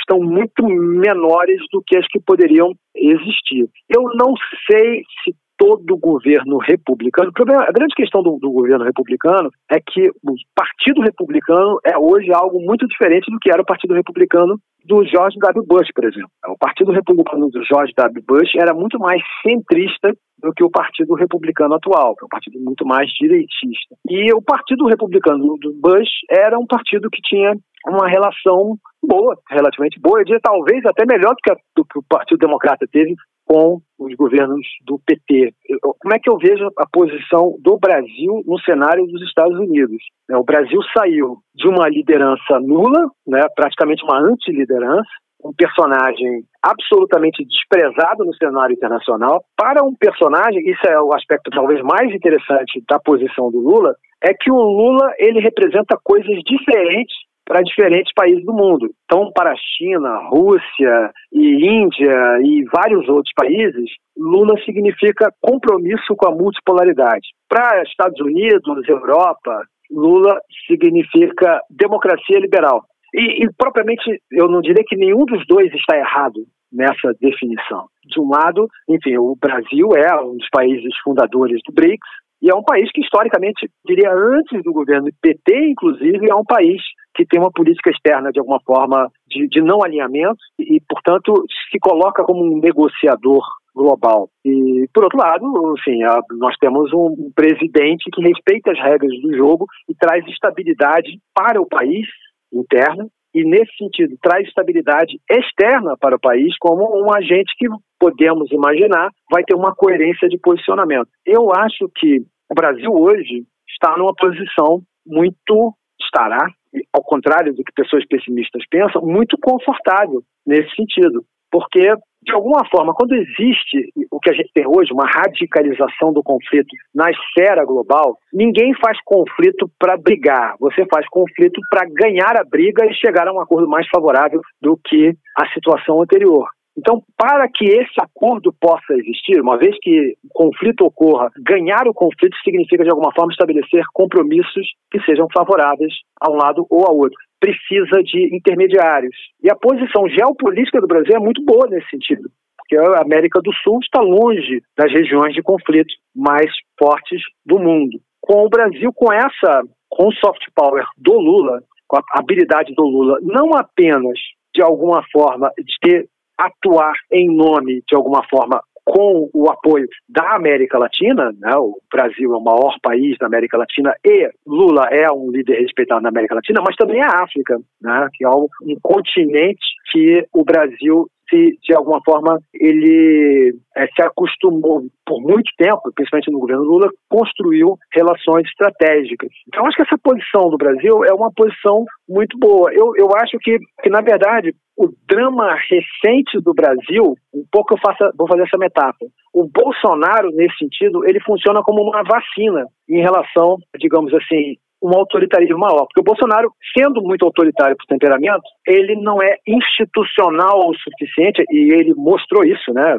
estão 0.00 0.18
muito 0.18 0.64
menores 0.66 1.60
do 1.70 1.82
que 1.86 1.96
as 1.96 2.06
que 2.08 2.20
poderiam 2.20 2.72
existir. 2.94 3.68
Eu 3.88 4.02
não 4.14 4.34
sei 4.70 5.02
se 5.22 5.34
todo 5.62 5.96
governo 5.96 6.58
republicano. 6.58 7.30
O 7.30 7.32
problema, 7.32 7.62
a 7.62 7.70
grande 7.70 7.94
questão 7.94 8.20
do, 8.20 8.36
do, 8.40 8.50
governo 8.50 8.84
republicano 8.84 9.48
é 9.70 9.78
que 9.78 10.08
o 10.08 10.34
Partido 10.56 11.00
Republicano 11.00 11.78
é 11.86 11.96
hoje 11.96 12.32
algo 12.34 12.58
muito 12.60 12.84
diferente 12.88 13.30
do 13.30 13.38
que 13.38 13.48
era 13.48 13.62
o 13.62 13.64
Partido 13.64 13.94
Republicano 13.94 14.58
do 14.84 15.04
George 15.04 15.38
W. 15.38 15.64
Bush, 15.64 15.86
por 15.94 16.04
exemplo. 16.04 16.28
O 16.48 16.58
Partido 16.58 16.90
Republicano 16.90 17.48
do 17.48 17.62
George 17.64 17.92
W. 17.96 18.24
Bush 18.26 18.50
era 18.58 18.74
muito 18.74 18.98
mais 18.98 19.22
centrista 19.46 20.12
do 20.42 20.52
que 20.52 20.64
o 20.64 20.70
Partido 20.70 21.14
Republicano 21.14 21.74
atual, 21.74 22.16
que 22.16 22.24
é 22.24 22.26
um 22.26 22.28
partido 22.28 22.58
muito 22.58 22.84
mais 22.84 23.08
direitista. 23.12 23.94
E 24.10 24.34
o 24.34 24.42
Partido 24.42 24.86
Republicano 24.88 25.56
do 25.60 25.72
Bush 25.80 26.10
era 26.28 26.58
um 26.58 26.66
partido 26.66 27.08
que 27.08 27.22
tinha 27.22 27.54
uma 27.86 28.08
relação 28.08 28.74
boa, 29.00 29.36
relativamente 29.48 30.00
boa, 30.00 30.20
eu 30.20 30.24
diria 30.24 30.40
talvez 30.42 30.84
até 30.86 31.04
melhor 31.06 31.30
do 31.30 31.42
que, 31.42 31.52
a, 31.52 31.56
do 31.76 31.84
que 31.84 31.98
o 31.98 32.04
Partido 32.08 32.38
Democrata 32.38 32.86
teve 32.90 33.14
com 33.52 33.80
os 33.98 34.14
governos 34.16 34.66
do 34.86 34.98
PT. 35.06 35.52
Como 36.00 36.14
é 36.14 36.18
que 36.18 36.30
eu 36.30 36.38
vejo 36.38 36.66
a 36.78 36.86
posição 36.90 37.56
do 37.60 37.78
Brasil 37.78 38.42
no 38.46 38.58
cenário 38.60 39.06
dos 39.06 39.22
Estados 39.22 39.58
Unidos? 39.58 40.02
É, 40.30 40.36
o 40.36 40.44
Brasil 40.44 40.80
saiu 40.96 41.36
de 41.54 41.68
uma 41.68 41.88
liderança 41.88 42.58
nula, 42.60 43.10
né, 43.26 43.40
praticamente 43.54 44.02
uma 44.04 44.18
antiliderança, 44.18 45.10
um 45.44 45.52
personagem 45.52 46.44
absolutamente 46.62 47.44
desprezado 47.44 48.24
no 48.24 48.34
cenário 48.34 48.74
internacional, 48.74 49.42
para 49.56 49.82
um 49.82 49.94
personagem, 49.94 50.62
isso 50.70 50.86
é 50.86 51.00
o 51.00 51.12
aspecto 51.12 51.50
talvez 51.50 51.82
mais 51.82 52.14
interessante 52.14 52.82
da 52.88 52.98
posição 53.00 53.50
do 53.50 53.58
Lula, 53.58 53.94
é 54.22 54.32
que 54.32 54.52
o 54.52 54.56
Lula 54.56 55.12
ele 55.18 55.40
representa 55.40 55.98
coisas 56.02 56.38
diferentes 56.46 57.16
para 57.44 57.62
diferentes 57.62 58.12
países 58.14 58.44
do 58.44 58.52
mundo. 58.52 58.90
Então, 59.04 59.30
para 59.32 59.52
a 59.52 59.56
China, 59.56 60.28
Rússia 60.28 61.10
e 61.32 61.66
Índia 61.66 62.38
e 62.42 62.64
vários 62.72 63.08
outros 63.08 63.32
países, 63.34 63.90
Lula 64.16 64.54
significa 64.64 65.32
compromisso 65.40 66.14
com 66.16 66.28
a 66.28 66.34
multipolaridade. 66.34 67.28
Para 67.48 67.82
Estados 67.82 68.20
Unidos, 68.20 68.88
Europa, 68.88 69.64
Lula 69.90 70.38
significa 70.66 71.60
democracia 71.70 72.38
liberal. 72.38 72.82
E, 73.14 73.44
e, 73.44 73.48
propriamente, 73.58 74.22
eu 74.30 74.48
não 74.48 74.60
diria 74.60 74.84
que 74.86 74.96
nenhum 74.96 75.24
dos 75.26 75.46
dois 75.46 75.72
está 75.74 75.96
errado 75.96 76.46
nessa 76.72 77.12
definição. 77.20 77.86
De 78.06 78.18
um 78.18 78.30
lado, 78.30 78.66
enfim, 78.88 79.18
o 79.18 79.36
Brasil 79.38 79.90
é 79.94 80.18
um 80.22 80.36
dos 80.36 80.48
países 80.50 80.96
fundadores 81.04 81.60
do 81.66 81.74
BRICS, 81.74 82.08
e 82.40 82.50
é 82.50 82.54
um 82.54 82.64
país 82.64 82.90
que, 82.90 83.02
historicamente, 83.02 83.70
diria 83.86 84.10
antes 84.12 84.64
do 84.64 84.72
governo 84.72 85.08
PT, 85.20 85.70
inclusive, 85.70 86.28
é 86.28 86.34
um 86.34 86.44
país 86.44 86.82
que 87.14 87.26
tem 87.26 87.40
uma 87.40 87.50
política 87.50 87.90
externa, 87.90 88.30
de 88.30 88.38
alguma 88.38 88.60
forma, 88.64 89.08
de, 89.28 89.48
de 89.48 89.62
não 89.62 89.82
alinhamento 89.82 90.38
e, 90.58 90.80
portanto, 90.88 91.32
se 91.70 91.78
coloca 91.78 92.24
como 92.24 92.44
um 92.44 92.58
negociador 92.58 93.42
global. 93.74 94.28
E, 94.44 94.86
por 94.92 95.04
outro 95.04 95.18
lado, 95.18 95.46
assim, 95.78 95.98
nós 96.38 96.56
temos 96.58 96.92
um 96.92 97.30
presidente 97.34 98.10
que 98.12 98.22
respeita 98.22 98.72
as 98.72 98.78
regras 98.78 99.12
do 99.20 99.36
jogo 99.36 99.66
e 99.88 99.94
traz 99.94 100.26
estabilidade 100.26 101.18
para 101.34 101.60
o 101.60 101.66
país 101.66 102.06
interno 102.52 103.08
e, 103.34 103.44
nesse 103.44 103.74
sentido, 103.78 104.16
traz 104.22 104.46
estabilidade 104.46 105.18
externa 105.30 105.96
para 105.98 106.16
o 106.16 106.20
país 106.20 106.54
como 106.58 106.84
um 107.02 107.12
agente 107.14 107.52
que 107.56 107.66
podemos 107.98 108.50
imaginar 108.52 109.08
vai 109.30 109.42
ter 109.42 109.56
uma 109.56 109.74
coerência 109.74 110.28
de 110.28 110.38
posicionamento. 110.38 111.08
Eu 111.24 111.50
acho 111.52 111.88
que 111.96 112.20
o 112.50 112.54
Brasil 112.54 112.92
hoje 112.92 113.44
está 113.68 113.96
numa 113.96 114.14
posição 114.14 114.82
muito 115.06 115.72
estará, 116.00 116.46
ao 116.92 117.02
contrário 117.02 117.54
do 117.54 117.62
que 117.64 117.72
pessoas 117.72 118.06
pessimistas 118.06 118.62
pensam, 118.70 119.02
muito 119.02 119.36
confortável 119.38 120.22
nesse 120.46 120.74
sentido. 120.74 121.24
Porque, 121.50 121.92
de 122.22 122.32
alguma 122.32 122.64
forma, 122.70 122.94
quando 122.94 123.14
existe 123.14 123.92
o 124.10 124.18
que 124.18 124.30
a 124.30 124.32
gente 124.32 124.50
tem 124.54 124.64
hoje, 124.66 124.92
uma 124.92 125.06
radicalização 125.06 126.12
do 126.12 126.22
conflito 126.22 126.74
na 126.94 127.10
esfera 127.10 127.62
global, 127.64 128.16
ninguém 128.32 128.72
faz 128.82 128.98
conflito 129.04 129.70
para 129.78 129.98
brigar. 129.98 130.56
Você 130.58 130.86
faz 130.86 131.06
conflito 131.10 131.60
para 131.68 131.86
ganhar 131.86 132.40
a 132.40 132.44
briga 132.44 132.86
e 132.86 132.94
chegar 132.94 133.28
a 133.28 133.32
um 133.34 133.40
acordo 133.40 133.68
mais 133.68 133.86
favorável 133.88 134.40
do 134.62 134.78
que 134.82 135.12
a 135.38 135.46
situação 135.52 136.00
anterior. 136.00 136.48
Então, 136.76 137.02
para 137.18 137.48
que 137.48 137.64
esse 137.64 138.00
acordo 138.00 138.52
possa 138.58 138.94
existir, 138.94 139.40
uma 139.40 139.58
vez 139.58 139.76
que 139.80 140.14
o 140.24 140.28
conflito 140.32 140.84
ocorra, 140.84 141.30
ganhar 141.38 141.86
o 141.86 141.92
conflito 141.94 142.34
significa, 142.42 142.82
de 142.82 142.90
alguma 142.90 143.12
forma, 143.12 143.32
estabelecer 143.32 143.84
compromissos 143.92 144.66
que 144.90 145.00
sejam 145.02 145.26
favoráveis 145.34 145.92
a 146.20 146.30
um 146.30 146.36
lado 146.36 146.66
ou 146.70 146.86
ao 146.86 146.96
outro. 146.96 147.18
Precisa 147.38 148.02
de 148.02 148.34
intermediários. 148.34 149.14
E 149.42 149.50
a 149.50 149.56
posição 149.56 150.08
geopolítica 150.08 150.80
do 150.80 150.86
Brasil 150.86 151.14
é 151.14 151.20
muito 151.20 151.44
boa 151.44 151.66
nesse 151.68 151.90
sentido, 151.90 152.30
porque 152.56 152.76
a 152.76 153.02
América 153.02 153.40
do 153.42 153.52
Sul 153.62 153.78
está 153.82 154.00
longe 154.00 154.62
das 154.76 154.90
regiões 154.90 155.34
de 155.34 155.42
conflito 155.42 155.92
mais 156.16 156.50
fortes 156.78 157.20
do 157.44 157.58
mundo. 157.58 157.98
Com 158.20 158.46
o 158.46 158.48
Brasil, 158.48 158.92
com 158.94 159.12
essa, 159.12 159.62
com 159.90 160.08
o 160.08 160.14
soft 160.14 160.46
power 160.54 160.84
do 160.96 161.12
Lula, 161.12 161.62
com 161.86 161.98
a 161.98 162.02
habilidade 162.14 162.72
do 162.74 162.84
Lula, 162.84 163.18
não 163.20 163.50
apenas 163.54 164.18
de 164.54 164.62
alguma 164.62 165.02
forma 165.12 165.50
de 165.58 165.74
ter 165.80 166.08
atuar 166.46 166.92
em 167.10 167.34
nome, 167.34 167.82
de 167.88 167.96
alguma 167.96 168.22
forma, 168.28 168.60
com 168.84 169.30
o 169.32 169.48
apoio 169.48 169.86
da 170.08 170.34
América 170.34 170.78
Latina, 170.78 171.30
né? 171.38 171.54
o 171.56 171.78
Brasil 171.92 172.34
é 172.34 172.36
o 172.36 172.42
maior 172.42 172.76
país 172.82 173.16
da 173.18 173.26
América 173.26 173.56
Latina 173.56 173.94
e 174.04 174.28
Lula 174.46 174.88
é 174.90 175.10
um 175.12 175.30
líder 175.30 175.60
respeitado 175.60 176.02
na 176.02 176.08
América 176.08 176.34
Latina, 176.34 176.60
mas 176.66 176.76
também 176.76 177.00
a 177.00 177.22
África, 177.22 177.58
né? 177.80 178.08
que 178.12 178.24
é 178.24 178.28
um 178.28 178.48
continente 178.82 179.64
que 179.92 180.26
o 180.32 180.44
Brasil 180.44 181.06
se, 181.32 181.58
de 181.62 181.74
alguma 181.74 182.00
forma, 182.04 182.38
ele 182.52 183.54
é, 183.74 183.86
se 183.86 184.02
acostumou 184.02 184.82
por 185.06 185.20
muito 185.22 185.50
tempo, 185.56 185.80
principalmente 185.94 186.30
no 186.30 186.38
governo 186.38 186.62
Lula, 186.62 186.90
construiu 187.08 187.78
relações 187.92 188.46
estratégicas. 188.46 189.30
Então, 189.48 189.66
acho 189.66 189.76
que 189.76 189.82
essa 189.82 189.98
posição 190.02 190.50
do 190.50 190.58
Brasil 190.58 191.02
é 191.04 191.14
uma 191.14 191.32
posição 191.32 191.84
muito 192.06 192.38
boa. 192.38 192.70
Eu, 192.72 192.92
eu 192.96 193.08
acho 193.16 193.38
que, 193.38 193.58
que, 193.82 193.88
na 193.88 194.02
verdade, 194.02 194.54
o 194.76 194.88
drama 195.08 195.54
recente 195.54 196.40
do 196.42 196.54
Brasil, 196.54 197.14
um 197.34 197.44
pouco 197.50 197.74
eu 197.74 197.78
faço, 197.78 198.10
vou 198.16 198.26
fazer 198.26 198.42
essa 198.42 198.58
metáfora. 198.58 199.10
O 199.32 199.48
Bolsonaro, 199.48 200.30
nesse 200.32 200.56
sentido, 200.58 201.04
ele 201.06 201.20
funciona 201.20 201.62
como 201.62 201.82
uma 201.82 202.02
vacina 202.02 202.66
em 202.88 203.00
relação, 203.00 203.56
digamos 203.78 204.12
assim, 204.14 204.56
um 204.82 204.96
autoritarismo 204.96 205.58
maior. 205.58 205.86
Porque 205.86 206.00
o 206.00 206.04
Bolsonaro, 206.04 206.50
sendo 206.76 207.02
muito 207.02 207.24
autoritário 207.24 207.76
por 207.76 207.86
temperamento, 207.86 208.42
ele 208.66 208.96
não 208.96 209.22
é 209.22 209.36
institucional 209.46 210.58
o 210.68 210.74
suficiente, 210.74 211.44
e 211.50 211.72
ele 211.72 211.94
mostrou 211.94 212.44
isso, 212.44 212.72
né? 212.72 212.96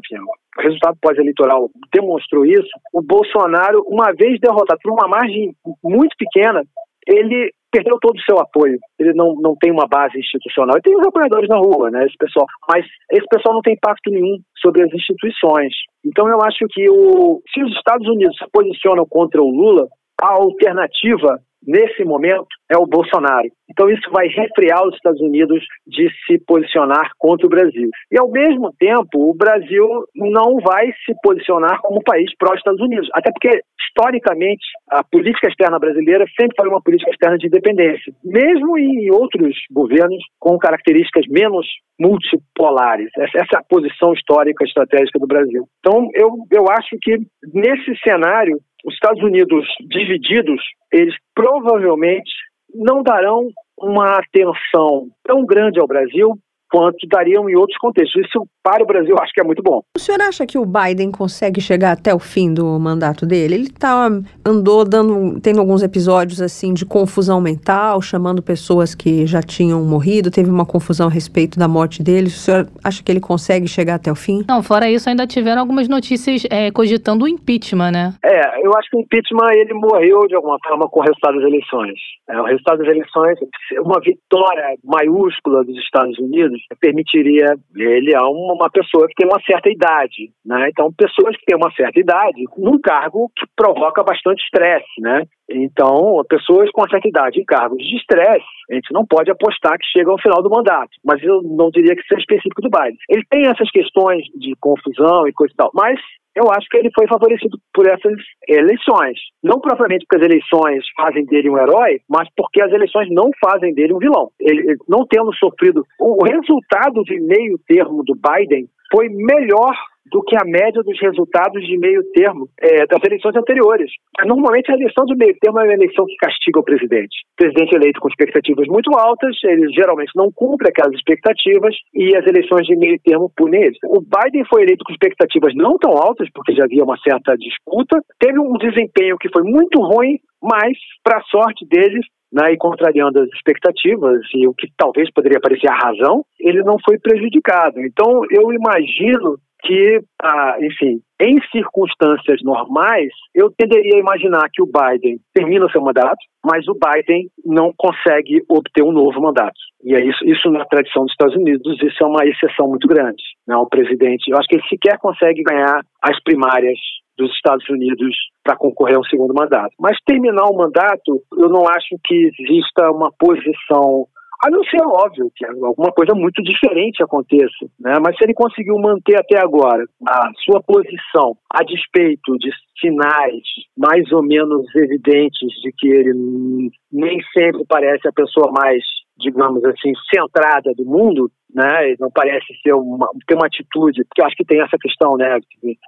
O 0.57 0.61
resultado 0.61 0.97
pós-eleitoral 1.01 1.69
demonstrou 1.93 2.45
isso. 2.45 2.69
O 2.93 3.01
Bolsonaro, 3.01 3.83
uma 3.87 4.13
vez 4.13 4.39
derrotado 4.39 4.79
por 4.81 4.93
uma 4.93 5.07
margem 5.07 5.53
muito 5.83 6.15
pequena, 6.17 6.63
ele 7.05 7.51
perdeu 7.73 7.97
todo 7.99 8.15
o 8.15 8.21
seu 8.21 8.37
apoio. 8.39 8.77
Ele 8.99 9.13
não, 9.13 9.33
não 9.41 9.55
tem 9.59 9.71
uma 9.71 9.87
base 9.87 10.19
institucional. 10.19 10.75
Ele 10.75 10.83
tem 10.83 10.95
os 10.95 11.07
apoiadores 11.07 11.49
na 11.49 11.57
rua, 11.57 11.89
né, 11.89 12.05
esse 12.05 12.15
pessoal. 12.17 12.45
Mas 12.69 12.85
esse 13.11 13.25
pessoal 13.27 13.55
não 13.55 13.61
tem 13.61 13.73
impacto 13.73 14.11
nenhum 14.11 14.37
sobre 14.61 14.83
as 14.83 14.93
instituições. 14.93 15.73
Então 16.05 16.29
eu 16.29 16.39
acho 16.43 16.65
que 16.69 16.87
o, 16.87 17.41
se 17.51 17.63
os 17.63 17.71
Estados 17.75 18.07
Unidos 18.07 18.37
se 18.37 18.45
posicionam 18.53 19.05
contra 19.09 19.41
o 19.41 19.49
Lula, 19.49 19.87
a 20.21 20.33
alternativa 20.33 21.39
nesse 21.65 22.03
momento, 22.03 22.47
é 22.69 22.77
o 22.77 22.85
Bolsonaro. 22.85 23.49
Então, 23.69 23.89
isso 23.89 24.09
vai 24.11 24.27
refrear 24.27 24.85
os 24.85 24.95
Estados 24.95 25.21
Unidos 25.21 25.63
de 25.87 26.07
se 26.25 26.37
posicionar 26.45 27.11
contra 27.17 27.47
o 27.47 27.49
Brasil. 27.49 27.89
E, 28.11 28.19
ao 28.19 28.29
mesmo 28.29 28.71
tempo, 28.77 29.29
o 29.29 29.33
Brasil 29.33 29.87
não 30.15 30.57
vai 30.63 30.87
se 31.05 31.13
posicionar 31.23 31.79
como 31.81 32.03
país 32.03 32.29
pró-Estados 32.37 32.81
Unidos. 32.81 33.09
Até 33.13 33.31
porque, 33.31 33.61
historicamente, 33.87 34.65
a 34.91 35.03
política 35.03 35.47
externa 35.47 35.79
brasileira 35.79 36.25
sempre 36.39 36.55
foi 36.59 36.69
uma 36.69 36.81
política 36.81 37.11
externa 37.11 37.37
de 37.37 37.47
independência, 37.47 38.13
mesmo 38.23 38.77
em 38.77 39.11
outros 39.11 39.55
governos 39.71 40.23
com 40.39 40.57
características 40.57 41.25
menos 41.29 41.65
multipolares. 41.99 43.09
Essa 43.17 43.55
é 43.55 43.57
a 43.57 43.63
posição 43.67 44.13
histórica 44.13 44.63
estratégica 44.65 45.19
do 45.19 45.27
Brasil. 45.27 45.65
Então, 45.79 46.09
eu, 46.13 46.29
eu 46.51 46.65
acho 46.69 46.97
que, 47.01 47.17
nesse 47.53 47.95
cenário, 48.03 48.57
os 48.83 48.93
Estados 48.93 49.21
Unidos 49.23 49.65
divididos, 49.89 50.61
eles 50.91 51.15
provavelmente 51.33 52.31
não 52.73 53.01
darão 53.01 53.49
uma 53.77 54.17
atenção 54.17 55.07
tão 55.23 55.45
grande 55.45 55.79
ao 55.79 55.87
Brasil 55.87 56.37
quanto 56.73 57.07
dariam 57.07 57.47
em 57.47 57.55
outros 57.55 57.77
contextos. 57.77 58.25
Isso 58.25 58.47
para 58.63 58.81
o 58.81 58.87
Brasil 58.87 59.15
acho 59.21 59.31
que 59.31 59.41
é 59.41 59.43
muito 59.43 59.61
bom. 59.61 59.81
O 59.95 59.99
senhor 59.99 60.19
acha 60.21 60.47
que 60.47 60.57
o 60.57 60.65
Biden 60.65 61.11
consegue 61.11 61.61
chegar 61.61 61.91
até 61.91 62.15
o 62.15 62.17
fim 62.17 62.51
do 62.51 62.79
mandato 62.79 63.27
dele? 63.27 63.53
Ele 63.53 63.69
tá, 63.69 64.09
andou 64.43 64.83
dando, 64.83 65.39
tendo 65.39 65.59
alguns 65.59 65.83
episódios 65.83 66.41
assim 66.41 66.73
de 66.73 66.83
confusão 66.83 67.39
mental, 67.39 68.01
chamando 68.01 68.41
pessoas 68.41 68.95
que 68.95 69.27
já 69.27 69.41
tinham 69.43 69.83
morrido, 69.83 70.31
teve 70.31 70.49
uma 70.49 70.65
confusão 70.65 71.07
a 71.07 71.11
respeito 71.11 71.59
da 71.59 71.67
morte 71.67 72.01
dele. 72.01 72.27
O 72.27 72.31
senhor 72.31 72.67
acha 72.83 73.03
que 73.03 73.11
ele 73.11 73.19
consegue 73.19 73.67
chegar 73.67 73.95
até 73.95 74.11
o 74.11 74.15
fim? 74.15 74.43
Não, 74.47 74.63
fora 74.63 74.89
isso, 74.89 75.07
ainda 75.07 75.27
tiveram 75.27 75.61
algumas 75.61 75.87
notícias 75.87 76.43
é, 76.49 76.71
cogitando 76.71 77.25
o 77.25 77.27
impeachment, 77.27 77.91
né? 77.91 78.13
É, 78.25 78.65
eu 78.65 78.71
acho 78.75 78.89
que 78.89 78.97
o 78.97 79.01
impeachment 79.01 79.51
ele 79.53 79.73
morreu 79.75 80.21
de 80.27 80.35
alguma 80.35 80.57
forma 80.65 80.89
com 80.89 81.01
o 81.01 81.03
resultado 81.03 81.35
das 81.35 81.45
eleições. 81.45 81.99
É, 82.29 82.41
o 82.41 82.45
resultado 82.45 82.79
das 82.79 82.87
eleições, 82.87 83.37
uma 83.81 83.99
vitória 83.99 84.75
maiúscula 84.83 85.63
dos 85.63 85.77
Estados 85.77 86.17
Unidos 86.17 86.62
permitiria 86.79 87.55
ele 87.75 88.15
a 88.15 88.23
uma 88.23 88.69
pessoa 88.69 89.07
que 89.07 89.15
tem 89.15 89.27
uma 89.27 89.41
certa 89.41 89.69
idade, 89.69 90.31
né? 90.45 90.69
Então, 90.69 90.91
pessoas 90.93 91.35
que 91.37 91.45
têm 91.45 91.57
uma 91.57 91.71
certa 91.73 91.99
idade, 91.99 92.43
num 92.57 92.79
cargo 92.79 93.31
que 93.35 93.45
provoca 93.55 94.03
bastante 94.03 94.43
estresse, 94.43 95.01
né? 95.01 95.23
Então, 95.49 96.23
pessoas 96.29 96.69
com 96.71 96.87
certa 96.89 97.07
idade 97.07 97.39
em 97.39 97.45
cargos 97.45 97.77
de 97.77 97.95
estresse, 97.97 98.45
a 98.69 98.75
gente 98.75 98.93
não 98.93 99.05
pode 99.05 99.31
apostar 99.31 99.77
que 99.77 99.85
chega 99.97 100.11
ao 100.11 100.19
final 100.19 100.41
do 100.41 100.49
mandato. 100.49 100.91
Mas 101.03 101.21
eu 101.23 101.41
não 101.41 101.69
diria 101.69 101.95
que 101.95 102.03
seja 102.03 102.21
específico 102.21 102.61
do 102.61 102.69
Biden. 102.69 102.97
Ele 103.09 103.23
tem 103.29 103.47
essas 103.47 103.69
questões 103.71 104.23
de 104.35 104.55
confusão 104.59 105.27
e 105.27 105.33
coisa 105.33 105.53
e 105.53 105.57
tal, 105.57 105.71
mas 105.73 105.99
eu 106.35 106.49
acho 106.51 106.67
que 106.69 106.77
ele 106.77 106.89
foi 106.95 107.07
favorecido 107.07 107.57
por 107.73 107.87
essas 107.87 108.13
eleições. 108.47 109.19
Não 109.43 109.59
propriamente 109.59 110.05
porque 110.07 110.23
as 110.23 110.31
eleições 110.31 110.83
fazem 110.95 111.25
dele 111.25 111.49
um 111.49 111.57
herói, 111.57 111.99
mas 112.09 112.27
porque 112.35 112.61
as 112.61 112.71
eleições 112.71 113.07
não 113.11 113.29
fazem 113.43 113.73
dele 113.73 113.93
um 113.93 113.99
vilão. 113.99 114.29
Ele, 114.39 114.75
não 114.87 115.05
tendo 115.07 115.33
sofrido. 115.35 115.83
O 115.99 116.25
resultado 116.25 117.03
de 117.03 117.19
meio 117.19 117.59
termo 117.67 118.03
do 118.03 118.15
Biden 118.15 118.67
foi 118.91 119.09
melhor 119.09 119.75
do 120.11 120.21
que 120.21 120.35
a 120.35 120.45
média 120.45 120.81
dos 120.83 120.99
resultados 120.99 121.63
de 121.65 121.77
meio 121.77 122.03
termo 122.13 122.49
é, 122.59 122.85
das 122.85 123.01
eleições 123.03 123.35
anteriores. 123.35 123.91
Normalmente 124.25 124.71
a 124.71 124.75
eleição 124.75 125.05
de 125.05 125.15
meio 125.15 125.35
termo 125.39 125.59
é 125.59 125.63
uma 125.63 125.73
eleição 125.73 126.05
que 126.05 126.15
castiga 126.17 126.59
o 126.59 126.63
presidente. 126.63 127.15
O 127.33 127.37
presidente 127.37 127.75
eleito 127.75 127.99
com 127.99 128.09
expectativas 128.09 128.67
muito 128.67 128.91
altas, 128.97 129.35
ele 129.43 129.71
geralmente 129.71 130.11
não 130.15 130.29
cumpre 130.33 130.69
aquelas 130.69 130.93
expectativas 130.93 131.75
e 131.93 132.15
as 132.15 132.25
eleições 132.27 132.65
de 132.65 132.75
meio 132.75 132.99
termo 133.03 133.31
punem 133.35 133.63
eles. 133.63 133.77
O 133.85 134.01
Biden 134.01 134.45
foi 134.49 134.63
eleito 134.63 134.83
com 134.85 134.91
expectativas 134.91 135.53
não 135.55 135.77
tão 135.77 135.91
altas, 135.91 136.27
porque 136.33 136.53
já 136.53 136.65
havia 136.65 136.83
uma 136.83 136.97
certa 136.97 137.35
disputa, 137.37 137.99
teve 138.19 138.39
um 138.39 138.53
desempenho 138.53 139.17
que 139.17 139.29
foi 139.29 139.43
muito 139.43 139.79
ruim, 139.79 140.19
mas, 140.41 140.77
para 141.03 141.19
a 141.19 141.23
sorte 141.23 141.65
deles, 141.65 142.05
né, 142.33 142.51
e 142.51 142.57
contrariando 142.57 143.19
as 143.19 143.29
expectativas 143.29 144.21
e 144.33 144.47
o 144.47 144.53
que 144.53 144.67
talvez 144.75 145.11
poderia 145.13 145.39
parecer 145.39 145.69
a 145.69 145.77
razão, 145.77 146.25
ele 146.39 146.63
não 146.63 146.77
foi 146.83 146.97
prejudicado. 146.97 147.79
Então, 147.79 148.21
eu 148.31 148.51
imagino 148.51 149.37
que, 149.63 150.01
ah, 150.21 150.57
enfim, 150.61 150.99
em 151.21 151.39
circunstâncias 151.51 152.41
normais, 152.43 153.09
eu 153.33 153.49
tenderia 153.57 153.95
a 153.95 153.99
imaginar 153.99 154.49
que 154.51 154.61
o 154.61 154.67
Biden 154.67 155.17
termina 155.33 155.65
o 155.65 155.71
seu 155.71 155.81
mandato, 155.81 156.17
mas 156.45 156.67
o 156.67 156.75
Biden 156.75 157.29
não 157.45 157.71
consegue 157.77 158.43
obter 158.49 158.83
um 158.83 158.91
novo 158.91 159.21
mandato. 159.21 159.55
E 159.83 159.95
é 159.95 160.05
isso, 160.05 160.23
isso 160.25 160.49
na 160.49 160.65
tradição 160.65 161.03
dos 161.03 161.13
Estados 161.13 161.35
Unidos, 161.35 161.81
isso 161.81 162.03
é 162.03 162.05
uma 162.05 162.25
exceção 162.25 162.67
muito 162.67 162.87
grande. 162.87 163.23
Né? 163.47 163.55
O 163.55 163.67
presidente, 163.67 164.29
eu 164.29 164.37
acho 164.37 164.47
que 164.47 164.55
ele 164.55 164.67
sequer 164.67 164.97
consegue 164.99 165.41
ganhar 165.43 165.81
as 166.01 166.21
primárias 166.23 166.77
dos 167.17 167.31
Estados 167.31 167.67
Unidos 167.69 168.15
para 168.43 168.57
concorrer 168.57 168.97
a 168.97 168.99
um 168.99 169.03
segundo 169.05 169.33
mandato. 169.33 169.71
Mas 169.79 169.97
terminar 170.05 170.45
o 170.45 170.57
mandato, 170.57 171.21
eu 171.37 171.47
não 171.47 171.63
acho 171.67 171.95
que 172.03 172.31
exista 172.39 172.91
uma 172.91 173.11
posição 173.17 174.07
A 174.43 174.49
não 174.49 174.61
ser, 174.65 174.81
óbvio, 174.83 175.31
que 175.33 175.45
alguma 175.45 175.89
coisa 175.93 176.13
muito 176.13 176.43
diferente 176.43 177.01
aconteça. 177.01 177.65
Né? 177.79 177.97
Mas 178.03 178.17
se 178.17 178.25
ele 178.25 178.33
conseguiu 178.33 178.77
manter 178.77 179.17
até 179.17 179.39
agora 179.39 179.85
a 180.05 180.31
sua 180.43 180.61
posição 180.61 181.37
a 181.49 181.63
despeito 181.63 182.37
de 182.37 182.51
sinais 182.77 183.43
mais 183.77 184.11
ou 184.11 184.21
menos 184.21 184.65
evidentes 184.75 185.49
de 185.61 185.71
que 185.77 185.87
ele 185.87 186.71
nem 186.91 187.17
sempre 187.31 187.63
parece 187.69 188.05
a 188.05 188.11
pessoa 188.11 188.51
mais 188.51 188.83
digamos 189.17 189.63
assim, 189.65 189.93
centrada 190.13 190.71
do 190.75 190.85
mundo, 190.85 191.29
né? 191.53 191.95
Não 191.99 192.09
parece 192.09 192.45
ser 192.63 192.73
uma, 192.73 193.07
ter 193.27 193.35
uma 193.35 193.45
atitude, 193.45 194.03
porque 194.05 194.21
eu 194.21 194.25
acho 194.25 194.35
que 194.35 194.45
tem 194.45 194.59
essa 194.61 194.77
questão, 194.81 195.15
né? 195.15 195.39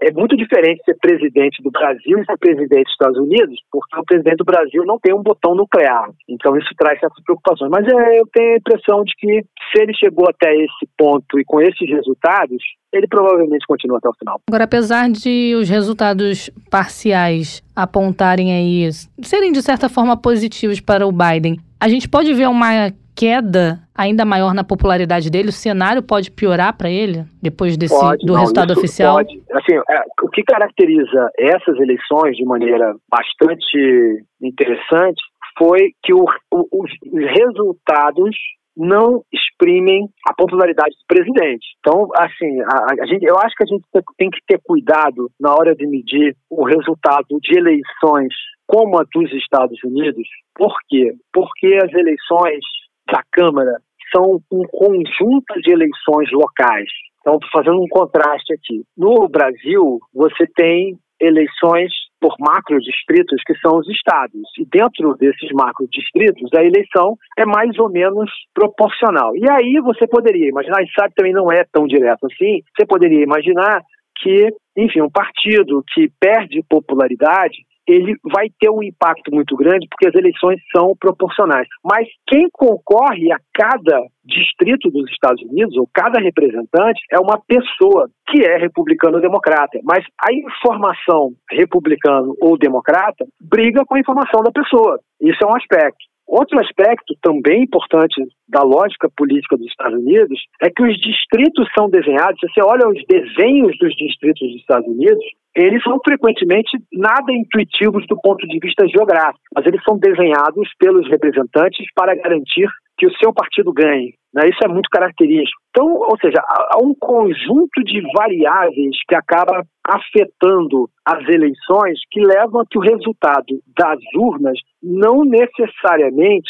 É 0.01 0.11
muito 0.11 0.37
diferente 0.37 0.83
ser 0.85 0.95
presidente 0.99 1.61
do 1.63 1.71
Brasil 1.71 2.19
e 2.19 2.25
ser 2.25 2.37
presidente 2.37 2.83
dos 2.83 2.91
Estados 2.91 3.17
Unidos, 3.17 3.59
porque 3.71 3.99
o 3.99 4.05
presidente 4.05 4.37
do 4.37 4.45
Brasil 4.45 4.83
não 4.85 4.99
tem 4.99 5.13
um 5.13 5.23
botão 5.23 5.55
nuclear. 5.55 6.09
Então 6.29 6.55
isso 6.55 6.69
traz 6.77 6.99
certas 6.99 7.23
preocupações. 7.23 7.71
Mas 7.71 7.87
é, 7.87 8.19
eu 8.19 8.27
tenho 8.31 8.53
a 8.53 8.57
impressão 8.57 9.03
de 9.03 9.13
que 9.17 9.41
se 9.71 9.81
ele 9.81 9.93
chegou 9.95 10.29
até 10.29 10.55
esse 10.55 10.87
ponto 10.97 11.39
e 11.39 11.43
com 11.43 11.59
esses 11.59 11.89
resultados, 11.89 12.61
ele 12.93 13.07
provavelmente 13.07 13.65
continua 13.67 13.97
até 13.97 14.07
o 14.07 14.13
final. 14.13 14.39
Agora, 14.47 14.63
apesar 14.63 15.09
de 15.09 15.55
os 15.55 15.67
resultados 15.67 16.49
parciais 16.69 17.63
apontarem 17.75 18.53
aí, 18.53 18.89
serem 19.23 19.51
de 19.51 19.61
certa 19.61 19.89
forma 19.89 20.15
positivos 20.15 20.79
para 20.79 21.05
o 21.05 21.11
Biden, 21.11 21.57
a 21.79 21.89
gente 21.89 22.07
pode 22.07 22.33
ver 22.33 22.47
uma 22.47 22.91
queda 23.15 23.79
ainda 23.95 24.25
maior 24.25 24.53
na 24.53 24.63
popularidade 24.63 25.29
dele? 25.29 25.49
O 25.49 25.53
cenário 25.53 26.03
pode 26.03 26.29
piorar 26.29 26.77
para 26.77 26.89
ele 26.89 27.25
depois 27.41 27.77
desse 27.77 27.97
pode, 27.97 28.25
do 28.25 28.33
não, 28.33 28.39
resultado 28.39 28.71
oficial? 28.71 29.15
Pode. 29.15 29.41
Assim, 29.51 29.75
é, 29.75 30.01
o 30.23 30.29
que 30.29 30.43
caracteriza 30.43 31.29
essas 31.37 31.77
eleições 31.79 32.35
de 32.35 32.45
maneira 32.45 32.93
bastante 33.09 34.25
interessante 34.41 35.21
foi 35.57 35.91
que 36.03 36.13
o, 36.13 36.25
o, 36.51 36.83
os 36.83 36.91
resultados 37.11 38.35
não 38.77 39.23
exprimem 39.31 40.09
a 40.27 40.33
popularidade 40.33 40.91
do 40.91 41.07
presidente. 41.07 41.65
Então, 41.79 42.09
assim, 42.17 42.59
a, 42.61 43.03
a, 43.03 43.05
gente, 43.05 43.23
eu 43.23 43.37
acho 43.37 43.55
que 43.55 43.63
a 43.63 43.67
gente 43.67 43.85
tem 44.17 44.29
que 44.29 44.39
ter 44.45 44.59
cuidado 44.63 45.31
na 45.39 45.53
hora 45.53 45.73
de 45.73 45.87
medir 45.87 46.35
o 46.49 46.65
resultado 46.65 47.39
de 47.41 47.57
eleições 47.57 48.33
como 48.67 48.99
a 48.99 49.05
dos 49.13 49.31
Estados 49.33 49.81
Unidos. 49.83 50.27
Por 50.55 50.75
quê? 50.89 51.13
Porque 51.31 51.79
as 51.81 51.93
eleições 51.93 52.65
da 53.11 53.21
Câmara 53.31 53.77
são 54.13 54.39
um 54.51 54.63
conjunto 54.67 55.61
de 55.61 55.71
eleições 55.71 56.31
locais. 56.31 56.89
Então, 57.21 57.39
fazendo 57.51 57.81
um 57.81 57.87
contraste 57.87 58.53
aqui. 58.53 58.83
No 58.95 59.27
Brasil, 59.27 59.99
você 60.13 60.45
tem 60.55 60.97
eleições 61.19 61.91
por 62.19 62.35
macro-distritos, 62.39 63.41
que 63.45 63.55
são 63.59 63.77
os 63.77 63.87
estados. 63.89 64.41
E 64.59 64.65
dentro 64.65 65.15
desses 65.15 65.49
macro-distritos, 65.53 66.49
a 66.55 66.63
eleição 66.63 67.15
é 67.37 67.45
mais 67.45 67.77
ou 67.79 67.89
menos 67.89 68.29
proporcional. 68.53 69.35
E 69.35 69.49
aí 69.49 69.79
você 69.83 70.07
poderia 70.07 70.49
imaginar, 70.49 70.81
e 70.81 70.89
sabe 70.97 71.13
também 71.15 71.33
não 71.33 71.51
é 71.51 71.63
tão 71.71 71.87
direto 71.87 72.25
assim, 72.25 72.61
você 72.75 72.85
poderia 72.85 73.23
imaginar 73.23 73.81
que, 74.17 74.49
enfim, 74.77 75.01
um 75.01 75.09
partido 75.09 75.83
que 75.93 76.09
perde 76.19 76.63
popularidade 76.69 77.57
ele 77.87 78.15
vai 78.23 78.47
ter 78.59 78.69
um 78.69 78.83
impacto 78.83 79.33
muito 79.33 79.55
grande 79.55 79.87
porque 79.89 80.07
as 80.07 80.15
eleições 80.15 80.59
são 80.75 80.95
proporcionais. 80.99 81.67
Mas 81.83 82.07
quem 82.27 82.47
concorre 82.51 83.31
a 83.31 83.37
cada 83.53 84.01
distrito 84.23 84.89
dos 84.89 85.09
Estados 85.11 85.41
Unidos, 85.43 85.77
ou 85.77 85.87
cada 85.93 86.19
representante, 86.19 86.99
é 87.11 87.19
uma 87.19 87.39
pessoa 87.47 88.09
que 88.27 88.43
é 88.43 88.57
republicano 88.57 89.15
ou 89.17 89.21
democrata. 89.21 89.79
Mas 89.83 90.03
a 90.19 90.33
informação 90.33 91.33
republicano 91.51 92.35
ou 92.41 92.57
democrata 92.57 93.25
briga 93.39 93.85
com 93.85 93.95
a 93.95 93.99
informação 93.99 94.41
da 94.41 94.51
pessoa. 94.51 94.99
Isso 95.21 95.43
é 95.43 95.47
um 95.47 95.55
aspecto. 95.55 96.03
Outro 96.27 96.59
aspecto 96.59 97.15
também 97.21 97.63
importante 97.63 98.15
da 98.49 98.63
lógica 98.63 99.07
política 99.15 99.55
dos 99.55 99.67
Estados 99.67 99.99
Unidos 99.99 100.39
é 100.59 100.71
que 100.71 100.83
os 100.83 100.97
distritos 100.99 101.67
são 101.77 101.87
desenhados, 101.87 102.39
se 102.39 102.47
você 102.47 102.63
olha 102.63 102.87
os 102.87 102.99
desenhos 103.07 103.77
dos 103.77 103.95
distritos 103.95 104.47
dos 104.47 104.59
Estados 104.59 104.87
Unidos, 104.87 105.23
eles 105.55 105.81
são 105.83 105.97
frequentemente 106.03 106.77
nada 106.91 107.31
intuitivos 107.31 108.05
do 108.07 108.19
ponto 108.19 108.45
de 108.45 108.59
vista 108.59 108.85
geográfico, 108.87 109.39
mas 109.55 109.65
eles 109.65 109.81
são 109.87 109.97
desenhados 109.97 110.69
pelos 110.77 111.09
representantes 111.09 111.85
para 111.95 112.15
garantir 112.15 112.67
que 112.97 113.07
o 113.07 113.17
seu 113.17 113.33
partido 113.33 113.71
ganhe. 113.73 114.13
Né? 114.33 114.49
Isso 114.49 114.59
é 114.63 114.67
muito 114.67 114.89
característico. 114.89 115.61
Então, 115.69 115.87
ou 115.93 116.17
seja, 116.19 116.41
há 116.45 116.77
um 116.81 116.93
conjunto 116.93 117.83
de 117.85 118.01
variáveis 118.13 118.97
que 119.07 119.15
acaba 119.15 119.63
afetando 119.87 120.89
as 121.05 121.27
eleições 121.29 121.99
que 122.11 122.21
levam 122.21 122.61
a 122.61 122.65
que 122.69 122.77
o 122.77 122.81
resultado 122.81 123.61
das 123.77 123.99
urnas 124.13 124.59
não 124.83 125.23
necessariamente, 125.23 126.49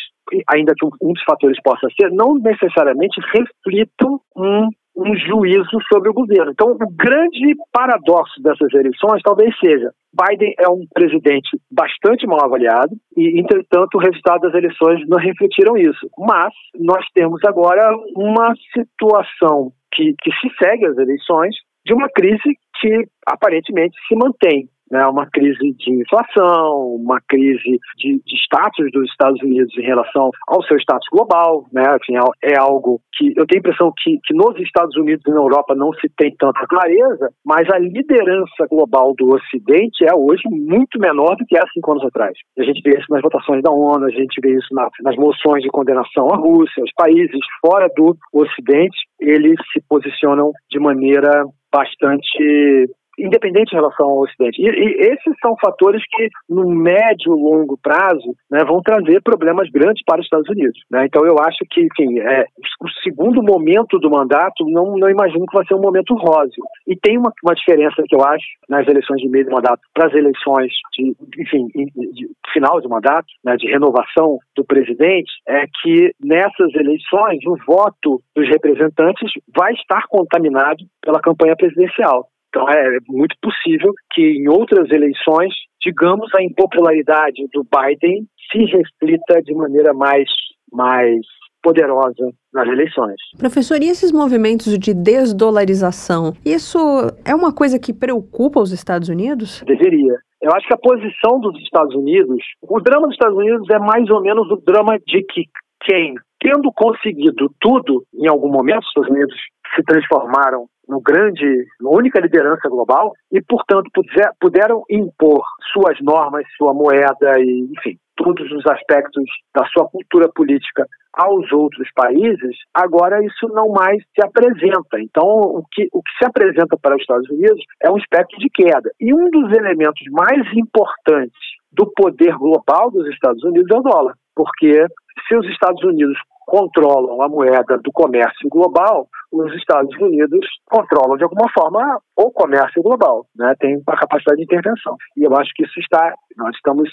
ainda 0.52 0.74
que 0.76 0.86
um 0.86 1.14
dos 1.14 1.24
fatores 1.24 1.58
possa 1.64 1.88
ser, 2.00 2.10
não 2.12 2.36
necessariamente 2.36 3.22
reflitam 3.34 4.20
um 4.36 4.70
um 4.96 5.16
juízo 5.16 5.78
sobre 5.92 6.10
o 6.10 6.14
governo. 6.14 6.52
Então, 6.52 6.72
o 6.72 6.78
grande 6.96 7.54
paradoxo 7.72 8.42
dessas 8.42 8.74
eleições 8.74 9.22
talvez 9.24 9.54
seja 9.60 9.92
Biden 10.14 10.54
é 10.58 10.70
um 10.70 10.86
presidente 10.94 11.50
bastante 11.70 12.26
mal 12.26 12.44
avaliado 12.46 12.96
e, 13.18 13.40
entretanto, 13.40 13.96
o 13.96 14.00
resultado 14.00 14.42
das 14.42 14.54
eleições 14.54 15.06
não 15.08 15.18
refletiram 15.18 15.76
isso. 15.78 16.10
Mas 16.18 16.54
nós 16.80 17.06
temos 17.14 17.42
agora 17.46 17.94
uma 18.16 18.54
situação 18.74 19.72
que, 19.94 20.14
que 20.22 20.32
se 20.32 20.50
segue 20.58 20.86
às 20.86 20.98
eleições 20.98 21.56
de 21.86 21.94
uma 21.94 22.10
crise 22.10 22.58
que 22.80 23.06
aparentemente 23.28 23.96
se 24.08 24.16
mantém 24.16 24.70
né, 24.92 25.06
uma 25.08 25.26
crise 25.28 25.74
de 25.78 25.92
inflação, 25.92 26.96
uma 26.96 27.20
crise 27.28 27.80
de, 27.98 28.22
de, 28.26 28.36
status 28.46 28.92
dos 28.92 29.10
Estados 29.10 29.42
Unidos 29.42 29.76
em 29.78 29.86
relação 29.86 30.30
ao 30.48 30.64
seu 30.64 30.78
status 30.78 31.08
global, 31.12 31.66
né, 31.74 31.84
assim, 31.90 32.14
é, 32.44 32.58
algo 32.60 33.00
que 33.14 33.28
eu 33.36 33.46
tenho 33.48 33.60
a 33.60 33.64
impressão 33.66 33.92
que, 33.98 34.20
que 34.24 34.34
nos 34.34 34.60
Estados 34.60 34.96
Unidos 34.96 35.24
e 35.28 35.32
na 35.32 35.42
Europa 35.42 35.74
não 35.76 35.92
se 35.94 36.10
tem 36.18 36.36
tanta 36.38 36.66
clareza, 36.68 37.30
mas 37.46 37.70
a 37.72 37.80
liderança 37.80 38.68
global 38.70 39.14
do 39.18 39.34
Ocidente 39.34 40.06
é 40.06 40.14
hoje 40.14 40.44
muito 40.50 41.00
menor 41.00 41.36
do 41.36 41.46
que 41.46 41.58
há 41.58 41.64
cinco 41.74 41.92
anos 41.92 42.06
atrás. 42.06 42.34
A 42.58 42.64
gente 42.64 42.82
vê 42.84 42.98
isso 42.98 43.08
nas 43.10 43.22
votações 43.22 43.62
da 43.64 43.72
ONU, 43.72 44.06
a 44.06 44.12
gente 44.12 44.40
vê 44.42 44.56
isso 44.56 44.74
na, 44.74 44.88
nas 45.02 45.16
moções 45.16 45.64
de 45.64 45.70
condenação 45.70 46.28
à 46.32 46.38
Rússia, 46.38 46.84
os 46.84 46.92
países 46.96 47.40
fora 47.66 47.88
do 47.96 48.16
Ocidente, 48.34 48.98
eles 49.20 49.56
se 49.74 49.82
posicionam 49.88 50.52
de 50.70 50.80
maneira 50.80 51.46
bastante 51.74 52.88
independente 53.18 53.74
em 53.74 53.76
relação 53.76 54.08
ao 54.08 54.20
Ocidente. 54.20 54.62
E, 54.62 54.68
e, 54.68 55.14
esses 55.14 55.34
são 55.42 55.56
fatores 55.62 56.02
que, 56.12 56.30
no 56.50 56.70
médio 56.70 57.34
e 57.34 57.42
longo 57.42 57.78
prazo, 57.82 58.36
né, 58.50 58.64
vão 58.66 58.82
trazer 58.82 59.22
problemas 59.22 59.70
grandes 59.70 60.04
para 60.06 60.20
os 60.20 60.26
Estados 60.26 60.50
Unidos. 60.50 60.80
Né? 60.92 61.06
Então, 61.06 61.26
eu 61.26 61.36
acho 61.40 61.60
que 61.70 61.82
enfim, 61.82 62.20
é, 62.20 62.46
o 62.82 62.90
segundo 63.04 63.42
momento 63.44 64.00
do 64.00 64.10
mandato, 64.10 64.66
não, 64.68 64.98
não 64.98 65.10
imagino 65.10 65.46
que 65.46 65.56
vai 65.56 65.66
ser 65.66 65.76
um 65.76 65.82
momento 65.82 66.16
róseo. 66.16 66.64
E 66.88 66.96
tem 66.96 67.18
uma, 67.18 67.32
uma 67.44 67.56
diferença 67.56 68.02
que 68.08 68.16
eu 68.16 68.24
acho 68.24 68.46
nas 68.70 68.88
eleições 68.88 69.22
de 69.22 69.30
meio 69.30 69.46
de 69.46 69.52
mandato 69.52 69.82
para 69.94 70.08
as 70.08 70.14
eleições 70.14 70.72
de, 70.94 71.16
enfim, 71.40 71.68
de 71.68 72.28
final 72.54 72.80
de 72.82 72.88
mandato, 72.88 73.28
né, 73.44 73.56
de 73.58 73.68
renovação 73.68 74.38
do 74.56 74.66
presidente, 74.66 75.32
é 75.48 75.66
que 75.82 76.14
nessas 76.24 76.74
eleições 76.74 77.40
o 77.46 77.58
voto 77.66 78.22
dos 78.36 78.48
representantes 78.50 79.32
vai 79.56 79.74
estar 79.74 80.04
contaminado 80.08 80.84
pela 81.02 81.20
campanha 81.20 81.56
presidencial. 81.56 82.28
Então 82.56 82.70
é 82.70 83.00
muito 83.10 83.36
possível 83.42 83.94
que 84.14 84.22
em 84.22 84.48
outras 84.48 84.90
eleições, 84.90 85.54
digamos, 85.82 86.34
a 86.34 86.42
impopularidade 86.42 87.46
do 87.54 87.66
Biden 87.66 88.26
se 88.50 88.60
reflita 88.60 89.42
de 89.44 89.54
maneira 89.54 89.94
mais, 89.94 90.30
mais 90.72 91.20
poderosa 91.62 92.32
nas 92.54 92.66
eleições. 92.70 93.18
Professor, 93.38 93.84
e 93.84 93.90
esses 93.90 94.14
movimentos 94.14 94.80
de 94.80 94.94
desdolarização, 94.94 96.32
isso 96.46 96.78
é 97.26 97.36
uma 97.36 97.54
coisa 97.54 97.78
que 97.78 97.92
preocupa 97.92 98.62
os 98.62 98.72
Estados 98.72 99.10
Unidos? 99.10 99.62
Deveria. 99.68 100.16
Eu 100.42 100.52
acho 100.54 100.66
que 100.66 100.74
a 100.74 100.78
posição 100.78 101.42
dos 101.42 101.62
Estados 101.62 101.94
Unidos, 101.94 102.38
o 102.62 102.80
drama 102.80 103.08
dos 103.08 103.16
Estados 103.16 103.38
Unidos 103.38 103.68
é 103.70 103.80
mais 103.80 104.10
ou 104.10 104.22
menos 104.22 104.50
o 104.50 104.62
drama 104.66 104.98
de 105.06 105.24
que 105.24 105.44
quem, 105.84 106.16
tendo 106.40 106.72
conseguido 106.74 107.52
tudo 107.60 108.04
em 108.14 108.30
algum 108.30 108.50
momento, 108.50 108.80
os 108.80 108.88
Estados 108.88 109.10
Unidos 109.10 109.36
se 109.76 109.84
transformaram 109.84 110.68
no 110.88 111.02
grande, 111.02 111.66
na 111.82 111.90
única 111.90 112.20
liderança 112.20 112.70
global 112.70 113.14
e, 113.32 113.42
portanto, 113.42 113.90
puder, 113.94 114.32
puderam 114.40 114.84
impor 114.90 115.44
suas 115.74 116.00
normas, 116.02 116.46
sua 116.58 116.74
moeda 116.74 117.40
e, 117.40 117.68
enfim, 117.76 117.98
todos 118.16 118.50
os 118.52 118.66
aspectos 118.68 119.24
da 119.54 119.66
sua 119.68 119.88
cultura 119.90 120.30
política 120.34 120.86
aos 121.14 121.52
outros 121.52 121.88
países, 121.96 122.58
agora 122.74 123.24
isso 123.24 123.48
não 123.50 123.70
mais 123.70 124.02
se 124.14 124.26
apresenta. 124.26 125.00
Então, 125.00 125.26
o 125.26 125.64
que, 125.72 125.88
o 125.94 126.02
que 126.02 126.12
se 126.18 126.26
apresenta 126.26 126.78
para 126.82 126.96
os 126.96 127.02
Estados 127.02 127.30
Unidos 127.30 127.64
é 127.82 127.90
um 127.90 127.98
espectro 127.98 128.38
de 128.38 128.50
queda. 128.50 128.92
E 129.00 129.14
um 129.14 129.30
dos 129.30 129.52
elementos 129.58 130.04
mais 130.12 130.46
importantes 130.56 131.40
do 131.72 131.90
poder 131.96 132.36
global 132.38 132.92
dos 132.92 133.08
Estados 133.08 133.44
Unidos 133.44 133.70
é 133.72 133.78
o 133.78 133.82
dólar, 133.82 134.16
porque 134.36 134.86
se 135.28 135.36
os 135.38 135.48
Estados 135.50 135.84
Unidos 135.84 136.18
controlam 136.46 137.22
a 137.22 137.28
moeda 137.28 137.78
do 137.78 137.92
comércio 137.92 138.48
global, 138.50 139.08
os 139.32 139.54
Estados 139.56 139.94
Unidos 140.00 140.46
controlam 140.70 141.18
de 141.18 141.24
alguma 141.24 141.50
forma 141.52 142.00
o 142.16 142.32
comércio 142.32 142.82
global, 142.82 143.26
né? 143.36 143.54
tem 143.60 143.76
uma 143.76 143.98
capacidade 143.98 144.38
de 144.38 144.44
intervenção. 144.44 144.96
E 145.18 145.24
eu 145.24 145.36
acho 145.36 145.52
que 145.56 145.64
isso 145.64 145.80
está, 145.80 146.14
nós 146.38 146.56
estamos 146.56 146.90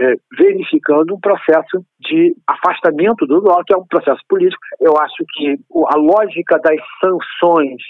é, 0.00 0.14
verificando 0.36 1.14
um 1.14 1.20
processo 1.20 1.84
de 2.00 2.34
afastamento 2.48 3.26
do 3.26 3.40
dólar, 3.40 3.64
que 3.64 3.74
é 3.74 3.76
um 3.76 3.86
processo 3.86 4.20
político. 4.28 4.60
Eu 4.80 4.96
acho 4.98 5.24
que 5.34 5.56
a 5.88 5.96
lógica 5.96 6.58
das 6.58 6.80
sanções 7.00 7.82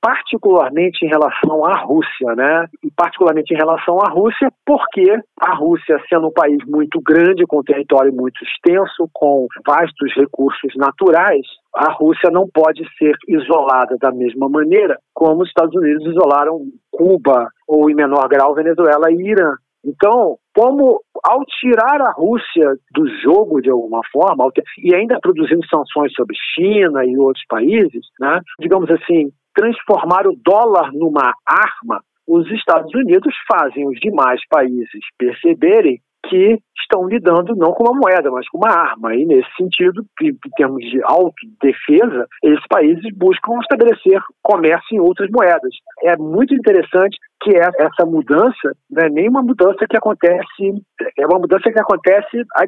particularmente 0.00 1.04
em 1.04 1.08
relação 1.08 1.64
à 1.64 1.78
Rússia, 1.80 2.34
né? 2.34 2.66
E 2.82 2.90
particularmente 2.90 3.52
em 3.52 3.56
relação 3.56 3.98
à 4.00 4.10
Rússia, 4.10 4.48
porque 4.64 5.18
a 5.40 5.54
Rússia, 5.54 6.00
sendo 6.08 6.28
um 6.28 6.32
país 6.32 6.58
muito 6.66 7.00
grande, 7.00 7.46
com 7.46 7.62
território 7.62 8.12
muito 8.12 8.42
extenso, 8.44 9.08
com 9.12 9.46
vastos 9.66 10.14
recursos 10.16 10.72
naturais, 10.76 11.46
a 11.74 11.92
Rússia 11.92 12.30
não 12.30 12.48
pode 12.52 12.82
ser 12.96 13.14
isolada 13.28 13.96
da 14.00 14.10
mesma 14.10 14.48
maneira 14.48 14.98
como 15.14 15.42
os 15.42 15.48
Estados 15.48 15.74
Unidos 15.74 16.06
isolaram 16.06 16.60
Cuba 16.90 17.48
ou, 17.68 17.90
em 17.90 17.94
menor 17.94 18.28
grau, 18.28 18.54
Venezuela 18.54 19.10
e 19.10 19.30
Irã. 19.30 19.56
Então, 19.84 20.36
como 20.54 21.00
ao 21.22 21.44
tirar 21.44 22.00
a 22.00 22.10
Rússia 22.10 22.74
do 22.92 23.06
jogo 23.22 23.60
de 23.60 23.70
alguma 23.70 24.00
forma, 24.12 24.50
e 24.82 24.94
ainda 24.94 25.20
produzindo 25.20 25.64
sanções 25.68 26.12
sobre 26.14 26.34
China 26.54 27.04
e 27.04 27.16
outros 27.16 27.44
países, 27.48 28.04
né, 28.18 28.40
digamos 28.58 28.90
assim, 28.90 29.30
transformar 29.56 30.26
o 30.26 30.36
dólar 30.36 30.92
numa 30.92 31.32
arma, 31.44 32.02
os 32.28 32.48
Estados 32.50 32.92
Unidos 32.94 33.34
fazem 33.50 33.88
os 33.88 33.98
demais 34.00 34.40
países 34.48 35.00
perceberem 35.18 36.00
que 36.28 36.58
estão 36.80 37.06
lidando 37.06 37.54
não 37.54 37.72
com 37.72 37.84
uma 37.84 38.00
moeda, 38.00 38.30
mas 38.30 38.48
com 38.48 38.58
uma 38.58 38.70
arma. 38.70 39.14
E, 39.14 39.24
nesse 39.24 39.48
sentido, 39.56 40.04
em 40.20 40.36
termos 40.56 40.82
de 40.90 41.00
autodefesa, 41.04 42.26
esses 42.42 42.66
países 42.68 43.04
buscam 43.16 43.58
estabelecer 43.60 44.20
comércio 44.42 44.96
em 44.96 45.00
outras 45.00 45.30
moedas. 45.30 45.72
É 46.02 46.16
muito 46.16 46.54
interessante 46.54 47.16
que 47.40 47.56
essa 47.56 48.04
mudança 48.06 48.72
não 48.90 49.04
é 49.04 49.10
nem 49.10 49.28
uma 49.28 49.42
mudança 49.42 49.86
que 49.88 49.96
acontece, 49.96 50.84
é 51.18 51.26
uma 51.26 51.38
mudança 51.38 51.70
que 51.70 51.78
acontece 51.78 52.42
a 52.54 52.64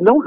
não, 0.00 0.18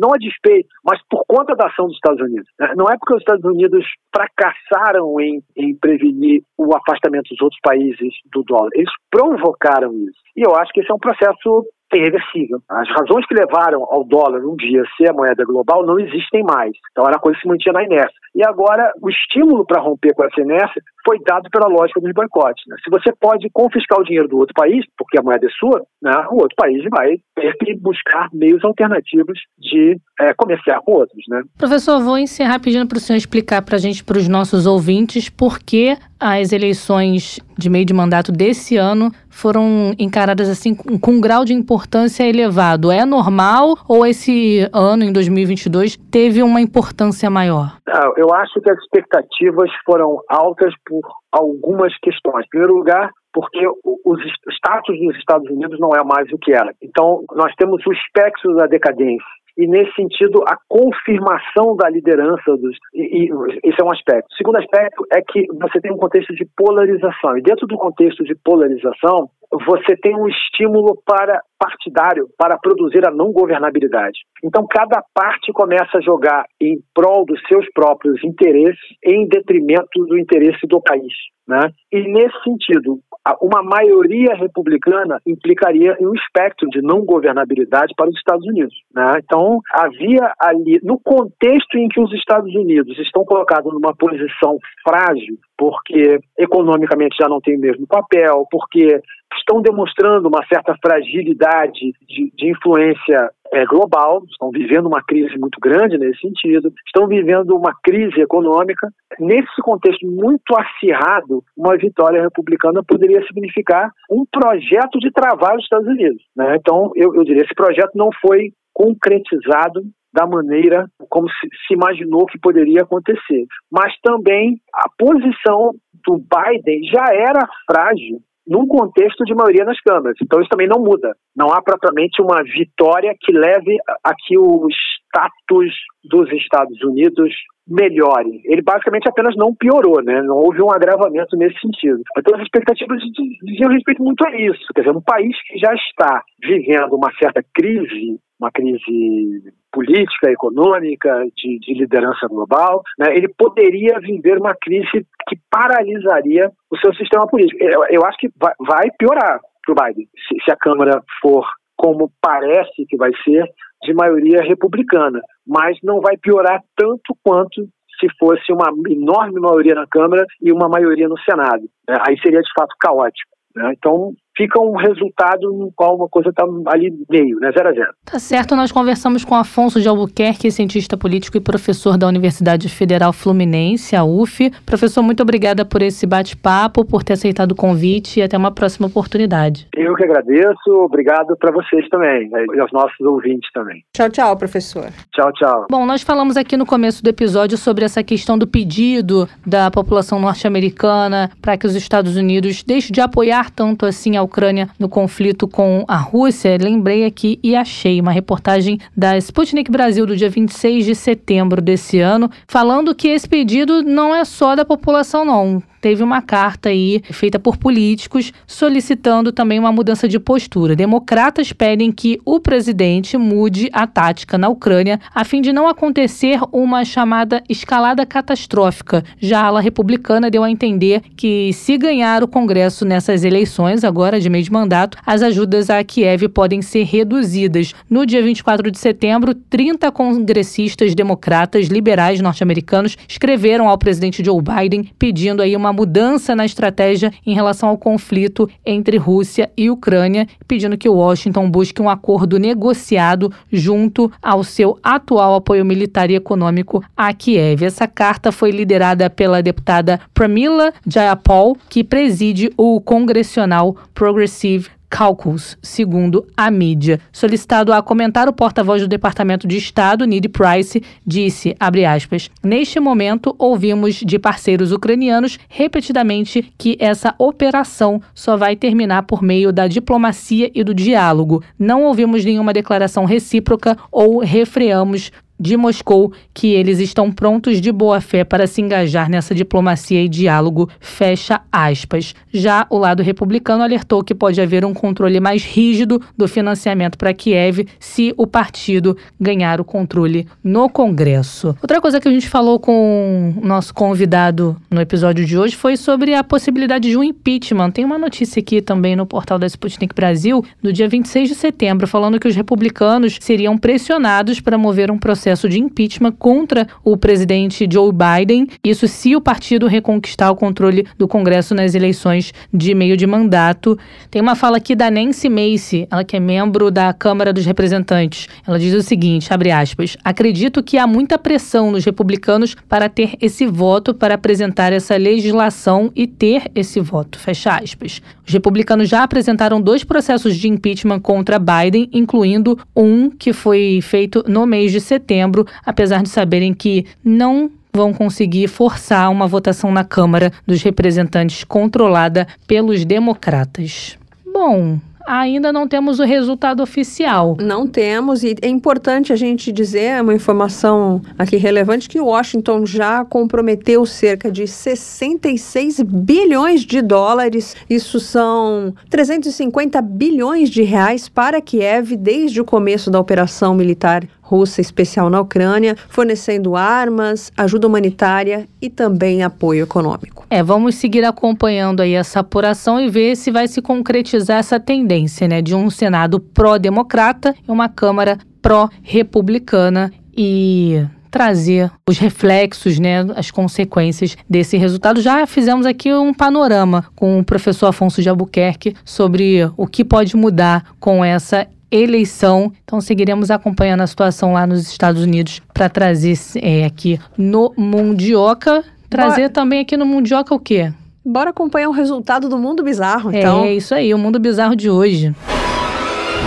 não 0.00 0.14
a 0.14 0.18
despeito, 0.18 0.68
mas 0.84 1.00
por 1.08 1.24
conta 1.26 1.54
da 1.54 1.66
ação 1.66 1.86
dos 1.86 1.94
Estados 1.94 2.20
Unidos. 2.20 2.48
Não 2.76 2.86
é 2.86 2.96
porque 2.98 3.14
os 3.14 3.20
Estados 3.20 3.44
Unidos 3.44 3.84
fracassaram 4.14 5.20
em, 5.20 5.40
em 5.56 5.76
prevenir 5.76 6.42
o 6.56 6.74
afastamento 6.76 7.28
dos 7.30 7.40
outros 7.40 7.60
países 7.62 8.14
do 8.32 8.42
dólar. 8.42 8.70
Eles 8.74 8.90
provocaram 9.10 9.92
isso. 9.92 10.18
E 10.36 10.46
eu 10.46 10.54
acho 10.56 10.72
que 10.72 10.80
esse 10.80 10.90
é 10.90 10.94
um 10.94 10.98
processo 10.98 11.66
irreversível. 11.94 12.58
As 12.68 12.88
razões 12.88 13.26
que 13.26 13.34
levaram 13.34 13.84
ao 13.84 14.02
dólar 14.04 14.40
um 14.44 14.56
dia 14.56 14.82
ser 14.96 15.10
a 15.10 15.12
moeda 15.12 15.44
global 15.44 15.84
não 15.84 15.98
existem 15.98 16.42
mais. 16.42 16.72
Então 16.90 17.04
era 17.06 17.18
coisa 17.18 17.36
que 17.36 17.42
se 17.42 17.48
mantinha 17.48 17.72
na 17.72 17.84
inércia. 17.84 18.18
E 18.34 18.44
agora 18.44 18.92
o 19.00 19.08
estímulo 19.08 19.64
para 19.64 19.80
romper 19.80 20.14
com 20.14 20.24
essa 20.24 20.40
inércia 20.40 20.82
foi 21.04 21.18
dado 21.20 21.48
pela 21.50 21.68
lógica 21.68 22.00
dos 22.00 22.12
boicotes. 22.12 22.64
Né? 22.66 22.76
Se 22.82 22.90
você 22.90 23.12
pode 23.20 23.35
confiscar 23.52 24.00
o 24.00 24.04
dinheiro 24.04 24.28
do 24.28 24.38
outro 24.38 24.54
país, 24.54 24.84
porque 24.96 25.18
a 25.18 25.22
moeda 25.22 25.46
é 25.46 25.50
sua, 25.50 25.82
né, 26.02 26.12
o 26.30 26.36
outro 26.36 26.56
país 26.56 26.82
vai 26.90 27.16
ter 27.34 27.52
que 27.58 27.74
buscar 27.74 28.28
meios 28.32 28.64
alternativos 28.64 29.38
de 29.58 29.98
é, 30.20 30.32
comerciar 30.34 30.80
com 30.82 30.92
outros. 30.92 31.22
Né? 31.28 31.42
Professor, 31.58 32.00
vou 32.00 32.18
encerrar 32.18 32.60
pedindo 32.60 32.86
para 32.86 32.98
o 32.98 33.00
senhor 33.00 33.16
explicar 33.16 33.62
para 33.62 33.76
a 33.76 33.78
gente, 33.78 34.02
para 34.02 34.18
os 34.18 34.28
nossos 34.28 34.66
ouvintes, 34.66 35.28
por 35.28 35.58
que 35.58 35.96
as 36.18 36.52
eleições 36.52 37.38
de 37.58 37.68
meio 37.68 37.84
de 37.84 37.92
mandato 37.92 38.32
desse 38.32 38.76
ano 38.76 39.10
foram 39.28 39.94
encaradas 39.98 40.48
assim 40.48 40.74
com 40.74 41.10
um 41.10 41.20
grau 41.20 41.44
de 41.44 41.52
importância 41.52 42.24
elevado. 42.24 42.90
É 42.90 43.04
normal 43.04 43.74
ou 43.86 44.06
esse 44.06 44.68
ano, 44.72 45.04
em 45.04 45.12
2022, 45.12 45.96
teve 46.10 46.42
uma 46.42 46.60
importância 46.60 47.28
maior? 47.28 47.76
eu 48.16 48.32
acho 48.34 48.60
que 48.60 48.70
as 48.70 48.78
expectativas 48.78 49.70
foram 49.84 50.18
altas 50.28 50.72
por 50.84 51.00
algumas 51.32 51.96
questões. 51.98 52.44
Em 52.44 52.48
primeiro 52.48 52.74
lugar, 52.74 53.10
porque 53.36 53.68
o 53.84 54.16
status 54.50 54.98
dos 54.98 55.14
Estados 55.18 55.46
Unidos 55.50 55.78
não 55.78 55.90
é 55.90 56.02
mais 56.02 56.26
o 56.32 56.38
que 56.38 56.54
era. 56.54 56.72
Então, 56.80 57.22
nós 57.34 57.54
temos 57.56 57.86
o 57.86 57.92
espectro 57.92 58.54
da 58.56 58.66
decadência 58.66 59.28
e, 59.58 59.66
nesse 59.66 59.92
sentido, 59.94 60.42
a 60.46 60.56
confirmação 60.66 61.76
da 61.76 61.88
liderança 61.90 62.56
dos. 62.56 62.76
E, 62.94 63.24
e, 63.24 63.30
esse 63.62 63.80
é 63.80 63.84
um 63.84 63.92
aspecto. 63.92 64.26
O 64.30 64.36
segundo 64.36 64.56
aspecto 64.56 65.04
é 65.12 65.20
que 65.20 65.46
você 65.52 65.80
tem 65.80 65.92
um 65.92 65.98
contexto 65.98 66.34
de 66.34 66.46
polarização. 66.56 67.36
E, 67.36 67.42
dentro 67.42 67.66
do 67.66 67.76
contexto 67.76 68.24
de 68.24 68.34
polarização, 68.42 69.28
você 69.66 69.96
tem 69.96 70.14
um 70.16 70.28
estímulo 70.28 70.98
para 71.06 71.40
partidário 71.58 72.28
para 72.36 72.58
produzir 72.58 73.06
a 73.06 73.10
não 73.10 73.32
governabilidade. 73.32 74.18
Então, 74.44 74.66
cada 74.68 75.02
parte 75.14 75.52
começa 75.52 75.98
a 75.98 76.02
jogar 76.02 76.44
em 76.60 76.78
prol 76.94 77.24
dos 77.24 77.40
seus 77.48 77.66
próprios 77.72 78.22
interesses 78.24 78.78
em 79.04 79.26
detrimento 79.26 80.04
do 80.06 80.18
interesse 80.18 80.66
do 80.66 80.80
país. 80.82 81.12
Né? 81.48 81.60
E, 81.92 82.02
nesse 82.12 82.36
sentido, 82.42 82.98
uma 83.40 83.62
maioria 83.62 84.34
republicana 84.34 85.20
implicaria 85.26 85.96
em 86.00 86.06
um 86.06 86.14
espectro 86.14 86.68
de 86.68 86.80
não 86.82 87.04
governabilidade 87.04 87.92
para 87.96 88.08
os 88.08 88.16
Estados 88.16 88.46
Unidos. 88.46 88.74
Né? 88.94 89.20
Então, 89.24 89.60
havia 89.72 90.32
ali, 90.40 90.80
no 90.82 90.98
contexto 90.98 91.76
em 91.76 91.88
que 91.88 92.00
os 92.00 92.12
Estados 92.12 92.54
Unidos 92.54 92.98
estão 92.98 93.24
colocados 93.24 93.72
numa 93.72 93.94
posição 93.94 94.58
frágil, 94.86 95.38
porque 95.56 96.18
economicamente 96.38 97.16
já 97.20 97.28
não 97.28 97.40
tem 97.40 97.56
o 97.56 97.60
mesmo 97.60 97.86
papel, 97.86 98.46
porque 98.50 99.00
estão 99.38 99.60
demonstrando 99.60 100.28
uma 100.28 100.44
certa 100.46 100.74
fragilidade 100.82 101.92
de, 102.08 102.32
de 102.34 102.50
influência 102.50 103.30
é, 103.52 103.64
global, 103.64 104.22
estão 104.28 104.50
vivendo 104.50 104.86
uma 104.86 105.02
crise 105.02 105.36
muito 105.38 105.58
grande 105.60 105.98
nesse 105.98 106.20
sentido, 106.20 106.72
estão 106.86 107.06
vivendo 107.06 107.56
uma 107.56 107.72
crise 107.82 108.20
econômica. 108.20 108.88
Nesse 109.18 109.62
contexto 109.62 110.06
muito 110.06 110.54
acirrado, 110.56 111.42
uma 111.56 111.76
vitória 111.76 112.22
republicana 112.22 112.82
poderia 112.86 113.24
significar 113.26 113.90
um 114.10 114.24
projeto 114.30 114.98
de 114.98 115.10
travar 115.10 115.56
os 115.56 115.62
Estados 115.62 115.86
Unidos. 115.86 116.22
Né? 116.36 116.56
Então, 116.56 116.90
eu, 116.94 117.14
eu 117.14 117.24
diria, 117.24 117.42
esse 117.42 117.54
projeto 117.54 117.92
não 117.94 118.10
foi 118.20 118.52
concretizado 118.72 119.82
da 120.12 120.26
maneira 120.26 120.86
como 121.10 121.28
se, 121.28 121.74
imaginou 121.74 122.26
que 122.26 122.38
poderia 122.40 122.82
acontecer. 122.82 123.44
Mas 123.70 123.92
também 124.02 124.58
a 124.72 124.88
posição 124.98 125.72
do 126.06 126.16
Biden 126.16 126.82
já 126.84 127.06
era 127.12 127.46
frágil 127.66 128.20
num 128.46 128.66
contexto 128.66 129.24
de 129.24 129.34
maioria 129.34 129.64
nas 129.64 129.80
câmaras. 129.80 130.16
Então 130.22 130.40
isso 130.40 130.48
também 130.48 130.68
não 130.68 130.82
muda. 130.82 131.14
Não 131.36 131.52
há 131.52 131.60
propriamente 131.60 132.22
uma 132.22 132.42
vitória 132.42 133.14
que 133.20 133.32
leve 133.32 133.76
a 134.04 134.14
que 134.14 134.38
o 134.38 134.66
status 134.70 135.72
dos 136.04 136.30
Estados 136.32 136.80
Unidos 136.82 137.32
melhore. 137.68 138.40
Ele 138.44 138.62
basicamente 138.62 139.08
apenas 139.08 139.34
não 139.36 139.54
piorou, 139.54 140.00
né? 140.02 140.22
Não 140.22 140.36
houve 140.36 140.62
um 140.62 140.70
agravamento 140.70 141.36
nesse 141.36 141.58
sentido. 141.58 142.00
Então 142.16 142.36
as 142.36 142.42
expectativas 142.42 143.00
diziam 143.42 143.72
respeito 143.72 144.02
muito 144.02 144.24
a 144.24 144.30
isso. 144.36 144.62
Quer 144.74 144.82
dizer, 144.82 144.96
um 144.96 145.02
país 145.02 145.36
que 145.48 145.58
já 145.58 145.74
está 145.74 146.22
vivendo 146.40 146.94
uma 146.94 147.10
certa 147.20 147.42
crise, 147.54 148.20
uma 148.38 148.50
crise 148.52 149.42
política, 149.76 150.30
econômica, 150.30 151.26
de, 151.36 151.58
de 151.58 151.74
liderança 151.74 152.26
global, 152.26 152.82
né? 152.98 153.14
ele 153.14 153.28
poderia 153.28 154.00
viver 154.00 154.38
uma 154.38 154.54
crise 154.54 155.06
que 155.28 155.36
paralisaria 155.50 156.50
o 156.70 156.78
seu 156.78 156.94
sistema 156.94 157.26
político. 157.26 157.62
Eu, 157.62 157.84
eu 157.90 158.06
acho 158.06 158.16
que 158.16 158.30
vai, 158.40 158.54
vai 158.58 158.88
piorar 158.98 159.38
para 159.62 159.72
o 159.72 159.74
Biden, 159.74 160.08
se, 160.26 160.42
se 160.42 160.50
a 160.50 160.56
Câmara 160.56 161.02
for 161.20 161.44
como 161.76 162.10
parece 162.22 162.86
que 162.88 162.96
vai 162.96 163.10
ser, 163.22 163.44
de 163.82 163.92
maioria 163.92 164.40
republicana, 164.40 165.20
mas 165.46 165.76
não 165.82 166.00
vai 166.00 166.16
piorar 166.16 166.62
tanto 166.74 167.14
quanto 167.22 167.68
se 168.00 168.08
fosse 168.18 168.50
uma 168.50 168.72
enorme 168.88 169.38
maioria 169.38 169.74
na 169.74 169.86
Câmara 169.86 170.24
e 170.40 170.50
uma 170.50 170.68
maioria 170.68 171.06
no 171.06 171.18
Senado. 171.20 171.64
Né? 171.86 171.96
Aí 172.06 172.18
seria 172.20 172.40
de 172.40 172.50
fato 172.58 172.74
caótico. 172.80 173.30
Né? 173.54 173.74
Então, 173.76 174.14
fica 174.36 174.60
um 174.60 174.76
resultado 174.76 175.50
no 175.52 175.72
qual 175.74 175.96
uma 175.96 176.08
coisa 176.08 176.28
está 176.28 176.44
ali 176.66 176.92
meio, 177.08 177.38
né? 177.40 177.50
Zero 177.52 177.68
a 177.68 177.72
zero. 177.72 177.92
Tá 178.04 178.18
certo, 178.18 178.54
nós 178.54 178.70
conversamos 178.70 179.24
com 179.24 179.34
Afonso 179.34 179.80
de 179.80 179.88
Albuquerque, 179.88 180.50
cientista 180.50 180.96
político 180.96 181.36
e 181.36 181.40
professor 181.40 181.96
da 181.96 182.06
Universidade 182.06 182.68
Federal 182.68 183.12
Fluminense, 183.12 183.96
a 183.96 184.04
UF. 184.04 184.50
Professor, 184.64 185.02
muito 185.02 185.22
obrigada 185.22 185.64
por 185.64 185.82
esse 185.82 186.06
bate-papo, 186.06 186.84
por 186.84 187.02
ter 187.02 187.14
aceitado 187.14 187.52
o 187.52 187.56
convite 187.56 188.20
e 188.20 188.22
até 188.22 188.36
uma 188.36 188.50
próxima 188.50 188.86
oportunidade. 188.86 189.66
Eu 189.74 189.94
que 189.94 190.04
agradeço, 190.04 190.70
obrigado 190.84 191.36
para 191.36 191.52
vocês 191.52 191.88
também 191.88 192.28
né? 192.28 192.44
e 192.54 192.60
aos 192.60 192.72
nossos 192.72 193.00
ouvintes 193.00 193.50
também. 193.52 193.82
Tchau, 193.94 194.10
tchau, 194.10 194.36
professor. 194.36 194.90
Tchau, 195.12 195.32
tchau. 195.32 195.66
Bom, 195.70 195.86
nós 195.86 196.02
falamos 196.02 196.36
aqui 196.36 196.56
no 196.56 196.66
começo 196.66 197.02
do 197.02 197.08
episódio 197.08 197.56
sobre 197.56 197.84
essa 197.84 198.02
questão 198.02 198.36
do 198.36 198.46
pedido 198.46 199.28
da 199.46 199.70
população 199.70 200.20
norte-americana 200.20 201.30
para 201.40 201.56
que 201.56 201.66
os 201.66 201.74
Estados 201.74 202.16
Unidos 202.16 202.62
deixem 202.62 202.92
de 202.92 203.00
apoiar 203.00 203.50
tanto 203.50 203.86
assim 203.86 204.16
a 204.16 204.25
Ucrânia 204.26 204.68
no 204.78 204.88
conflito 204.88 205.48
com 205.48 205.84
a 205.88 205.96
Rússia, 205.96 206.58
lembrei 206.60 207.04
aqui 207.04 207.38
e 207.42 207.56
achei 207.56 208.00
uma 208.00 208.12
reportagem 208.12 208.78
da 208.96 209.16
Sputnik 209.16 209.70
Brasil 209.70 210.04
do 210.06 210.16
dia 210.16 210.28
26 210.28 210.84
de 210.84 210.94
setembro 210.94 211.62
desse 211.62 211.98
ano, 212.00 212.30
falando 212.46 212.94
que 212.94 213.08
esse 213.08 213.28
pedido 213.28 213.82
não 213.82 214.14
é 214.14 214.24
só 214.24 214.54
da 214.54 214.64
população, 214.64 215.24
não 215.24 215.62
teve 215.80 216.02
uma 216.02 216.22
carta 216.22 216.68
aí 216.68 217.02
feita 217.10 217.38
por 217.38 217.56
políticos 217.56 218.32
solicitando 218.46 219.32
também 219.32 219.58
uma 219.58 219.72
mudança 219.72 220.08
de 220.08 220.18
postura. 220.18 220.76
Democratas 220.76 221.52
pedem 221.52 221.92
que 221.92 222.20
o 222.24 222.40
presidente 222.40 223.16
mude 223.16 223.68
a 223.72 223.86
tática 223.86 224.38
na 224.38 224.48
Ucrânia 224.48 225.00
a 225.14 225.24
fim 225.24 225.40
de 225.40 225.52
não 225.52 225.68
acontecer 225.68 226.40
uma 226.52 226.84
chamada 226.84 227.42
escalada 227.48 228.04
catastrófica. 228.04 229.04
Já 229.18 229.40
a 229.40 229.46
ala 229.46 229.60
republicana 229.60 230.30
deu 230.30 230.42
a 230.42 230.50
entender 230.50 231.02
que 231.16 231.52
se 231.52 231.76
ganhar 231.76 232.22
o 232.22 232.28
Congresso 232.28 232.84
nessas 232.84 233.24
eleições 233.24 233.84
agora 233.84 234.20
de 234.20 234.28
meio 234.28 234.44
de 234.44 234.52
mandato, 234.52 234.98
as 235.04 235.22
ajudas 235.22 235.70
a 235.70 235.82
Kiev 235.82 236.28
podem 236.28 236.62
ser 236.62 236.84
reduzidas. 236.84 237.72
No 237.88 238.04
dia 238.06 238.22
24 238.22 238.70
de 238.70 238.78
setembro, 238.78 239.34
30 239.34 239.90
congressistas 239.92 240.94
democratas 240.94 241.66
liberais 241.66 242.20
norte-americanos 242.20 242.96
escreveram 243.08 243.68
ao 243.68 243.78
presidente 243.78 244.24
Joe 244.24 244.40
Biden 244.42 244.90
pedindo 244.98 245.42
aí 245.42 245.54
uma 245.56 245.72
mudança 245.76 246.34
na 246.34 246.46
estratégia 246.46 247.12
em 247.26 247.34
relação 247.34 247.68
ao 247.68 247.76
conflito 247.76 248.48
entre 248.64 248.96
Rússia 248.96 249.50
e 249.56 249.68
Ucrânia, 249.70 250.26
pedindo 250.48 250.78
que 250.78 250.88
Washington 250.88 251.50
busque 251.50 251.82
um 251.82 251.90
acordo 251.90 252.38
negociado 252.38 253.30
junto 253.52 254.10
ao 254.22 254.42
seu 254.42 254.78
atual 254.82 255.34
apoio 255.34 255.64
militar 255.64 256.10
e 256.10 256.14
econômico 256.14 256.82
a 256.96 257.12
Kiev. 257.12 257.62
Essa 257.62 257.86
carta 257.86 258.32
foi 258.32 258.50
liderada 258.50 259.10
pela 259.10 259.42
deputada 259.42 260.00
Pramila 260.14 260.72
Jayapal, 260.86 261.56
que 261.68 261.84
preside 261.84 262.50
o 262.56 262.80
Congressional 262.80 263.76
Progressive 263.92 264.75
Caucus, 264.88 265.58
segundo 265.60 266.26
a 266.36 266.50
mídia. 266.50 267.00
Solicitado 267.12 267.72
a 267.72 267.82
comentar, 267.82 268.28
o 268.28 268.32
porta-voz 268.32 268.82
do 268.82 268.88
Departamento 268.88 269.46
de 269.46 269.56
Estado, 269.56 270.06
Ned 270.06 270.28
Price, 270.28 270.82
disse, 271.06 271.56
aspas, 271.58 272.30
neste 272.42 272.80
momento 272.80 273.34
ouvimos 273.38 273.96
de 273.96 274.18
parceiros 274.18 274.72
ucranianos 274.72 275.38
repetidamente 275.48 276.52
que 276.56 276.76
essa 276.80 277.14
operação 277.18 278.00
só 278.14 278.36
vai 278.36 278.56
terminar 278.56 279.02
por 279.02 279.22
meio 279.22 279.52
da 279.52 279.66
diplomacia 279.66 280.50
e 280.54 280.62
do 280.62 280.74
diálogo. 280.74 281.42
Não 281.58 281.84
ouvimos 281.84 282.24
nenhuma 282.24 282.52
declaração 282.52 283.04
recíproca 283.04 283.76
ou 283.90 284.20
refreamos 284.20 285.10
de 285.38 285.56
Moscou 285.56 286.12
que 286.32 286.48
eles 286.54 286.78
estão 286.78 287.10
prontos 287.10 287.60
de 287.60 287.70
boa 287.70 288.00
fé 288.00 288.24
para 288.24 288.46
se 288.46 288.60
engajar 288.60 289.08
nessa 289.08 289.34
diplomacia 289.34 290.02
e 290.02 290.08
diálogo, 290.08 290.68
fecha 290.80 291.40
aspas. 291.50 292.14
Já 292.32 292.66
o 292.70 292.78
lado 292.78 293.02
republicano 293.02 293.62
alertou 293.62 294.02
que 294.02 294.14
pode 294.14 294.40
haver 294.40 294.64
um 294.64 294.74
controle 294.74 295.20
mais 295.20 295.44
rígido 295.44 296.00
do 296.16 296.26
financiamento 296.26 296.98
para 296.98 297.14
Kiev 297.14 297.66
se 297.78 298.14
o 298.16 298.26
partido 298.26 298.96
ganhar 299.20 299.60
o 299.60 299.64
controle 299.64 300.26
no 300.42 300.68
Congresso. 300.68 301.56
Outra 301.62 301.80
coisa 301.80 302.00
que 302.00 302.08
a 302.08 302.10
gente 302.10 302.28
falou 302.28 302.58
com 302.58 303.34
o 303.36 303.46
nosso 303.46 303.74
convidado 303.74 304.56
no 304.70 304.80
episódio 304.80 305.24
de 305.24 305.38
hoje 305.38 305.56
foi 305.56 305.76
sobre 305.76 306.14
a 306.14 306.24
possibilidade 306.24 306.88
de 306.88 306.96
um 306.96 307.04
impeachment. 307.04 307.70
Tem 307.70 307.84
uma 307.84 307.98
notícia 307.98 308.40
aqui 308.40 308.60
também 308.60 308.96
no 308.96 309.06
portal 309.06 309.38
da 309.38 309.46
Sputnik 309.46 309.94
Brasil, 309.94 310.44
do 310.62 310.72
dia 310.72 310.88
26 310.88 311.28
de 311.28 311.34
setembro, 311.34 311.86
falando 311.86 312.18
que 312.18 312.28
os 312.28 312.36
republicanos 312.36 313.18
seriam 313.20 313.56
pressionados 313.56 314.40
para 314.40 314.58
mover 314.58 314.90
um 314.90 314.98
processo 314.98 315.25
processo 315.26 315.48
de 315.48 315.58
impeachment 315.58 316.12
contra 316.12 316.68
o 316.84 316.96
presidente 316.96 317.66
Joe 317.68 317.90
Biden. 317.92 318.46
Isso 318.62 318.86
se 318.86 319.16
o 319.16 319.20
partido 319.20 319.66
reconquistar 319.66 320.30
o 320.30 320.36
controle 320.36 320.86
do 320.96 321.08
Congresso 321.08 321.52
nas 321.52 321.74
eleições 321.74 322.32
de 322.54 322.72
meio 322.76 322.96
de 322.96 323.08
mandato. 323.08 323.76
Tem 324.08 324.22
uma 324.22 324.36
fala 324.36 324.58
aqui 324.58 324.76
da 324.76 324.88
Nancy 324.88 325.28
Macy, 325.28 325.88
ela 325.90 326.04
que 326.04 326.16
é 326.16 326.20
membro 326.20 326.70
da 326.70 326.92
Câmara 326.92 327.32
dos 327.32 327.44
Representantes. 327.44 328.28
Ela 328.46 328.56
diz 328.56 328.72
o 328.72 328.82
seguinte, 328.82 329.34
abre 329.34 329.50
aspas: 329.50 329.96
"Acredito 330.04 330.62
que 330.62 330.78
há 330.78 330.86
muita 330.86 331.18
pressão 331.18 331.72
nos 331.72 331.84
republicanos 331.84 332.54
para 332.68 332.88
ter 332.88 333.14
esse 333.20 333.46
voto 333.46 333.92
para 333.92 334.14
apresentar 334.14 334.72
essa 334.72 334.96
legislação 334.96 335.90
e 335.96 336.06
ter 336.06 336.52
esse 336.54 336.78
voto." 336.78 337.18
Fecha 337.18 337.56
aspas. 337.56 338.00
Os 338.24 338.32
republicanos 338.32 338.88
já 338.88 339.02
apresentaram 339.02 339.60
dois 339.60 339.82
processos 339.82 340.36
de 340.36 340.48
impeachment 340.48 341.00
contra 341.00 341.36
Biden, 341.36 341.88
incluindo 341.92 342.56
um 342.76 343.10
que 343.10 343.32
foi 343.32 343.80
feito 343.82 344.24
no 344.28 344.46
mês 344.46 344.70
de 344.70 344.80
setembro 344.80 345.15
setembro, 345.16 345.46
apesar 345.64 346.02
de 346.02 346.10
saberem 346.10 346.52
que 346.52 346.86
não 347.02 347.50
vão 347.72 347.92
conseguir 347.92 348.48
forçar 348.48 349.10
uma 349.10 349.26
votação 349.26 349.70
na 349.70 349.84
Câmara 349.84 350.32
dos 350.46 350.62
Representantes 350.62 351.44
controlada 351.44 352.26
pelos 352.46 352.84
democratas. 352.84 353.98
Bom, 354.24 354.78
ainda 355.06 355.52
não 355.52 355.68
temos 355.68 356.00
o 356.00 356.04
resultado 356.04 356.62
oficial. 356.62 357.36
Não 357.40 357.66
temos, 357.66 358.24
e 358.24 358.34
é 358.42 358.48
importante 358.48 359.12
a 359.12 359.16
gente 359.16 359.52
dizer, 359.52 359.84
é 359.84 360.02
uma 360.02 360.14
informação 360.14 361.00
aqui 361.18 361.36
relevante, 361.36 361.88
que 361.88 362.00
Washington 362.00 362.66
já 362.66 363.04
comprometeu 363.04 363.86
cerca 363.86 364.30
de 364.30 364.46
66 364.46 365.80
bilhões 365.82 366.62
de 366.62 366.82
dólares, 366.82 367.54
isso 367.70 368.00
são 368.00 368.74
350 368.90 369.80
bilhões 369.80 370.50
de 370.50 370.62
reais 370.62 371.08
para 371.08 371.40
Kiev 371.40 371.96
desde 371.96 372.40
o 372.40 372.44
começo 372.44 372.90
da 372.90 372.98
operação 372.98 373.54
militar 373.54 374.06
russa 374.26 374.60
especial 374.60 375.08
na 375.08 375.20
Ucrânia, 375.20 375.76
fornecendo 375.88 376.56
armas, 376.56 377.30
ajuda 377.36 377.68
humanitária 377.68 378.48
e 378.60 378.68
também 378.68 379.22
apoio 379.22 379.62
econômico. 379.62 380.26
É, 380.28 380.42
vamos 380.42 380.74
seguir 380.74 381.04
acompanhando 381.04 381.80
aí 381.80 381.94
essa 381.94 382.20
apuração 382.20 382.80
e 382.80 382.90
ver 382.90 383.16
se 383.16 383.30
vai 383.30 383.46
se 383.46 383.62
concretizar 383.62 384.38
essa 384.38 384.58
tendência, 384.58 385.28
né, 385.28 385.40
de 385.40 385.54
um 385.54 385.70
Senado 385.70 386.18
pró-democrata 386.18 387.36
e 387.46 387.50
uma 387.50 387.68
Câmara 387.68 388.18
pró-republicana 388.42 389.92
e 390.16 390.84
trazer 391.08 391.70
os 391.88 391.96
reflexos, 391.98 392.78
né, 392.78 393.06
as 393.14 393.30
consequências 393.30 394.16
desse 394.28 394.56
resultado. 394.56 395.00
Já 395.00 395.24
fizemos 395.26 395.64
aqui 395.64 395.94
um 395.94 396.12
panorama 396.12 396.84
com 396.94 397.20
o 397.20 397.24
professor 397.24 397.68
Afonso 397.68 398.02
de 398.02 398.08
Albuquerque 398.08 398.74
sobre 398.84 399.50
o 399.56 399.66
que 399.66 399.84
pode 399.84 400.16
mudar 400.16 400.64
com 400.80 401.04
essa 401.04 401.46
eleição. 401.70 402.52
Então 402.64 402.80
seguiremos 402.80 403.30
acompanhando 403.30 403.82
a 403.82 403.86
situação 403.86 404.32
lá 404.32 404.46
nos 404.46 404.68
Estados 404.68 405.02
Unidos 405.02 405.40
para 405.52 405.68
trazer 405.68 406.18
é, 406.36 406.64
aqui 406.64 406.98
no 407.16 407.52
Mundioca. 407.56 408.64
Trazer 408.88 409.22
Bora. 409.22 409.30
também 409.30 409.60
aqui 409.60 409.76
no 409.76 409.84
Mundioca 409.84 410.34
o 410.34 410.38
quê? 410.38 410.72
Bora 411.04 411.30
acompanhar 411.30 411.68
o 411.68 411.72
resultado 411.72 412.28
do 412.28 412.36
Mundo 412.36 412.64
Bizarro, 412.64 413.10
então. 413.14 413.44
É 413.44 413.54
isso 413.54 413.74
aí, 413.74 413.94
o 413.94 413.98
Mundo 413.98 414.18
Bizarro 414.18 414.56
de 414.56 414.68
hoje. 414.68 415.14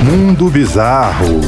Mundo 0.03 0.49
Bizarro. 0.49 1.41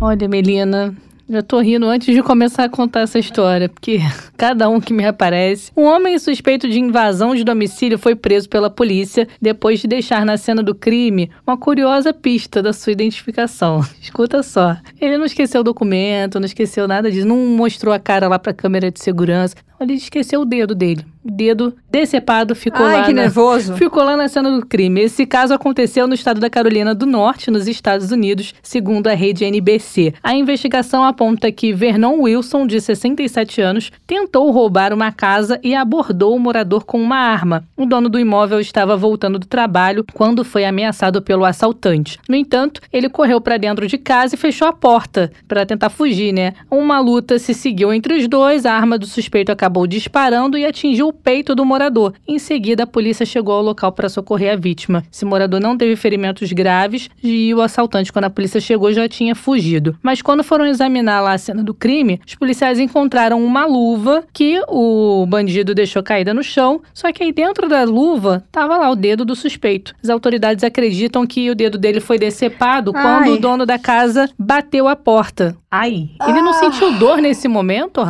Olha, 0.00 0.28
Melina, 0.28 0.94
já 1.28 1.42
tô 1.42 1.60
rindo 1.60 1.86
antes 1.86 2.14
de 2.14 2.22
começar 2.22 2.64
a 2.64 2.68
contar 2.68 3.00
essa 3.00 3.18
história, 3.18 3.68
porque 3.68 4.00
cada 4.36 4.68
um 4.68 4.80
que 4.80 4.92
me 4.92 5.04
aparece. 5.04 5.70
Um 5.76 5.84
homem 5.84 6.18
suspeito 6.18 6.68
de 6.68 6.80
invasão 6.80 7.34
de 7.34 7.44
domicílio 7.44 7.98
foi 7.98 8.14
preso 8.14 8.48
pela 8.48 8.70
polícia 8.70 9.28
depois 9.40 9.80
de 9.80 9.86
deixar 9.86 10.24
na 10.24 10.36
cena 10.36 10.62
do 10.62 10.74
crime 10.74 11.30
uma 11.46 11.56
curiosa 11.56 12.12
pista 12.12 12.62
da 12.62 12.72
sua 12.72 12.92
identificação. 12.92 13.84
Escuta 14.00 14.42
só. 14.42 14.76
Ele 15.00 15.18
não 15.18 15.26
esqueceu 15.26 15.60
o 15.60 15.64
documento, 15.64 16.40
não 16.40 16.46
esqueceu 16.46 16.88
nada 16.88 17.10
disso, 17.10 17.26
não 17.26 17.36
mostrou 17.36 17.92
a 17.92 17.98
cara 17.98 18.28
lá 18.28 18.38
pra 18.38 18.54
câmera 18.54 18.90
de 18.90 19.00
segurança. 19.00 19.54
Ele 19.80 19.94
esqueceu 19.94 20.40
o 20.40 20.44
dedo 20.44 20.74
dele 20.74 21.04
dedo 21.30 21.74
decepado 21.90 22.54
ficou 22.54 22.84
Ai, 22.84 22.96
lá. 22.98 23.04
que 23.04 23.12
na, 23.12 23.22
nervoso. 23.22 23.74
Ficou 23.76 24.02
lá 24.02 24.16
na 24.16 24.28
cena 24.28 24.50
do 24.50 24.64
crime. 24.66 25.02
Esse 25.02 25.26
caso 25.26 25.54
aconteceu 25.54 26.06
no 26.06 26.14
estado 26.14 26.40
da 26.40 26.50
Carolina 26.50 26.94
do 26.94 27.06
Norte, 27.06 27.50
nos 27.50 27.66
Estados 27.66 28.10
Unidos, 28.10 28.54
segundo 28.62 29.08
a 29.08 29.14
rede 29.14 29.44
NBC. 29.44 30.14
A 30.22 30.34
investigação 30.34 31.04
aponta 31.04 31.50
que 31.52 31.72
Vernon 31.72 32.20
Wilson, 32.20 32.66
de 32.66 32.80
67 32.80 33.60
anos, 33.60 33.90
tentou 34.06 34.50
roubar 34.50 34.92
uma 34.92 35.12
casa 35.12 35.58
e 35.62 35.74
abordou 35.74 36.34
o 36.34 36.40
morador 36.40 36.84
com 36.84 37.00
uma 37.00 37.16
arma. 37.16 37.64
O 37.76 37.86
dono 37.86 38.08
do 38.08 38.18
imóvel 38.18 38.60
estava 38.60 38.96
voltando 38.96 39.38
do 39.38 39.46
trabalho 39.46 40.04
quando 40.12 40.44
foi 40.44 40.64
ameaçado 40.64 41.22
pelo 41.22 41.44
assaltante. 41.44 42.18
No 42.28 42.36
entanto, 42.36 42.80
ele 42.92 43.08
correu 43.08 43.40
para 43.40 43.56
dentro 43.56 43.86
de 43.86 43.98
casa 43.98 44.34
e 44.34 44.38
fechou 44.38 44.68
a 44.68 44.72
porta 44.72 45.30
para 45.46 45.66
tentar 45.66 45.90
fugir, 45.90 46.32
né? 46.32 46.52
Uma 46.70 47.00
luta 47.00 47.38
se 47.38 47.54
seguiu 47.54 47.92
entre 47.92 48.14
os 48.14 48.28
dois, 48.28 48.66
a 48.66 48.72
arma 48.72 48.98
do 48.98 49.06
suspeito 49.06 49.52
acabou 49.52 49.67
disparando 49.86 50.56
e 50.56 50.64
atingiu 50.64 51.08
o 51.08 51.12
peito 51.12 51.54
do 51.54 51.64
morador. 51.64 52.14
Em 52.26 52.38
seguida, 52.38 52.84
a 52.84 52.86
polícia 52.86 53.26
chegou 53.26 53.54
ao 53.54 53.62
local 53.62 53.92
para 53.92 54.08
socorrer 54.08 54.52
a 54.52 54.56
vítima. 54.56 55.04
Esse 55.12 55.24
morador 55.24 55.60
não 55.60 55.76
teve 55.76 55.96
ferimentos 55.96 56.52
graves 56.52 57.08
e 57.22 57.54
o 57.54 57.60
assaltante, 57.60 58.12
quando 58.12 58.26
a 58.26 58.30
polícia 58.30 58.60
chegou, 58.60 58.92
já 58.92 59.08
tinha 59.08 59.34
fugido. 59.34 59.96
Mas 60.02 60.22
quando 60.22 60.42
foram 60.42 60.66
examinar 60.66 61.20
lá 61.20 61.32
a 61.32 61.38
cena 61.38 61.62
do 61.62 61.74
crime, 61.74 62.20
os 62.26 62.34
policiais 62.34 62.78
encontraram 62.78 63.44
uma 63.44 63.66
luva 63.66 64.24
que 64.32 64.60
o 64.68 65.26
bandido 65.26 65.74
deixou 65.74 66.02
caída 66.02 66.32
no 66.32 66.42
chão, 66.42 66.80
só 66.94 67.12
que 67.12 67.22
aí 67.22 67.32
dentro 67.32 67.68
da 67.68 67.84
luva 67.84 68.44
estava 68.46 68.76
lá 68.76 68.90
o 68.90 68.96
dedo 68.96 69.24
do 69.24 69.36
suspeito. 69.36 69.94
As 70.02 70.10
autoridades 70.10 70.64
acreditam 70.64 71.26
que 71.26 71.50
o 71.50 71.54
dedo 71.54 71.78
dele 71.78 72.00
foi 72.00 72.18
decepado 72.18 72.92
Ai. 72.94 73.02
quando 73.02 73.34
o 73.34 73.40
dono 73.40 73.66
da 73.66 73.78
casa 73.78 74.28
bateu 74.38 74.88
a 74.88 74.96
porta. 74.96 75.56
Ai, 75.70 76.10
ele 76.26 76.38
ah. 76.38 76.42
não 76.42 76.52
sentiu 76.54 76.92
dor 76.98 77.18
nesse 77.18 77.46
momento? 77.46 78.00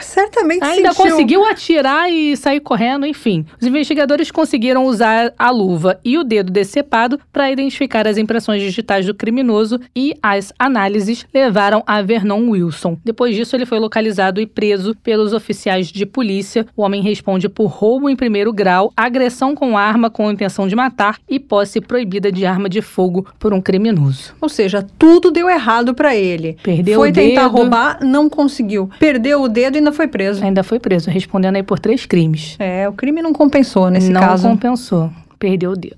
Certamente 0.00 0.62
Ainda 0.64 0.91
conseguiu 0.94 1.44
atirar 1.44 2.10
e 2.10 2.36
sair 2.36 2.60
correndo, 2.60 3.06
enfim. 3.06 3.44
Os 3.60 3.66
investigadores 3.66 4.30
conseguiram 4.30 4.84
usar 4.84 5.32
a 5.38 5.50
luva 5.50 5.98
e 6.04 6.18
o 6.18 6.24
dedo 6.24 6.50
decepado 6.50 7.18
para 7.32 7.50
identificar 7.50 8.06
as 8.06 8.18
impressões 8.18 8.62
digitais 8.62 9.06
do 9.06 9.14
criminoso 9.14 9.80
e 9.94 10.14
as 10.22 10.52
análises 10.58 11.26
levaram 11.32 11.82
a 11.86 12.02
Vernon 12.02 12.50
Wilson. 12.50 12.96
Depois 13.04 13.34
disso, 13.34 13.56
ele 13.56 13.66
foi 13.66 13.78
localizado 13.78 14.40
e 14.40 14.46
preso 14.46 14.94
pelos 15.02 15.32
oficiais 15.32 15.88
de 15.88 16.06
polícia. 16.06 16.66
O 16.76 16.82
homem 16.82 17.02
responde 17.02 17.48
por 17.48 17.66
roubo 17.66 18.08
em 18.08 18.16
primeiro 18.16 18.52
grau, 18.52 18.92
agressão 18.96 19.54
com 19.54 19.76
arma 19.76 20.10
com 20.10 20.30
intenção 20.30 20.66
de 20.66 20.74
matar 20.74 21.18
e 21.28 21.38
posse 21.38 21.80
proibida 21.80 22.30
de 22.30 22.44
arma 22.44 22.68
de 22.68 22.80
fogo 22.80 23.26
por 23.38 23.52
um 23.52 23.60
criminoso. 23.60 24.34
Ou 24.40 24.48
seja, 24.48 24.86
tudo 24.98 25.30
deu 25.30 25.48
errado 25.48 25.94
para 25.94 26.14
ele. 26.14 26.56
Perdeu 26.62 27.00
foi 27.00 27.10
o 27.10 27.12
tentar 27.12 27.44
dedo. 27.44 27.56
roubar, 27.56 27.98
não 28.02 28.28
conseguiu. 28.28 28.90
Perdeu 28.98 29.42
o 29.42 29.48
dedo 29.48 29.76
e 29.76 29.78
ainda 29.78 29.92
foi 29.92 30.08
preso. 30.08 30.44
Ainda 30.44 30.62
foi 30.62 30.78
preso, 30.82 31.08
respondendo 31.10 31.56
aí 31.56 31.62
por 31.62 31.78
três 31.78 32.04
crimes. 32.04 32.56
É, 32.58 32.86
o 32.88 32.92
crime 32.92 33.22
não 33.22 33.32
compensou 33.32 33.88
nesse 33.88 34.10
não 34.10 34.20
caso. 34.20 34.48
compensou. 34.48 35.10
Perdeu 35.38 35.70
o 35.70 35.76
dedo. 35.76 35.96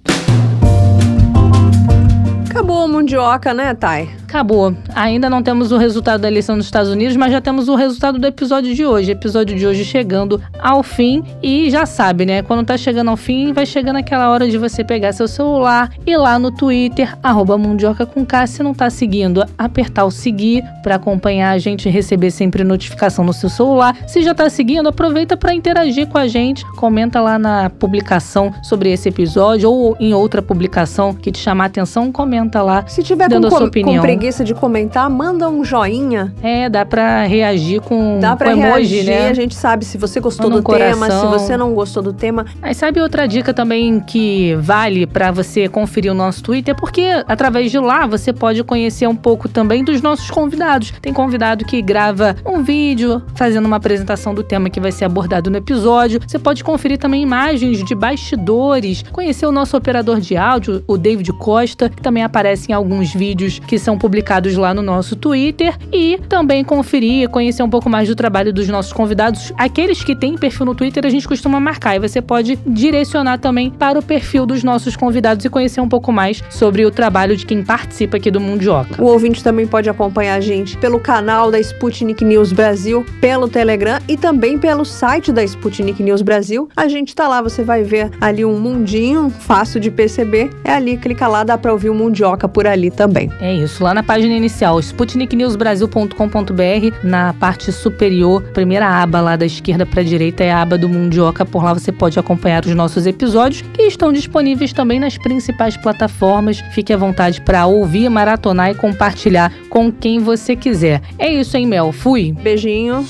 Acabou 2.49 2.85
a 2.85 2.89
mundioca, 2.89 3.53
né, 3.53 3.74
Thay? 3.74 4.09
Acabou. 4.35 4.74
Ainda 4.97 5.30
não 5.30 5.45
temos 5.45 5.70
o 5.70 5.76
resultado 5.76 6.22
da 6.22 6.26
eleição 6.26 6.57
nos 6.57 6.64
Estados 6.64 6.91
Unidos, 6.91 7.16
mas 7.16 7.30
já 7.30 7.41
temos 7.41 7.68
o 7.68 7.76
resultado 7.76 8.18
do 8.18 8.26
episódio 8.26 8.74
de 8.74 8.85
hoje. 8.85 9.12
Episódio 9.12 9.57
de 9.57 9.64
hoje 9.64 9.85
chegando 9.85 10.43
ao 10.59 10.82
fim. 10.82 11.22
E 11.41 11.70
já 11.70 11.87
sabe, 11.87 12.26
né? 12.26 12.43
Quando 12.43 12.66
tá 12.66 12.76
chegando 12.76 13.11
ao 13.11 13.16
fim, 13.16 13.53
vai 13.53 13.64
chegando 13.64 13.95
aquela 13.95 14.28
hora 14.28 14.49
de 14.49 14.59
você 14.59 14.82
pegar 14.82 15.12
seu 15.12 15.28
celular 15.28 15.93
e 16.05 16.16
lá 16.16 16.37
no 16.37 16.51
Twitter, 16.51 17.16
arroba 17.22 17.57
Mundioca 17.57 18.05
com 18.05 18.26
K. 18.26 18.49
Se 18.49 18.61
não 18.61 18.74
tá 18.74 18.91
seguindo, 18.91 19.45
apertar 19.57 20.05
o 20.05 20.11
seguir 20.11 20.64
para 20.82 20.97
acompanhar 20.97 21.53
a 21.53 21.59
gente 21.59 21.89
e 21.89 21.93
receber 21.93 22.32
sempre 22.32 22.64
notificação 22.64 23.24
no 23.24 23.32
seu 23.32 23.49
celular. 23.49 23.97
Se 24.05 24.20
já 24.20 24.35
tá 24.35 24.51
seguindo, 24.51 24.89
aproveita 24.89 25.37
para 25.37 25.55
interagir 25.55 26.09
com 26.09 26.18
a 26.18 26.26
gente. 26.26 26.66
Comenta 26.72 27.20
lá 27.20 27.39
na 27.39 27.70
publicação 27.70 28.53
sobre 28.64 28.91
esse 28.91 29.11
episódio 29.11 29.70
ou 29.70 29.97
em 30.01 30.12
outra 30.12 30.43
publicação 30.43 31.14
que 31.14 31.30
te 31.30 31.39
chamar 31.39 31.64
a 31.64 31.66
atenção, 31.68 32.11
comenta 32.11 32.61
lá. 32.62 32.85
Se 32.89 33.01
tiver 33.01 33.28
Dando 33.28 33.49
com, 33.49 33.55
a 33.55 33.59
sua 33.59 33.68
opinião. 33.68 34.03
com 34.03 34.24
preguiça 34.25 34.43
de 34.43 34.55
comentar, 34.55 35.11
manda 35.11 35.51
um 35.51 35.62
joinha. 35.62 36.33
É, 36.43 36.66
dá 36.70 36.83
pra 36.87 37.25
reagir 37.25 37.83
com, 37.83 38.18
Dá 38.18 38.35
pra 38.35 38.55
com 38.55 38.59
emoji, 38.64 39.03
reagir, 39.03 39.05
né? 39.05 39.29
a 39.29 39.35
gente 39.35 39.55
sabe 39.55 39.85
se 39.85 39.99
você 39.99 40.18
gostou 40.18 40.47
Manda 40.49 40.61
um 40.61 40.62
do 40.62 40.79
tema, 40.79 41.11
se 41.11 41.16
coração. 41.16 41.31
você 41.31 41.57
não 41.59 41.75
gostou 41.75 42.03
do 42.03 42.11
tema. 42.11 42.47
Aí 42.62 42.75
sabe 42.75 43.03
outra 43.03 43.29
dica 43.29 43.53
também 43.53 44.01
que 44.01 44.55
vale 44.55 45.07
pra 45.07 45.31
você 45.31 45.68
conferir 45.68 46.11
o 46.11 46.14
nosso 46.14 46.43
Twitter? 46.43 46.75
Porque 46.75 47.03
através 47.29 47.70
de 47.70 47.79
lá 47.79 48.07
você 48.07 48.33
pode 48.33 48.64
conhecer 48.64 49.07
um 49.07 49.14
pouco 49.14 49.47
também 49.47 49.85
dos 49.85 50.01
nossos 50.01 50.31
convidados. 50.31 50.91
Tem 51.03 51.12
convidado 51.12 51.62
que 51.66 51.83
grava 51.83 52.35
um 52.47 52.62
vídeo 52.62 53.20
fazendo 53.35 53.66
uma 53.66 53.77
apresentação 53.77 54.35
do 54.35 54.43
tema 54.43 54.70
que 54.70 54.81
vai 54.81 54.91
ser 54.91 55.05
abordado 55.05 55.51
no 55.51 55.59
episódio. 55.59 56.18
Você 56.27 56.39
pode 56.39 56.64
conferir 56.64 56.97
também 56.97 57.22
imagens 57.22 57.85
de 57.85 57.95
bastidores, 57.95 59.05
conhecer 59.12 59.45
o 59.45 59.53
nosso 59.53 59.77
operador 59.77 60.18
de 60.18 60.35
áudio, 60.35 60.83
o 60.89 60.97
David 60.97 61.31
Costa, 61.35 61.91
que 61.91 62.01
também 62.01 62.22
aparece 62.22 62.72
em 62.72 62.75
alguns 62.75 63.12
vídeos 63.12 63.59
que 63.59 63.79
são 63.79 63.99
publicados 63.99 64.14
lá 64.57 64.75
no 64.75 64.83
nosso 64.83 65.17
Twitter 65.17 65.77
e 65.93 66.19
também 66.29 66.65
conferir, 66.65 67.29
conhecer 67.29 67.62
um 67.62 67.71
pouco 67.71 67.89
mais 67.89 68.09
do 68.09 68.15
trabalho 68.15 68.53
dos 68.53 68.69
nossos 68.69 68.93
convidados. 68.93 69.53
Aqueles 69.57 70.03
que 70.03 70.15
têm 70.15 70.37
perfil 70.37 70.67
no 70.67 70.75
Twitter 70.75 71.05
a 71.07 71.09
gente 71.09 71.27
costuma 71.27 71.59
marcar 71.59 71.97
e 71.97 71.99
você 71.99 72.21
pode 72.21 72.59
direcionar 72.67 73.39
também 73.39 73.71
para 73.71 73.99
o 73.99 74.03
perfil 74.03 74.47
dos 74.47 74.62
nossos 74.62 74.97
convidados 74.97 75.45
e 75.45 75.51
conhecer 75.51 75.81
um 75.81 75.89
pouco 75.89 76.12
mais 76.12 76.43
sobre 76.51 76.85
o 76.85 76.91
trabalho 76.91 77.37
de 77.37 77.47
quem 77.47 77.62
participa 77.62 78.17
aqui 78.17 78.31
do 78.31 78.41
Mundioca. 78.41 79.03
O 79.03 79.07
ouvinte 79.07 79.43
também 79.43 79.67
pode 79.67 79.89
acompanhar 79.89 80.37
a 80.37 80.41
gente 80.41 80.77
pelo 80.77 81.01
canal 81.01 81.51
da 81.51 81.59
Sputnik 81.59 82.25
News 82.25 82.53
Brasil, 82.53 83.05
pelo 83.21 83.49
Telegram 83.49 83.99
e 84.09 84.17
também 84.17 84.59
pelo 84.59 84.85
site 84.85 85.33
da 85.33 85.43
Sputnik 85.43 86.03
News 86.03 86.23
Brasil. 86.23 86.69
A 86.77 86.89
gente 86.89 87.15
tá 87.15 87.27
lá, 87.27 87.43
você 87.43 87.62
vai 87.62 87.83
ver 87.83 88.11
ali 88.21 88.45
um 88.45 88.59
mundinho 88.59 89.31
fácil 89.31 89.81
de 89.81 89.91
perceber. 89.91 90.51
É 90.65 90.73
ali, 90.73 90.97
clica 90.97 91.27
lá, 91.27 91.45
dá 91.45 91.59
pra 91.59 91.73
ouvir 91.73 91.91
o 91.91 91.95
Mundioca 91.95 92.49
por 92.49 92.67
ali 92.67 92.91
também. 92.91 93.31
É 93.41 93.53
isso, 93.53 93.83
lá 93.83 93.93
na 93.93 94.03
página 94.05 94.35
inicial, 94.35 94.79
sputniknewsbrasil.com.br, 94.79 96.97
na 97.03 97.33
parte 97.35 97.73
superior, 97.73 98.43
primeira 98.53 98.87
aba 98.87 99.21
lá 99.21 99.37
da 99.37 99.47
esquerda 99.47 99.85
para 99.85 100.01
a 100.01 100.05
direita 100.05 100.45
é 100.45 100.53
a 100.53 100.63
aba 100.63 100.79
do 100.79 100.89
Mundioca. 100.89 101.45
Por 101.45 101.65
lá 101.65 101.73
você 101.73 101.91
pode 101.91 102.17
acompanhar 102.19 102.65
os 102.65 102.75
nossos 102.75 103.07
episódios, 103.07 103.65
que 103.73 103.83
estão 103.83 104.13
disponíveis 104.13 104.73
também 104.73 105.01
nas 105.01 105.19
principais 105.19 105.77
plataformas. 105.77 106.63
Fique 106.73 106.93
à 106.93 106.97
vontade 106.97 107.41
para 107.41 107.67
ouvir, 107.67 108.09
maratonar 108.09 108.71
e 108.71 108.75
compartilhar 108.75 109.53
com 109.69 109.91
quem 109.91 110.21
você 110.21 110.55
quiser. 110.55 111.03
É 111.19 111.33
isso, 111.33 111.57
hein, 111.57 111.67
Mel? 111.67 111.93
Fui! 111.93 112.33
Beijinho. 112.33 113.05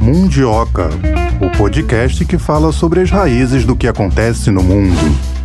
Mundioca, 0.00 0.88
o 1.40 1.56
podcast 1.56 2.24
que 2.24 2.38
fala 2.38 2.72
sobre 2.72 3.00
as 3.00 3.10
raízes 3.10 3.64
do 3.64 3.76
que 3.76 3.86
acontece 3.86 4.50
no 4.50 4.62
mundo. 4.62 5.37